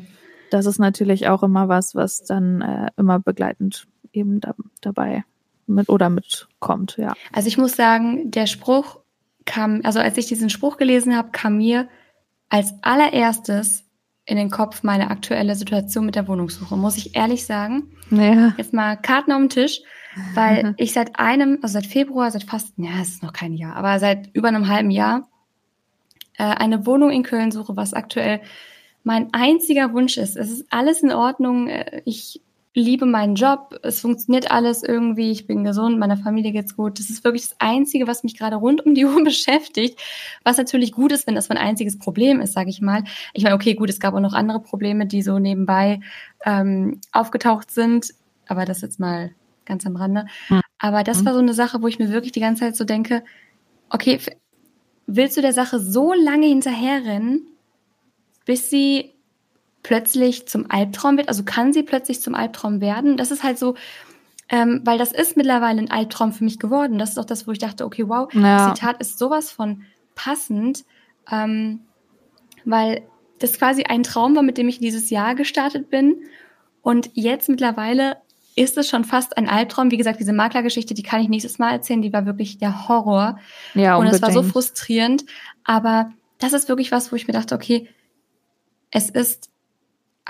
Das 0.51 0.67
ist 0.67 0.79
natürlich 0.79 1.29
auch 1.29 1.43
immer 1.43 1.69
was, 1.69 1.95
was 1.95 2.25
dann 2.25 2.63
äh, 2.63 2.89
immer 2.97 3.21
begleitend 3.21 3.87
eben 4.13 4.41
da, 4.41 4.55
dabei 4.81 5.25
mit 5.67 5.89
oder 5.89 6.11
mitkommt, 6.11 6.97
ja. 6.99 7.15
Also 7.33 7.47
ich 7.47 7.59
muss 7.59 7.77
sagen, 7.77 8.31
der 8.31 8.47
Spruch 8.47 8.99
kam, 9.45 9.81
also 9.85 10.01
als 10.01 10.19
ich 10.19 10.27
diesen 10.27 10.51
Spruch 10.51 10.77
gelesen 10.77 11.17
habe, 11.17 11.31
kam 11.31 11.59
mir 11.59 11.89
als 12.49 12.75
allererstes 12.83 13.85
in 14.31 14.37
den 14.37 14.51
Kopf 14.51 14.83
meine 14.85 15.11
aktuelle 15.11 15.57
Situation 15.57 16.07
mit 16.07 16.15
der 16.15 16.29
Wohnungssuche, 16.29 16.77
muss 16.77 16.97
ich 16.97 17.17
ehrlich 17.17 17.45
sagen. 17.47 17.91
Ja. 18.11 18.55
Jetzt 18.57 18.73
mal 18.73 18.97
Karten 18.97 19.33
auf 19.33 19.41
den 19.41 19.49
Tisch, 19.49 19.81
weil 20.35 20.75
ich 20.77 20.93
seit 20.93 21.19
einem, 21.19 21.59
also 21.63 21.75
seit 21.75 21.87
Februar, 21.87 22.31
seit 22.31 22.45
fast, 22.45 22.75
ja, 22.77 22.91
es 23.03 23.09
ist 23.09 23.23
noch 23.23 23.33
kein 23.33 23.55
Jahr, 23.55 23.75
aber 23.75 23.99
seit 23.99 24.31
über 24.33 24.49
einem 24.49 24.69
halben 24.69 24.91
Jahr 24.93 25.29
äh, 26.39 26.45
eine 26.45 26.87
Wohnung 26.87 27.11
in 27.11 27.25
Köln 27.25 27.51
suche, 27.51 27.77
was 27.77 27.93
aktuell 27.93 28.41
mein 29.03 29.29
einziger 29.33 29.93
Wunsch 29.93 30.17
ist. 30.17 30.37
Es 30.37 30.51
ist 30.51 30.67
alles 30.71 31.03
in 31.03 31.13
Ordnung. 31.13 31.69
Äh, 31.69 32.03
ich 32.05 32.41
liebe 32.75 33.05
meinen 33.05 33.35
Job, 33.35 33.79
es 33.83 34.01
funktioniert 34.01 34.51
alles 34.51 34.83
irgendwie, 34.83 35.31
ich 35.33 35.47
bin 35.47 35.65
gesund, 35.65 35.99
meiner 35.99 36.17
Familie 36.17 36.53
geht's 36.53 36.77
gut. 36.77 36.99
Das 36.99 37.11
ist 37.11 37.25
wirklich 37.25 37.49
das 37.49 37.57
Einzige, 37.59 38.07
was 38.07 38.23
mich 38.23 38.39
gerade 38.39 38.57
rund 38.57 38.85
um 38.87 38.95
die 38.95 39.05
Uhr 39.07 39.25
beschäftigt, 39.25 40.01
was 40.45 40.59
natürlich 40.59 40.93
gut 40.93 41.13
ist, 41.13 41.27
wenn 41.27 41.35
das 41.35 41.49
mein 41.49 41.59
einziges 41.59 41.99
Problem 41.99 42.41
ist, 42.41 42.53
sage 42.53 42.71
ich 42.71 42.81
mal. 42.81 43.05
Ich 43.35 43.43
meine, 43.43 43.57
okay, 43.57 43.75
gut, 43.75 43.91
es 43.91 44.01
gab 44.01 44.15
auch 44.15 44.21
noch 44.21 44.35
andere 44.35 44.61
Probleme, 44.61 45.07
die 45.07 45.23
so 45.23 45.39
nebenbei 45.39 46.01
ähm, 46.45 47.01
aufgetaucht 47.13 47.71
sind, 47.71 48.15
aber 48.47 48.65
das 48.65 48.83
jetzt 48.83 49.01
mal 49.01 49.31
ganz 49.65 49.87
am 49.87 49.97
Rande. 49.97 50.27
Mhm. 50.49 50.61
Aber 50.79 51.05
das 51.05 51.25
war 51.25 51.35
so 51.35 51.41
eine 51.41 51.55
Sache, 51.55 51.83
wo 51.83 51.89
ich 51.89 51.99
mir 51.99 52.11
wirklich 52.11 52.33
die 52.33 52.41
ganze 52.41 52.61
Zeit 52.61 52.77
so 52.77 52.85
denke, 52.85 53.23
okay, 53.91 54.19
willst 55.07 55.37
du 55.37 55.41
der 55.41 55.53
Sache 55.53 55.79
so 55.79 56.13
lange 56.13 56.47
hinterherrennen, 56.47 57.47
bis 58.47 58.71
sie 58.71 59.13
plötzlich 59.83 60.47
zum 60.47 60.71
Albtraum 60.71 61.17
wird? 61.17 61.29
Also 61.29 61.45
kann 61.45 61.73
sie 61.73 61.83
plötzlich 61.83 62.21
zum 62.21 62.35
Albtraum 62.35 62.81
werden? 62.81 63.17
Das 63.17 63.31
ist 63.31 63.43
halt 63.43 63.59
so, 63.59 63.75
ähm, 64.49 64.81
weil 64.85 64.99
das 64.99 65.13
ist 65.13 65.37
mittlerweile 65.37 65.81
ein 65.81 65.91
Albtraum 65.91 66.33
für 66.33 66.45
mich 66.45 66.59
geworden. 66.59 66.99
Das 66.99 67.11
ist 67.11 67.19
auch 67.19 67.25
das, 67.25 67.47
wo 67.47 67.53
ich 67.53 67.59
dachte, 67.59 67.85
okay, 67.85 68.09
wow, 68.09 68.33
ja. 68.33 68.69
das 68.69 68.75
Zitat 68.75 69.01
ist 69.01 69.19
sowas 69.19 69.51
von 69.51 69.83
passend, 70.15 70.85
ähm, 71.31 71.81
weil 72.65 73.03
das 73.39 73.55
quasi 73.55 73.85
ein 73.85 74.03
Traum 74.03 74.37
war, 74.37 74.43
mit 74.43 74.59
dem 74.59 74.69
ich 74.69 74.79
dieses 74.79 75.11
Jahr 75.11 75.35
gestartet 75.35 75.89
bin. 75.89 76.17
Und 76.83 77.11
jetzt 77.15 77.49
mittlerweile 77.49 78.17
ist 78.57 78.77
es 78.77 78.89
schon 78.89 79.05
fast 79.05 79.37
ein 79.39 79.49
Albtraum. 79.49 79.91
Wie 79.91 79.97
gesagt, 79.97 80.21
diese 80.21 80.33
Maklergeschichte, 80.33 80.95
die 80.95 81.03
kann 81.03 81.21
ich 81.21 81.29
nächstes 81.29 81.59
Mal 81.59 81.73
erzählen, 81.73 82.03
die 82.03 82.13
war 82.13 82.27
wirklich 82.27 82.59
der 82.59 82.89
Horror. 82.89 83.39
Ja, 83.75 83.97
unbedingt. 83.97 84.23
Und 84.23 84.29
es 84.29 84.35
war 84.37 84.43
so 84.43 84.43
frustrierend. 84.43 85.25
Aber 85.65 86.11
das 86.39 86.53
ist 86.53 86.69
wirklich 86.69 86.93
was, 86.93 87.13
wo 87.13 87.17
ich 87.17 87.27
mir 87.27 87.33
dachte, 87.33 87.55
okay, 87.55 87.89
es 88.91 89.09
ist 89.09 89.51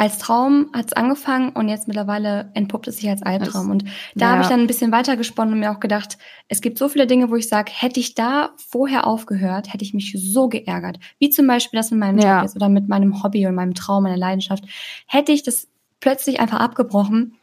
als 0.01 0.17
Traum 0.17 0.71
hat 0.73 0.87
es 0.87 0.93
angefangen 0.95 1.51
und 1.51 1.69
jetzt 1.69 1.87
mittlerweile 1.87 2.51
entpuppt 2.55 2.89
es 2.89 2.97
sich 2.97 3.11
als 3.11 3.21
Albtraum. 3.21 3.71
Und 3.71 3.85
da 4.15 4.25
ja. 4.25 4.33
habe 4.33 4.43
ich 4.43 4.49
dann 4.49 4.61
ein 4.61 4.67
bisschen 4.67 4.93
weiter 4.93 5.15
gesponnen 5.15 5.53
und 5.53 5.61
mir 5.61 5.71
auch 5.71 5.79
gedacht, 5.79 6.17
es 6.49 6.63
gibt 6.63 6.79
so 6.79 6.89
viele 6.89 7.07
Dinge, 7.07 7.31
wo 7.31 7.37
ich 7.37 7.49
sage, 7.49 7.71
hätte 7.71 8.01
ich 8.01 8.15
da 8.15 8.55
vorher 8.57 9.07
aufgehört, 9.07 9.75
hätte 9.75 9.85
ich 9.85 9.93
mich 9.93 10.17
so 10.17 10.49
geärgert. 10.49 10.99
Wie 11.19 11.29
zum 11.29 11.47
Beispiel 11.47 11.77
das 11.77 11.91
mit 11.91 12.01
meinem 12.01 12.19
ja. 12.19 12.39
Job 12.39 12.47
ist 12.47 12.57
oder 12.57 12.71
mit 12.71 12.89
meinem 12.89 13.23
Hobby 13.23 13.47
und 13.47 13.55
meinem 13.55 13.75
Traum, 13.75 14.05
meiner 14.05 14.17
Leidenschaft. 14.17 14.65
Hätte 15.07 15.33
ich 15.33 15.43
das 15.43 15.69
plötzlich 16.01 16.41
einfach 16.41 16.61
abgebrochen, 16.61 17.35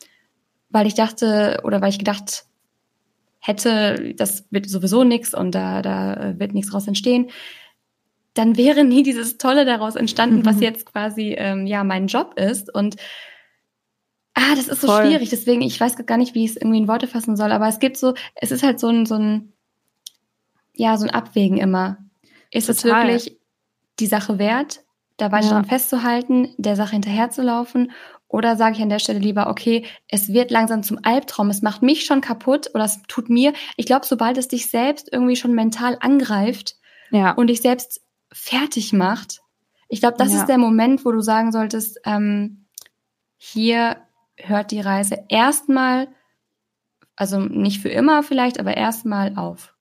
weil 0.72 0.88
ich 0.88 0.96
dachte 0.96 1.62
oder 1.64 1.80
weil 1.80 1.90
ich 1.90 2.00
gedacht 2.00 2.46
hätte, 3.38 4.16
das 4.18 4.46
wird 4.50 4.68
sowieso 4.68 5.04
nichts 5.04 5.36
und 5.36 5.54
da, 5.54 5.84
da 5.84 6.34
wird 6.40 6.56
nichts 6.56 6.72
draus 6.72 6.88
entstehen 6.88 7.30
dann 8.38 8.58
wäre 8.58 8.84
nie 8.84 9.04
dieses 9.04 9.38
Tolle 9.38 9.66
daraus 9.66 9.96
entstanden, 9.96 10.40
mhm. 10.40 10.46
was 10.46 10.60
jetzt 10.60 10.86
quasi 10.86 11.36
ähm, 11.38 11.66
ja 11.66 11.84
mein 11.84 12.08
Job 12.08 12.34
ist. 12.38 12.74
Und 12.74 12.96
ah, 14.34 14.56
das 14.56 14.68
ist 14.68 14.82
so 14.82 14.88
Voll. 14.88 15.06
schwierig. 15.06 15.30
Deswegen, 15.30 15.62
ich 15.62 15.80
weiß 15.80 15.96
gar 16.06 16.18
nicht, 16.18 16.36
wie 16.36 16.46
ich 16.46 16.52
es 16.52 16.58
irgendwie 16.58 16.80
in 16.80 16.88
Worte 16.88 17.08
fassen 17.08 17.36
soll. 17.36 17.52
Aber 17.52 17.68
es 17.68 17.80
gibt 17.80 17.98
so, 17.98 18.14
es 18.36 18.52
ist 18.52 18.64
halt 18.64 18.80
so 18.80 18.88
ein, 18.90 19.06
so 19.06 19.16
ein, 19.16 19.54
ja, 20.74 20.98
so 20.98 21.06
ein 21.06 21.14
Abwägen 21.14 21.58
immer. 21.58 21.98
Ist 22.52 22.70
es 22.70 22.84
wirklich 22.84 23.38
die 24.00 24.06
Sache 24.06 24.40
wert, 24.40 24.82
da 25.18 25.32
weiter 25.32 25.48
ja. 25.48 25.54
dran 25.54 25.66
festzuhalten, 25.66 26.54
der 26.58 26.76
Sache 26.76 26.92
hinterherzulaufen? 26.92 27.92
Oder 28.30 28.58
sage 28.58 28.76
ich 28.76 28.82
an 28.82 28.90
der 28.90 29.00
Stelle 29.00 29.20
lieber, 29.20 29.50
okay, 29.50 29.86
es 30.10 30.34
wird 30.34 30.52
langsam 30.52 30.84
zum 30.84 31.00
Albtraum, 31.02 31.50
es 31.50 31.62
macht 31.62 31.82
mich 31.82 32.06
schon 32.06 32.20
kaputt 32.20 32.70
oder 32.74 32.84
es 32.84 33.02
tut 33.08 33.30
mir. 33.30 33.54
Ich 33.78 33.86
glaube, 33.86 34.06
sobald 34.06 34.38
es 34.38 34.50
dich 34.50 34.70
selbst 34.70 35.10
irgendwie 35.12 35.38
schon 35.38 35.54
mental 35.54 35.98
angreift 36.02 36.76
ja. 37.10 37.32
und 37.32 37.48
dich 37.48 37.62
selbst 37.62 38.02
fertig 38.32 38.94
macht. 38.94 39.42
Ich 39.90 40.00
glaube, 40.00 40.18
das 40.18 40.34
ja. 40.34 40.40
ist 40.40 40.48
der 40.48 40.58
Moment, 40.58 41.06
wo 41.06 41.12
du 41.12 41.22
sagen 41.22 41.52
solltest, 41.52 42.00
ähm, 42.06 42.66
hier 43.38 43.98
hört 44.38 44.72
die 44.72 44.82
Reise 44.82 45.24
erstmal, 45.30 46.08
also 47.16 47.40
nicht 47.40 47.82
für 47.82 47.90
immer 47.90 48.24
vielleicht, 48.24 48.60
aber 48.60 48.76
erstmal 48.76 49.38
auf. 49.38 49.78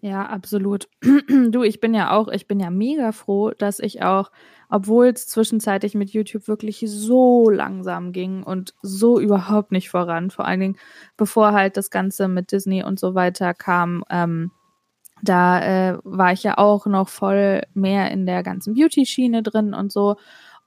Ja, 0.00 0.26
absolut. 0.26 0.88
du, 1.50 1.62
ich 1.64 1.80
bin 1.80 1.92
ja 1.92 2.12
auch, 2.12 2.28
ich 2.28 2.46
bin 2.46 2.60
ja 2.60 2.70
mega 2.70 3.10
froh, 3.10 3.50
dass 3.50 3.80
ich 3.80 4.02
auch, 4.02 4.30
obwohl 4.68 5.06
es 5.08 5.26
zwischenzeitlich 5.26 5.94
mit 5.94 6.10
YouTube 6.10 6.46
wirklich 6.46 6.84
so 6.86 7.50
langsam 7.50 8.12
ging 8.12 8.44
und 8.44 8.74
so 8.80 9.18
überhaupt 9.18 9.72
nicht 9.72 9.90
voran, 9.90 10.30
vor 10.30 10.44
allen 10.44 10.60
Dingen 10.60 10.76
bevor 11.16 11.52
halt 11.52 11.76
das 11.76 11.90
Ganze 11.90 12.28
mit 12.28 12.52
Disney 12.52 12.84
und 12.84 13.00
so 13.00 13.14
weiter 13.14 13.54
kam, 13.54 14.04
ähm, 14.08 14.52
da 15.22 15.60
äh, 15.90 15.98
war 16.04 16.32
ich 16.32 16.42
ja 16.42 16.58
auch 16.58 16.86
noch 16.86 17.08
voll 17.08 17.62
mehr 17.74 18.10
in 18.10 18.26
der 18.26 18.42
ganzen 18.42 18.74
Beauty-Schiene 18.74 19.42
drin 19.42 19.74
und 19.74 19.92
so. 19.92 20.16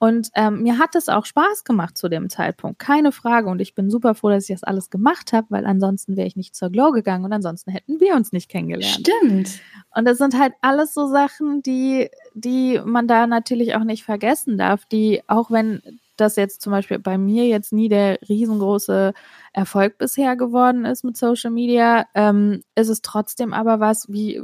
Und 0.02 0.30
ähm, 0.34 0.64
mir 0.64 0.80
hat 0.80 0.96
es 0.96 1.10
auch 1.10 1.26
Spaß 1.26 1.64
gemacht 1.64 1.96
zu 1.96 2.10
dem 2.10 2.28
Zeitpunkt, 2.28 2.80
keine 2.80 3.12
Frage. 3.12 3.50
Und 3.50 3.62
ich 3.62 3.76
bin 3.76 3.92
super 3.92 4.16
froh, 4.16 4.30
dass 4.30 4.50
ich 4.50 4.56
das 4.56 4.64
alles 4.64 4.90
gemacht 4.90 5.32
habe, 5.32 5.46
weil 5.52 5.68
ansonsten 5.68 6.18
wäre 6.18 6.26
ich 6.26 6.36
nicht 6.36 6.56
zur 6.56 6.72
Glow 6.72 6.92
gegangen 6.92 7.24
und 7.24 7.32
ansonsten 7.32 7.70
hätten 7.70 8.00
wir 8.00 8.16
uns 8.16 8.32
nicht 8.32 8.50
kennengelernt. 8.50 9.08
Stimmt. 9.08 9.60
Und 9.96 10.06
das 10.06 10.18
sind 10.18 10.40
halt 10.40 10.54
alles 10.62 10.96
so 10.96 11.06
Sachen, 11.06 11.62
die, 11.62 12.10
die 12.34 12.82
man 12.84 13.08
da 13.08 13.28
natürlich 13.28 13.76
auch 13.76 13.84
nicht 13.84 14.04
vergessen 14.04 14.58
darf, 14.58 14.86
die, 14.86 15.22
auch 15.28 15.52
wenn 15.52 15.84
das 16.22 16.36
jetzt 16.36 16.62
zum 16.62 16.72
Beispiel 16.72 17.00
bei 17.00 17.18
mir 17.18 17.46
jetzt 17.46 17.74
nie 17.74 17.90
der 17.90 18.20
riesengroße 18.28 19.14
Erfolg 19.54 19.98
bisher 19.98 20.36
geworden 20.36 20.86
ist 20.86 21.04
mit 21.04 21.18
Social 21.18 21.52
Media, 21.52 22.06
ähm, 22.16 22.64
ist 22.76 22.90
es 22.90 23.02
trotzdem 23.02 23.54
aber 23.54 23.80
was, 23.80 24.08
wie 24.10 24.42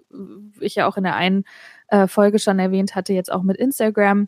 ich 0.59 0.75
ja 0.75 0.87
auch 0.87 0.97
in 0.97 1.03
der 1.03 1.15
einen 1.15 1.45
äh, 1.87 2.07
Folge 2.07 2.39
schon 2.39 2.59
erwähnt 2.59 2.95
hatte, 2.95 3.13
jetzt 3.13 3.31
auch 3.31 3.43
mit 3.43 3.57
Instagram 3.57 4.27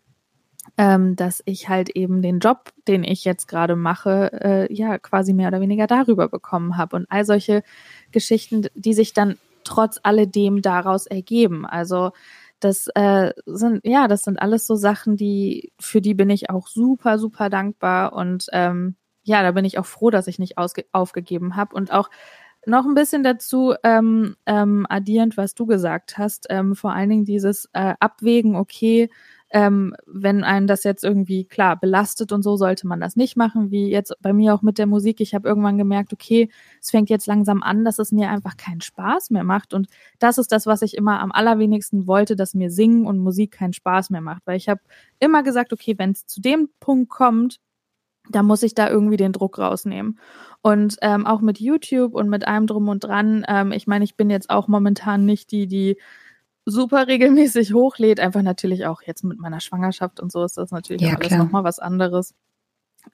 ähm, 0.77 1.15
dass 1.15 1.41
ich 1.45 1.69
halt 1.69 1.89
eben 1.89 2.21
den 2.21 2.39
Job, 2.39 2.71
den 2.87 3.03
ich 3.03 3.25
jetzt 3.25 3.47
gerade 3.47 3.75
mache, 3.75 4.31
äh, 4.69 4.73
ja 4.73 4.97
quasi 4.97 5.33
mehr 5.33 5.47
oder 5.47 5.61
weniger 5.61 5.87
darüber 5.87 6.27
bekommen 6.29 6.77
habe 6.77 6.95
und 6.95 7.05
all 7.09 7.25
solche 7.25 7.63
Geschichten, 8.11 8.67
die 8.75 8.93
sich 8.93 9.13
dann 9.13 9.37
trotz 9.63 9.99
alledem 10.03 10.61
daraus 10.61 11.05
ergeben. 11.05 11.65
Also 11.65 12.11
das 12.59 12.87
äh, 12.95 13.33
sind 13.45 13.81
ja, 13.83 14.07
das 14.07 14.23
sind 14.23 14.41
alles 14.41 14.67
so 14.67 14.75
Sachen, 14.75 15.15
die 15.17 15.71
für 15.79 16.01
die 16.01 16.13
bin 16.13 16.29
ich 16.29 16.49
auch 16.49 16.67
super 16.67 17.19
super 17.19 17.49
dankbar 17.49 18.13
und 18.13 18.47
ähm, 18.53 18.95
ja, 19.23 19.43
da 19.43 19.51
bin 19.51 19.65
ich 19.65 19.77
auch 19.77 19.85
froh, 19.85 20.09
dass 20.09 20.27
ich 20.27 20.39
nicht 20.39 20.55
aufgegeben 20.57 21.55
habe. 21.55 21.75
Und 21.75 21.91
auch 21.91 22.09
noch 22.65 22.85
ein 22.85 22.95
bisschen 22.95 23.23
dazu 23.23 23.75
ähm, 23.83 24.35
ähm, 24.45 24.85
addierend, 24.89 25.37
was 25.37 25.55
du 25.55 25.65
gesagt 25.65 26.17
hast, 26.17 26.47
ähm, 26.49 26.75
vor 26.75 26.93
allen 26.93 27.09
Dingen 27.09 27.25
dieses 27.25 27.69
äh, 27.73 27.93
Abwägen, 27.99 28.55
okay, 28.55 29.09
ähm, 29.51 29.95
wenn 30.05 30.43
einen 30.43 30.67
das 30.67 30.83
jetzt 30.83 31.03
irgendwie 31.03 31.45
klar 31.45 31.79
belastet 31.79 32.31
und 32.31 32.43
so, 32.43 32.55
sollte 32.55 32.87
man 32.87 32.99
das 32.99 33.15
nicht 33.15 33.35
machen, 33.35 33.71
wie 33.71 33.89
jetzt 33.89 34.13
bei 34.21 34.31
mir 34.31 34.53
auch 34.53 34.61
mit 34.61 34.77
der 34.77 34.85
Musik. 34.85 35.21
Ich 35.21 35.33
habe 35.33 35.47
irgendwann 35.47 35.77
gemerkt, 35.77 36.13
okay, 36.13 36.49
es 36.81 36.91
fängt 36.91 37.09
jetzt 37.09 37.25
langsam 37.25 37.63
an, 37.63 37.83
dass 37.83 37.97
es 37.97 38.11
mir 38.11 38.29
einfach 38.29 38.57
keinen 38.57 38.81
Spaß 38.81 39.31
mehr 39.31 39.43
macht. 39.43 39.73
Und 39.73 39.87
das 40.19 40.37
ist 40.37 40.51
das, 40.51 40.67
was 40.67 40.83
ich 40.83 40.95
immer 40.95 41.19
am 41.19 41.31
allerwenigsten 41.31 42.05
wollte, 42.05 42.35
dass 42.35 42.53
mir 42.53 42.69
Singen 42.69 43.07
und 43.07 43.17
Musik 43.17 43.51
keinen 43.51 43.73
Spaß 43.73 44.11
mehr 44.11 44.21
macht. 44.21 44.43
Weil 44.45 44.57
ich 44.57 44.69
habe 44.69 44.81
immer 45.19 45.41
gesagt, 45.41 45.73
okay, 45.73 45.95
wenn 45.97 46.11
es 46.11 46.27
zu 46.27 46.41
dem 46.41 46.69
Punkt 46.79 47.09
kommt, 47.09 47.59
da 48.29 48.43
muss 48.43 48.61
ich 48.61 48.75
da 48.75 48.87
irgendwie 48.89 49.17
den 49.17 49.33
Druck 49.33 49.57
rausnehmen. 49.57 50.19
Und 50.61 50.97
ähm, 51.01 51.25
auch 51.25 51.41
mit 51.41 51.59
YouTube 51.59 52.13
und 52.13 52.29
mit 52.29 52.47
allem 52.47 52.67
drum 52.67 52.87
und 52.89 53.03
dran, 53.03 53.45
ähm, 53.47 53.71
ich 53.71 53.87
meine, 53.87 54.05
ich 54.05 54.15
bin 54.15 54.29
jetzt 54.29 54.51
auch 54.51 54.67
momentan 54.67 55.25
nicht 55.25 55.51
die, 55.51 55.67
die 55.67 55.97
super 56.65 57.07
regelmäßig 57.07 57.73
hochlädt. 57.73 58.19
Einfach 58.19 58.41
natürlich 58.41 58.85
auch 58.85 59.01
jetzt 59.01 59.23
mit 59.23 59.39
meiner 59.39 59.59
Schwangerschaft 59.59 60.19
und 60.19 60.31
so 60.31 60.43
ist 60.43 60.57
das 60.57 60.71
natürlich 60.71 61.01
ja, 61.01 61.15
alles 61.15 61.31
nochmal 61.31 61.63
was 61.63 61.79
anderes. 61.79 62.33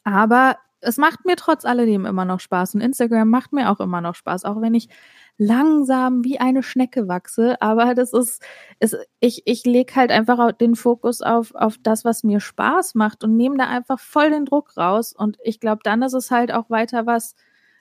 Aber 0.03 0.57
es 0.81 0.97
macht 0.97 1.25
mir 1.25 1.35
trotz 1.35 1.65
alledem 1.65 2.05
immer 2.05 2.25
noch 2.25 2.39
Spaß 2.39 2.75
und 2.75 2.81
Instagram 2.81 3.29
macht 3.29 3.53
mir 3.53 3.71
auch 3.71 3.79
immer 3.79 4.01
noch 4.01 4.15
Spaß, 4.15 4.45
auch 4.45 4.61
wenn 4.61 4.73
ich 4.73 4.89
langsam 5.37 6.23
wie 6.23 6.39
eine 6.39 6.63
Schnecke 6.63 7.07
wachse. 7.07 7.61
Aber 7.61 7.95
das 7.95 8.13
ist, 8.13 8.41
ist 8.79 8.95
ich, 9.19 9.43
ich 9.45 9.65
lege 9.65 9.95
halt 9.95 10.11
einfach 10.11 10.51
den 10.53 10.75
Fokus 10.75 11.21
auf, 11.21 11.55
auf 11.55 11.77
das, 11.81 12.05
was 12.05 12.23
mir 12.23 12.39
Spaß 12.39 12.95
macht 12.95 13.23
und 13.23 13.35
nehme 13.35 13.57
da 13.57 13.67
einfach 13.67 13.99
voll 13.99 14.29
den 14.29 14.45
Druck 14.45 14.77
raus. 14.77 15.13
Und 15.13 15.37
ich 15.43 15.59
glaube, 15.59 15.81
dann 15.83 16.03
ist 16.03 16.13
es 16.13 16.31
halt 16.31 16.53
auch 16.53 16.69
weiter 16.69 17.05
was, 17.05 17.35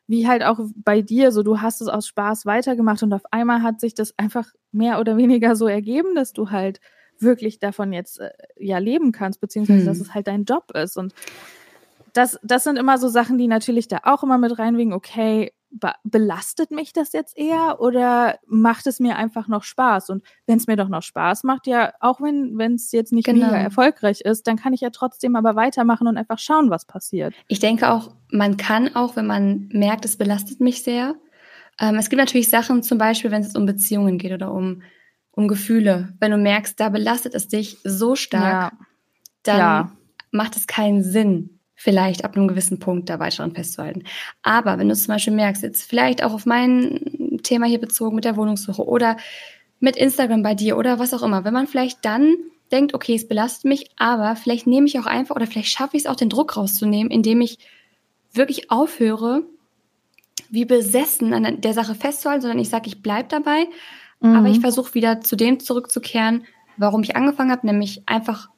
wie 0.06 0.28
halt 0.28 0.42
auch 0.44 0.60
bei 0.76 1.02
dir, 1.02 1.32
so 1.32 1.42
du 1.42 1.60
hast 1.60 1.80
es 1.80 1.88
aus 1.88 2.06
Spaß 2.06 2.46
weitergemacht 2.46 3.02
und 3.02 3.12
auf 3.12 3.22
einmal 3.30 3.62
hat 3.62 3.80
sich 3.80 3.94
das 3.94 4.18
einfach 4.18 4.48
mehr 4.72 5.00
oder 5.00 5.16
weniger 5.16 5.56
so 5.56 5.66
ergeben, 5.66 6.14
dass 6.14 6.32
du 6.32 6.50
halt 6.50 6.80
wirklich 7.18 7.58
davon 7.58 7.92
jetzt 7.92 8.20
äh, 8.20 8.30
ja 8.58 8.78
leben 8.78 9.12
kannst, 9.12 9.40
beziehungsweise 9.40 9.80
hm. 9.80 9.86
dass 9.86 10.00
es 10.00 10.14
halt 10.14 10.26
dein 10.26 10.44
Job 10.44 10.72
ist. 10.74 10.96
Und 10.96 11.14
das, 12.14 12.38
das 12.42 12.64
sind 12.64 12.78
immer 12.78 12.96
so 12.96 13.08
Sachen, 13.08 13.36
die 13.38 13.48
natürlich 13.48 13.88
da 13.88 13.98
auch 14.04 14.22
immer 14.22 14.38
mit 14.38 14.58
reinwegen, 14.58 14.92
okay, 14.92 15.52
be 15.70 15.92
belastet 16.04 16.70
mich 16.70 16.92
das 16.92 17.12
jetzt 17.12 17.36
eher 17.36 17.80
oder 17.80 18.38
macht 18.46 18.86
es 18.86 19.00
mir 19.00 19.16
einfach 19.16 19.48
noch 19.48 19.64
Spaß? 19.64 20.10
Und 20.10 20.22
wenn 20.46 20.56
es 20.56 20.68
mir 20.68 20.76
doch 20.76 20.88
noch 20.88 21.02
Spaß 21.02 21.42
macht, 21.42 21.66
ja, 21.66 21.92
auch 21.98 22.20
wenn 22.20 22.56
wenn 22.56 22.74
es 22.74 22.92
jetzt 22.92 23.12
nicht 23.12 23.26
genau. 23.26 23.46
mega 23.46 23.58
erfolgreich 23.58 24.20
ist, 24.20 24.46
dann 24.46 24.56
kann 24.56 24.72
ich 24.72 24.80
ja 24.80 24.90
trotzdem 24.90 25.34
aber 25.34 25.56
weitermachen 25.56 26.06
und 26.06 26.16
einfach 26.16 26.38
schauen, 26.38 26.70
was 26.70 26.86
passiert. 26.86 27.34
Ich 27.48 27.58
denke 27.58 27.90
auch, 27.90 28.14
man 28.30 28.56
kann 28.56 28.94
auch, 28.94 29.16
wenn 29.16 29.26
man 29.26 29.68
merkt, 29.72 30.04
es 30.04 30.16
belastet 30.16 30.60
mich 30.60 30.84
sehr. 30.84 31.16
Ähm, 31.80 31.96
es 31.96 32.08
gibt 32.08 32.20
natürlich 32.20 32.48
Sachen, 32.48 32.84
zum 32.84 32.98
Beispiel, 32.98 33.32
wenn 33.32 33.42
es 33.42 33.56
um 33.56 33.66
Beziehungen 33.66 34.18
geht 34.18 34.32
oder 34.32 34.52
um 34.52 34.82
um 35.32 35.48
Gefühle. 35.48 36.14
Wenn 36.20 36.30
du 36.30 36.36
merkst, 36.36 36.78
da 36.78 36.88
belastet 36.90 37.34
es 37.34 37.48
dich 37.48 37.78
so 37.82 38.14
stark, 38.14 38.72
ja. 38.72 38.78
dann 39.42 39.58
ja. 39.58 39.92
macht 40.30 40.56
es 40.56 40.68
keinen 40.68 41.02
Sinn, 41.02 41.53
vielleicht 41.74 42.24
ab 42.24 42.36
einem 42.36 42.48
gewissen 42.48 42.78
Punkt 42.78 43.08
da 43.10 43.18
weiter 43.18 43.38
dran 43.38 43.54
festzuhalten. 43.54 44.04
Aber 44.42 44.78
wenn 44.78 44.88
du 44.88 44.94
zum 44.94 45.08
Beispiel 45.08 45.32
merkst, 45.32 45.62
jetzt 45.62 45.88
vielleicht 45.88 46.22
auch 46.22 46.32
auf 46.32 46.46
mein 46.46 47.40
Thema 47.42 47.66
hier 47.66 47.80
bezogen 47.80 48.14
mit 48.14 48.24
der 48.24 48.36
Wohnungssuche 48.36 48.84
oder 48.84 49.16
mit 49.80 49.96
Instagram 49.96 50.42
bei 50.42 50.54
dir 50.54 50.76
oder 50.76 50.98
was 50.98 51.12
auch 51.12 51.22
immer, 51.22 51.44
wenn 51.44 51.52
man 51.52 51.66
vielleicht 51.66 52.04
dann 52.04 52.34
denkt, 52.72 52.94
okay, 52.94 53.14
es 53.14 53.28
belastet 53.28 53.66
mich, 53.66 53.90
aber 53.96 54.36
vielleicht 54.36 54.66
nehme 54.66 54.86
ich 54.86 54.98
auch 54.98 55.06
einfach 55.06 55.36
oder 55.36 55.46
vielleicht 55.46 55.68
schaffe 55.68 55.96
ich 55.96 56.04
es 56.04 56.10
auch, 56.10 56.16
den 56.16 56.30
Druck 56.30 56.56
rauszunehmen, 56.56 57.10
indem 57.10 57.40
ich 57.40 57.58
wirklich 58.32 58.70
aufhöre, 58.70 59.42
wie 60.50 60.64
besessen 60.64 61.32
an 61.32 61.60
der 61.60 61.74
Sache 61.74 61.94
festzuhalten, 61.94 62.42
sondern 62.42 62.58
ich 62.58 62.68
sage, 62.68 62.86
ich 62.86 63.02
bleibe 63.02 63.28
dabei, 63.28 63.66
mhm. 64.20 64.36
aber 64.36 64.48
ich 64.48 64.60
versuche 64.60 64.94
wieder 64.94 65.20
zu 65.20 65.36
dem 65.36 65.60
zurückzukehren, 65.60 66.44
warum 66.76 67.02
ich 67.02 67.16
angefangen 67.16 67.50
habe, 67.50 67.66
nämlich 67.66 68.02
einfach, 68.06 68.48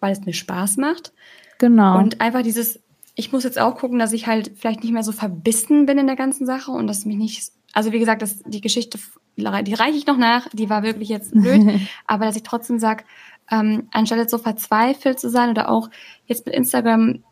weil 0.00 0.12
es 0.12 0.24
mir 0.24 0.32
Spaß 0.32 0.76
macht 0.76 1.12
Genau. 1.58 1.98
Und 1.98 2.20
einfach 2.20 2.42
dieses, 2.42 2.80
ich 3.14 3.32
muss 3.32 3.44
jetzt 3.44 3.58
auch 3.58 3.76
gucken, 3.76 3.98
dass 3.98 4.12
ich 4.12 4.26
halt 4.26 4.52
vielleicht 4.56 4.82
nicht 4.82 4.92
mehr 4.92 5.02
so 5.02 5.12
verbissen 5.12 5.86
bin 5.86 5.98
in 5.98 6.06
der 6.06 6.16
ganzen 6.16 6.46
Sache 6.46 6.70
und 6.70 6.86
dass 6.86 7.04
mich 7.04 7.16
nicht, 7.16 7.52
also 7.72 7.92
wie 7.92 7.98
gesagt, 7.98 8.22
dass 8.22 8.38
die 8.44 8.60
Geschichte, 8.60 8.98
die 9.36 9.74
reiche 9.74 9.98
ich 9.98 10.06
noch 10.06 10.16
nach, 10.16 10.48
die 10.52 10.70
war 10.70 10.82
wirklich 10.82 11.08
jetzt 11.08 11.32
blöd, 11.32 11.80
aber 12.06 12.24
dass 12.24 12.36
ich 12.36 12.44
trotzdem 12.44 12.78
sag, 12.78 13.04
ähm, 13.50 13.88
anstatt 13.92 14.18
jetzt 14.18 14.30
so 14.30 14.38
verzweifelt 14.38 15.18
zu 15.18 15.28
sein 15.28 15.50
oder 15.50 15.68
auch 15.68 15.90
jetzt 16.26 16.46
mit 16.46 16.54
Instagram 16.54 17.24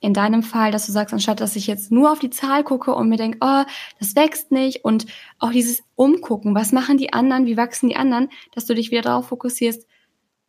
in 0.00 0.12
deinem 0.12 0.42
Fall, 0.42 0.70
dass 0.70 0.84
du 0.84 0.92
sagst, 0.92 1.14
anstatt 1.14 1.40
dass 1.40 1.56
ich 1.56 1.66
jetzt 1.66 1.90
nur 1.90 2.12
auf 2.12 2.18
die 2.18 2.28
Zahl 2.28 2.62
gucke 2.62 2.94
und 2.94 3.08
mir 3.08 3.16
denke, 3.16 3.38
oh, 3.40 3.62
das 3.98 4.14
wächst 4.14 4.52
nicht 4.52 4.84
und 4.84 5.06
auch 5.38 5.52
dieses 5.52 5.82
Umgucken, 5.94 6.54
was 6.54 6.72
machen 6.72 6.98
die 6.98 7.14
anderen, 7.14 7.46
wie 7.46 7.56
wachsen 7.56 7.88
die 7.88 7.96
anderen, 7.96 8.28
dass 8.52 8.66
du 8.66 8.74
dich 8.74 8.90
wieder 8.90 9.02
darauf 9.02 9.28
fokussierst, 9.28 9.86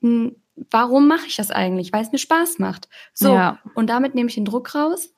hm, 0.02 0.36
warum 0.72 1.08
mache 1.08 1.28
ich 1.28 1.36
das 1.36 1.52
eigentlich? 1.52 1.92
Weil 1.94 2.04
es 2.04 2.12
mir 2.12 2.18
Spaß 2.18 2.60
macht. 2.60 2.88
So, 3.14 3.34
ja. 3.34 3.60
und 3.76 3.90
damit 3.90 4.16
nehme 4.16 4.30
ich 4.30 4.36
den 4.36 4.46
Druck 4.46 4.76
raus. 4.76 5.12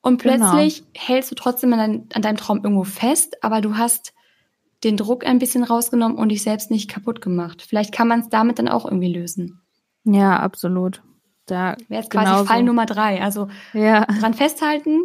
Und 0.00 0.20
genau. 0.20 0.50
plötzlich 0.50 0.78
genau. 0.78 0.90
hältst 0.94 1.30
du 1.30 1.34
trotzdem 1.34 1.72
an, 1.72 1.78
dein, 1.78 2.08
an, 2.12 2.22
deinem 2.22 2.36
Traum 2.36 2.58
irgendwo 2.58 2.84
fest, 2.84 3.42
aber 3.42 3.60
du 3.60 3.76
hast 3.76 4.12
den 4.82 4.96
Druck 4.96 5.24
ein 5.24 5.38
bisschen 5.38 5.62
rausgenommen 5.62 6.18
und 6.18 6.30
dich 6.30 6.42
selbst 6.42 6.70
nicht 6.70 6.90
kaputt 6.90 7.20
gemacht. 7.20 7.62
Vielleicht 7.62 7.92
kann 7.92 8.08
man 8.08 8.20
es 8.20 8.28
damit 8.28 8.58
dann 8.58 8.68
auch 8.68 8.84
irgendwie 8.84 9.12
lösen. 9.12 9.60
Ja, 10.04 10.40
absolut. 10.40 11.02
Da 11.46 11.76
wäre 11.88 12.02
jetzt 12.02 12.10
quasi 12.10 12.26
genauso. 12.26 12.44
Fall 12.46 12.62
Nummer 12.64 12.86
drei. 12.86 13.22
Also 13.22 13.48
ja. 13.72 14.04
dran 14.06 14.34
festhalten, 14.34 15.02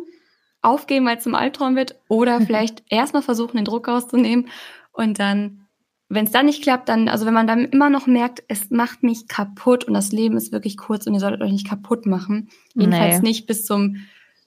aufgeben, 0.63 1.05
weil 1.05 1.17
es 1.17 1.23
zum 1.23 1.35
Albtraum 1.35 1.75
wird, 1.75 1.99
oder 2.07 2.41
vielleicht 2.45 2.83
erstmal 2.89 3.21
versuchen, 3.21 3.57
den 3.57 3.65
Druck 3.65 3.87
rauszunehmen 3.87 4.49
und 4.93 5.19
dann 5.19 5.66
wenn 6.09 6.25
es 6.25 6.31
dann 6.31 6.45
nicht 6.45 6.63
klappt, 6.63 6.87
dann, 6.87 7.09
also 7.09 7.25
wenn 7.25 7.33
man 7.33 7.47
dann 7.47 7.65
immer 7.65 7.89
noch 7.89 8.07
merkt, 8.07 8.43
es 8.47 8.69
macht 8.69 9.03
mich 9.03 9.27
kaputt 9.27 9.83
und 9.83 9.93
das 9.93 10.11
Leben 10.11 10.37
ist 10.37 10.51
wirklich 10.53 10.77
kurz 10.77 11.05
und 11.05 11.13
ihr 11.13 11.19
solltet 11.19 11.41
euch 11.41 11.51
nicht 11.51 11.67
kaputt 11.67 12.05
machen. 12.05 12.49
Jedenfalls 12.75 13.21
nee. 13.21 13.29
nicht 13.29 13.45
bis 13.45 13.65
zum, 13.65 13.97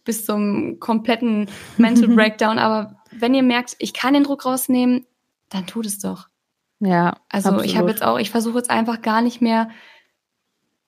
bis 0.04 0.24
zum 0.24 0.80
kompletten 0.80 1.48
Mental 1.76 2.08
Breakdown. 2.14 2.58
Aber 2.58 2.96
wenn 3.10 3.34
ihr 3.34 3.42
merkt, 3.42 3.76
ich 3.78 3.92
kann 3.92 4.14
den 4.14 4.24
Druck 4.24 4.46
rausnehmen, 4.46 5.06
dann 5.50 5.66
tut 5.66 5.84
es 5.84 5.98
doch. 5.98 6.28
Ja. 6.80 7.18
Also 7.28 7.50
absolut. 7.50 7.66
ich 7.66 7.76
habe 7.76 7.90
jetzt 7.90 8.02
auch, 8.02 8.18
ich 8.18 8.30
versuche 8.30 8.56
jetzt 8.56 8.70
einfach 8.70 9.02
gar 9.02 9.20
nicht 9.20 9.42
mehr 9.42 9.68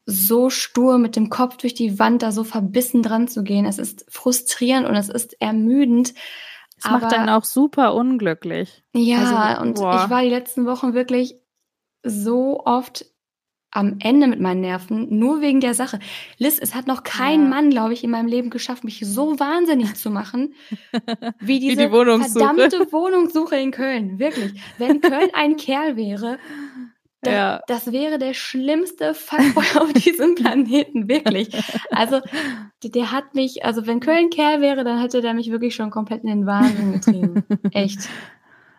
so 0.07 0.51
stur 0.51 0.99
mit 0.99 1.17
dem 1.17 1.29
Kopf 1.29 1.59
durch 1.59 1.75
die 1.75 1.99
Wand 1.99 2.23
da 2.23 2.33
so 2.33 2.45
verbissen 2.45 3.03
dran 3.03 3.29
zu 3.29 3.43
gehen. 3.45 3.67
Es 3.67 3.79
ist 3.79 4.07
frustrierend 4.09 4.89
und 4.89 4.97
es 4.97 5.11
ist 5.11 5.41
ermüdend. 5.41 6.15
Das 6.83 6.91
aber, 6.91 7.01
macht 7.01 7.13
dann 7.13 7.29
auch 7.29 7.45
super 7.45 7.95
unglücklich. 7.95 8.83
Ja, 8.95 9.55
also, 9.55 9.63
und 9.63 9.75
boah. 9.75 10.03
ich 10.05 10.11
war 10.11 10.23
die 10.23 10.31
letzten 10.31 10.67
Wochen 10.67 10.95
wirklich 10.95 11.37
so 12.03 12.61
oft 12.65 13.07
am 13.75 13.97
Ende 14.01 14.27
mit 14.27 14.39
meinen 14.39 14.61
Nerven, 14.61 15.19
nur 15.19 15.41
wegen 15.41 15.61
der 15.61 15.73
Sache. 15.73 15.99
Liz, 16.37 16.59
es 16.61 16.75
hat 16.75 16.87
noch 16.87 17.05
kein 17.05 17.45
ja. 17.45 17.49
Mann, 17.49 17.71
glaube 17.71 17.95
ich, 17.95 18.05
in 18.05 18.11
meinem 18.11 18.27
Leben 18.27 18.51
geschafft, 18.51 18.85
mich 18.85 19.01
so 19.01 19.41
wahnsinnig 19.41 19.95
zu 19.95 20.11
machen, 20.11 20.55
wie 21.41 21.59
diese 21.59 21.79
wie 21.79 21.87
die 21.87 21.93
Wohnungssuche. 21.93 22.45
verdammte 22.45 22.93
Wohnungssuche 22.93 23.57
in 23.57 23.71
Köln. 23.71 24.19
Wirklich. 24.19 24.61
Wenn 24.77 25.01
Köln 25.01 25.31
ein 25.33 25.57
Kerl 25.57 25.97
wäre, 25.97 26.39
das, 27.23 27.33
ja. 27.33 27.61
das 27.69 27.93
wäre 27.93 28.19
der 28.19 28.35
schlimmste 28.35 29.15
Fuckboy 29.15 29.65
auf 29.81 29.93
diesem 29.93 30.35
Planeten, 30.35 31.09
wirklich. 31.09 31.51
Also, 31.91 32.21
der 32.83 33.13
hat 33.13 33.35
mich, 33.35 33.65
also 33.65 33.87
wenn 33.87 34.01
Köln 34.01 34.29
Kerl 34.31 34.61
wäre, 34.61 34.83
dann 34.83 35.01
hätte 35.01 35.23
der 35.23 35.33
mich 35.33 35.51
wirklich 35.51 35.75
schon 35.75 35.91
komplett 35.91 36.25
in 36.25 36.29
den 36.29 36.47
Wahnsinn 36.47 36.93
getrieben. 36.93 37.45
Echt. 37.73 38.09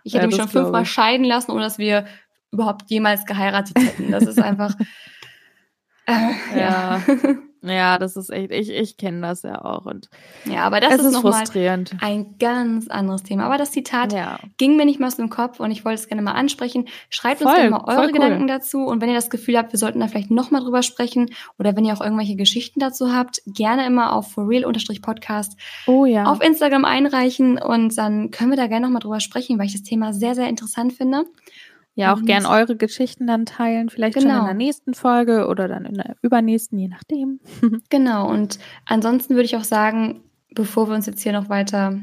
Ich 0.03 0.13
hätte 0.13 0.23
ja, 0.23 0.27
mich 0.27 0.35
schon 0.35 0.49
fünfmal 0.49 0.85
scheiden 0.85 1.25
lassen, 1.25 1.51
ohne 1.51 1.61
dass 1.61 1.77
wir 1.77 2.05
überhaupt 2.51 2.91
jemals 2.91 3.25
geheiratet 3.25 3.77
hätten. 3.79 4.11
Das 4.11 4.23
ist 4.23 4.39
einfach. 4.39 4.75
Äh, 6.05 6.59
ja. 6.59 7.01
ja. 7.07 7.35
Das 7.97 8.17
ist 8.17 8.29
echt, 8.29 8.51
ich, 8.51 8.69
ich 8.69 8.97
kenne 8.97 9.21
das 9.21 9.43
ja 9.43 9.63
auch. 9.63 9.85
Und 9.85 10.09
ja, 10.45 10.63
aber 10.63 10.81
das 10.81 10.95
ist, 10.95 11.05
ist 11.05 11.13
nochmal 11.13 11.43
ein 12.01 12.35
ganz 12.37 12.89
anderes 12.89 13.23
Thema. 13.23 13.45
Aber 13.45 13.57
das 13.57 13.71
Zitat 13.71 14.11
ja. 14.11 14.39
ging 14.57 14.75
mir 14.75 14.85
nicht 14.85 14.99
mal 14.99 15.07
aus 15.07 15.15
dem 15.15 15.29
Kopf 15.29 15.59
und 15.59 15.71
ich 15.71 15.85
wollte 15.85 16.01
es 16.01 16.07
gerne 16.07 16.21
mal 16.21 16.33
ansprechen. 16.33 16.87
Schreibt 17.09 17.41
voll, 17.41 17.47
uns 17.47 17.55
gerne 17.55 17.69
mal 17.71 17.83
eure 17.85 18.11
Gedanken 18.11 18.41
cool. 18.41 18.47
dazu 18.47 18.85
und 18.85 19.01
wenn 19.01 19.09
ihr 19.09 19.15
das 19.15 19.29
Gefühl 19.29 19.57
habt, 19.57 19.71
wir 19.71 19.79
sollten 19.79 20.01
da 20.01 20.07
vielleicht 20.07 20.31
nochmal 20.31 20.61
drüber 20.61 20.83
sprechen 20.83 21.29
oder 21.57 21.75
wenn 21.75 21.85
ihr 21.85 21.93
auch 21.93 22.01
irgendwelche 22.01 22.35
Geschichten 22.35 22.79
dazu 22.79 23.13
habt, 23.13 23.41
gerne 23.47 23.85
immer 23.85 24.13
auf 24.13 24.31
forreal-podcast 24.31 25.57
oh, 25.87 26.05
ja. 26.05 26.25
auf 26.25 26.43
Instagram 26.43 26.85
einreichen 26.85 27.57
und 27.57 27.97
dann 27.97 28.31
können 28.31 28.49
wir 28.49 28.57
da 28.57 28.67
gerne 28.67 28.87
nochmal 28.87 29.01
drüber 29.01 29.19
sprechen, 29.21 29.57
weil 29.57 29.67
ich 29.67 29.73
das 29.73 29.83
Thema 29.83 30.13
sehr, 30.13 30.35
sehr 30.35 30.49
interessant 30.49 30.93
finde. 30.93 31.25
Ja, 31.95 32.13
auch 32.13 32.17
und 32.17 32.25
gern 32.25 32.47
eure 32.47 32.75
Geschichten 32.75 33.27
dann 33.27 33.45
teilen, 33.45 33.89
vielleicht 33.89 34.15
genau. 34.15 34.23
schon 34.23 34.31
in 34.31 34.35
genau. 34.35 34.47
der 34.47 34.55
nächsten 34.55 34.93
Folge 34.95 35.47
oder 35.47 35.67
dann 35.67 35.85
in 35.85 35.93
der 35.93 36.15
übernächsten, 36.23 36.79
je 36.79 36.87
nachdem. 36.87 37.39
genau, 37.89 38.29
und 38.29 38.57
ansonsten 38.85 39.35
würde 39.35 39.45
ich 39.45 39.55
auch 39.55 39.63
sagen, 39.63 40.23
bevor 40.55 40.89
wir 40.89 40.95
uns 40.95 41.05
jetzt 41.05 41.21
hier 41.21 41.33
noch 41.33 41.49
weiter 41.49 41.99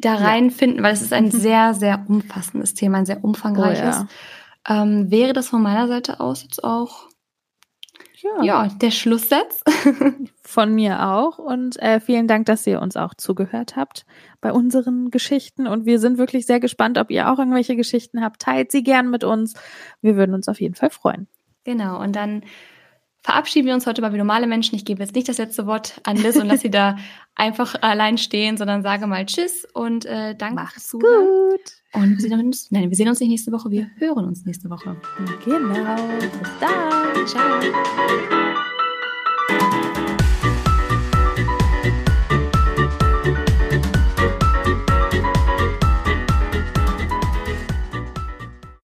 da 0.00 0.14
reinfinden, 0.14 0.78
ja. 0.78 0.84
weil 0.84 0.92
es 0.92 1.02
ist 1.02 1.12
ein 1.12 1.30
sehr, 1.30 1.74
sehr 1.74 2.04
umfassendes 2.08 2.74
Thema, 2.74 2.98
ein 2.98 3.06
sehr 3.06 3.22
umfangreiches, 3.22 4.00
oh, 4.00 4.06
ja. 4.68 4.82
ähm, 4.82 5.10
wäre 5.10 5.32
das 5.32 5.48
von 5.48 5.62
meiner 5.62 5.86
Seite 5.86 6.18
aus 6.18 6.42
jetzt 6.42 6.64
auch 6.64 7.07
ja, 8.36 8.44
ja 8.44 8.68
der 8.68 8.90
Schlusssatz. 8.90 9.62
Von 10.42 10.74
mir 10.74 11.06
auch. 11.08 11.38
Und 11.38 11.80
äh, 11.80 12.00
vielen 12.00 12.28
Dank, 12.28 12.46
dass 12.46 12.66
ihr 12.66 12.80
uns 12.80 12.96
auch 12.96 13.14
zugehört 13.14 13.76
habt 13.76 14.06
bei 14.40 14.52
unseren 14.52 15.10
Geschichten. 15.10 15.66
Und 15.66 15.86
wir 15.86 15.98
sind 15.98 16.18
wirklich 16.18 16.46
sehr 16.46 16.60
gespannt, 16.60 16.98
ob 16.98 17.10
ihr 17.10 17.30
auch 17.30 17.38
irgendwelche 17.38 17.76
Geschichten 17.76 18.22
habt. 18.22 18.40
Teilt 18.40 18.72
sie 18.72 18.82
gern 18.82 19.10
mit 19.10 19.24
uns. 19.24 19.54
Wir 20.00 20.16
würden 20.16 20.34
uns 20.34 20.48
auf 20.48 20.60
jeden 20.60 20.74
Fall 20.74 20.90
freuen. 20.90 21.28
Genau. 21.64 22.00
Und 22.00 22.16
dann 22.16 22.42
verabschieden 23.22 23.66
wir 23.66 23.74
uns 23.74 23.86
heute 23.86 24.00
mal 24.00 24.12
wie 24.12 24.18
normale 24.18 24.46
Menschen. 24.46 24.74
Ich 24.76 24.84
gebe 24.84 25.02
jetzt 25.02 25.14
nicht 25.14 25.28
das 25.28 25.38
letzte 25.38 25.66
Wort 25.66 26.00
an 26.04 26.16
Liz 26.16 26.36
und 26.36 26.46
lasse 26.46 26.62
sie 26.62 26.70
da 26.70 26.96
einfach 27.34 27.74
allein 27.82 28.18
stehen, 28.18 28.56
sondern 28.56 28.82
sage 28.82 29.06
mal 29.06 29.26
Tschüss 29.26 29.66
und 29.74 30.06
äh, 30.06 30.34
danke 30.34 30.66
Zuhören. 30.78 31.50
gut. 31.50 31.77
Und 31.94 32.10
wir 32.10 32.20
sehen 32.20 32.38
uns, 32.38 32.70
nein, 32.70 32.90
wir 32.90 32.96
sehen 32.96 33.08
uns 33.08 33.20
nicht 33.20 33.30
nächste 33.30 33.52
Woche, 33.52 33.70
wir 33.70 33.90
hören 33.96 34.26
uns 34.26 34.44
nächste 34.44 34.68
Woche. 34.68 34.96
Genau. 35.44 35.96
Bis 36.18 36.50
dann. 36.60 37.26
Ciao. 37.26 38.74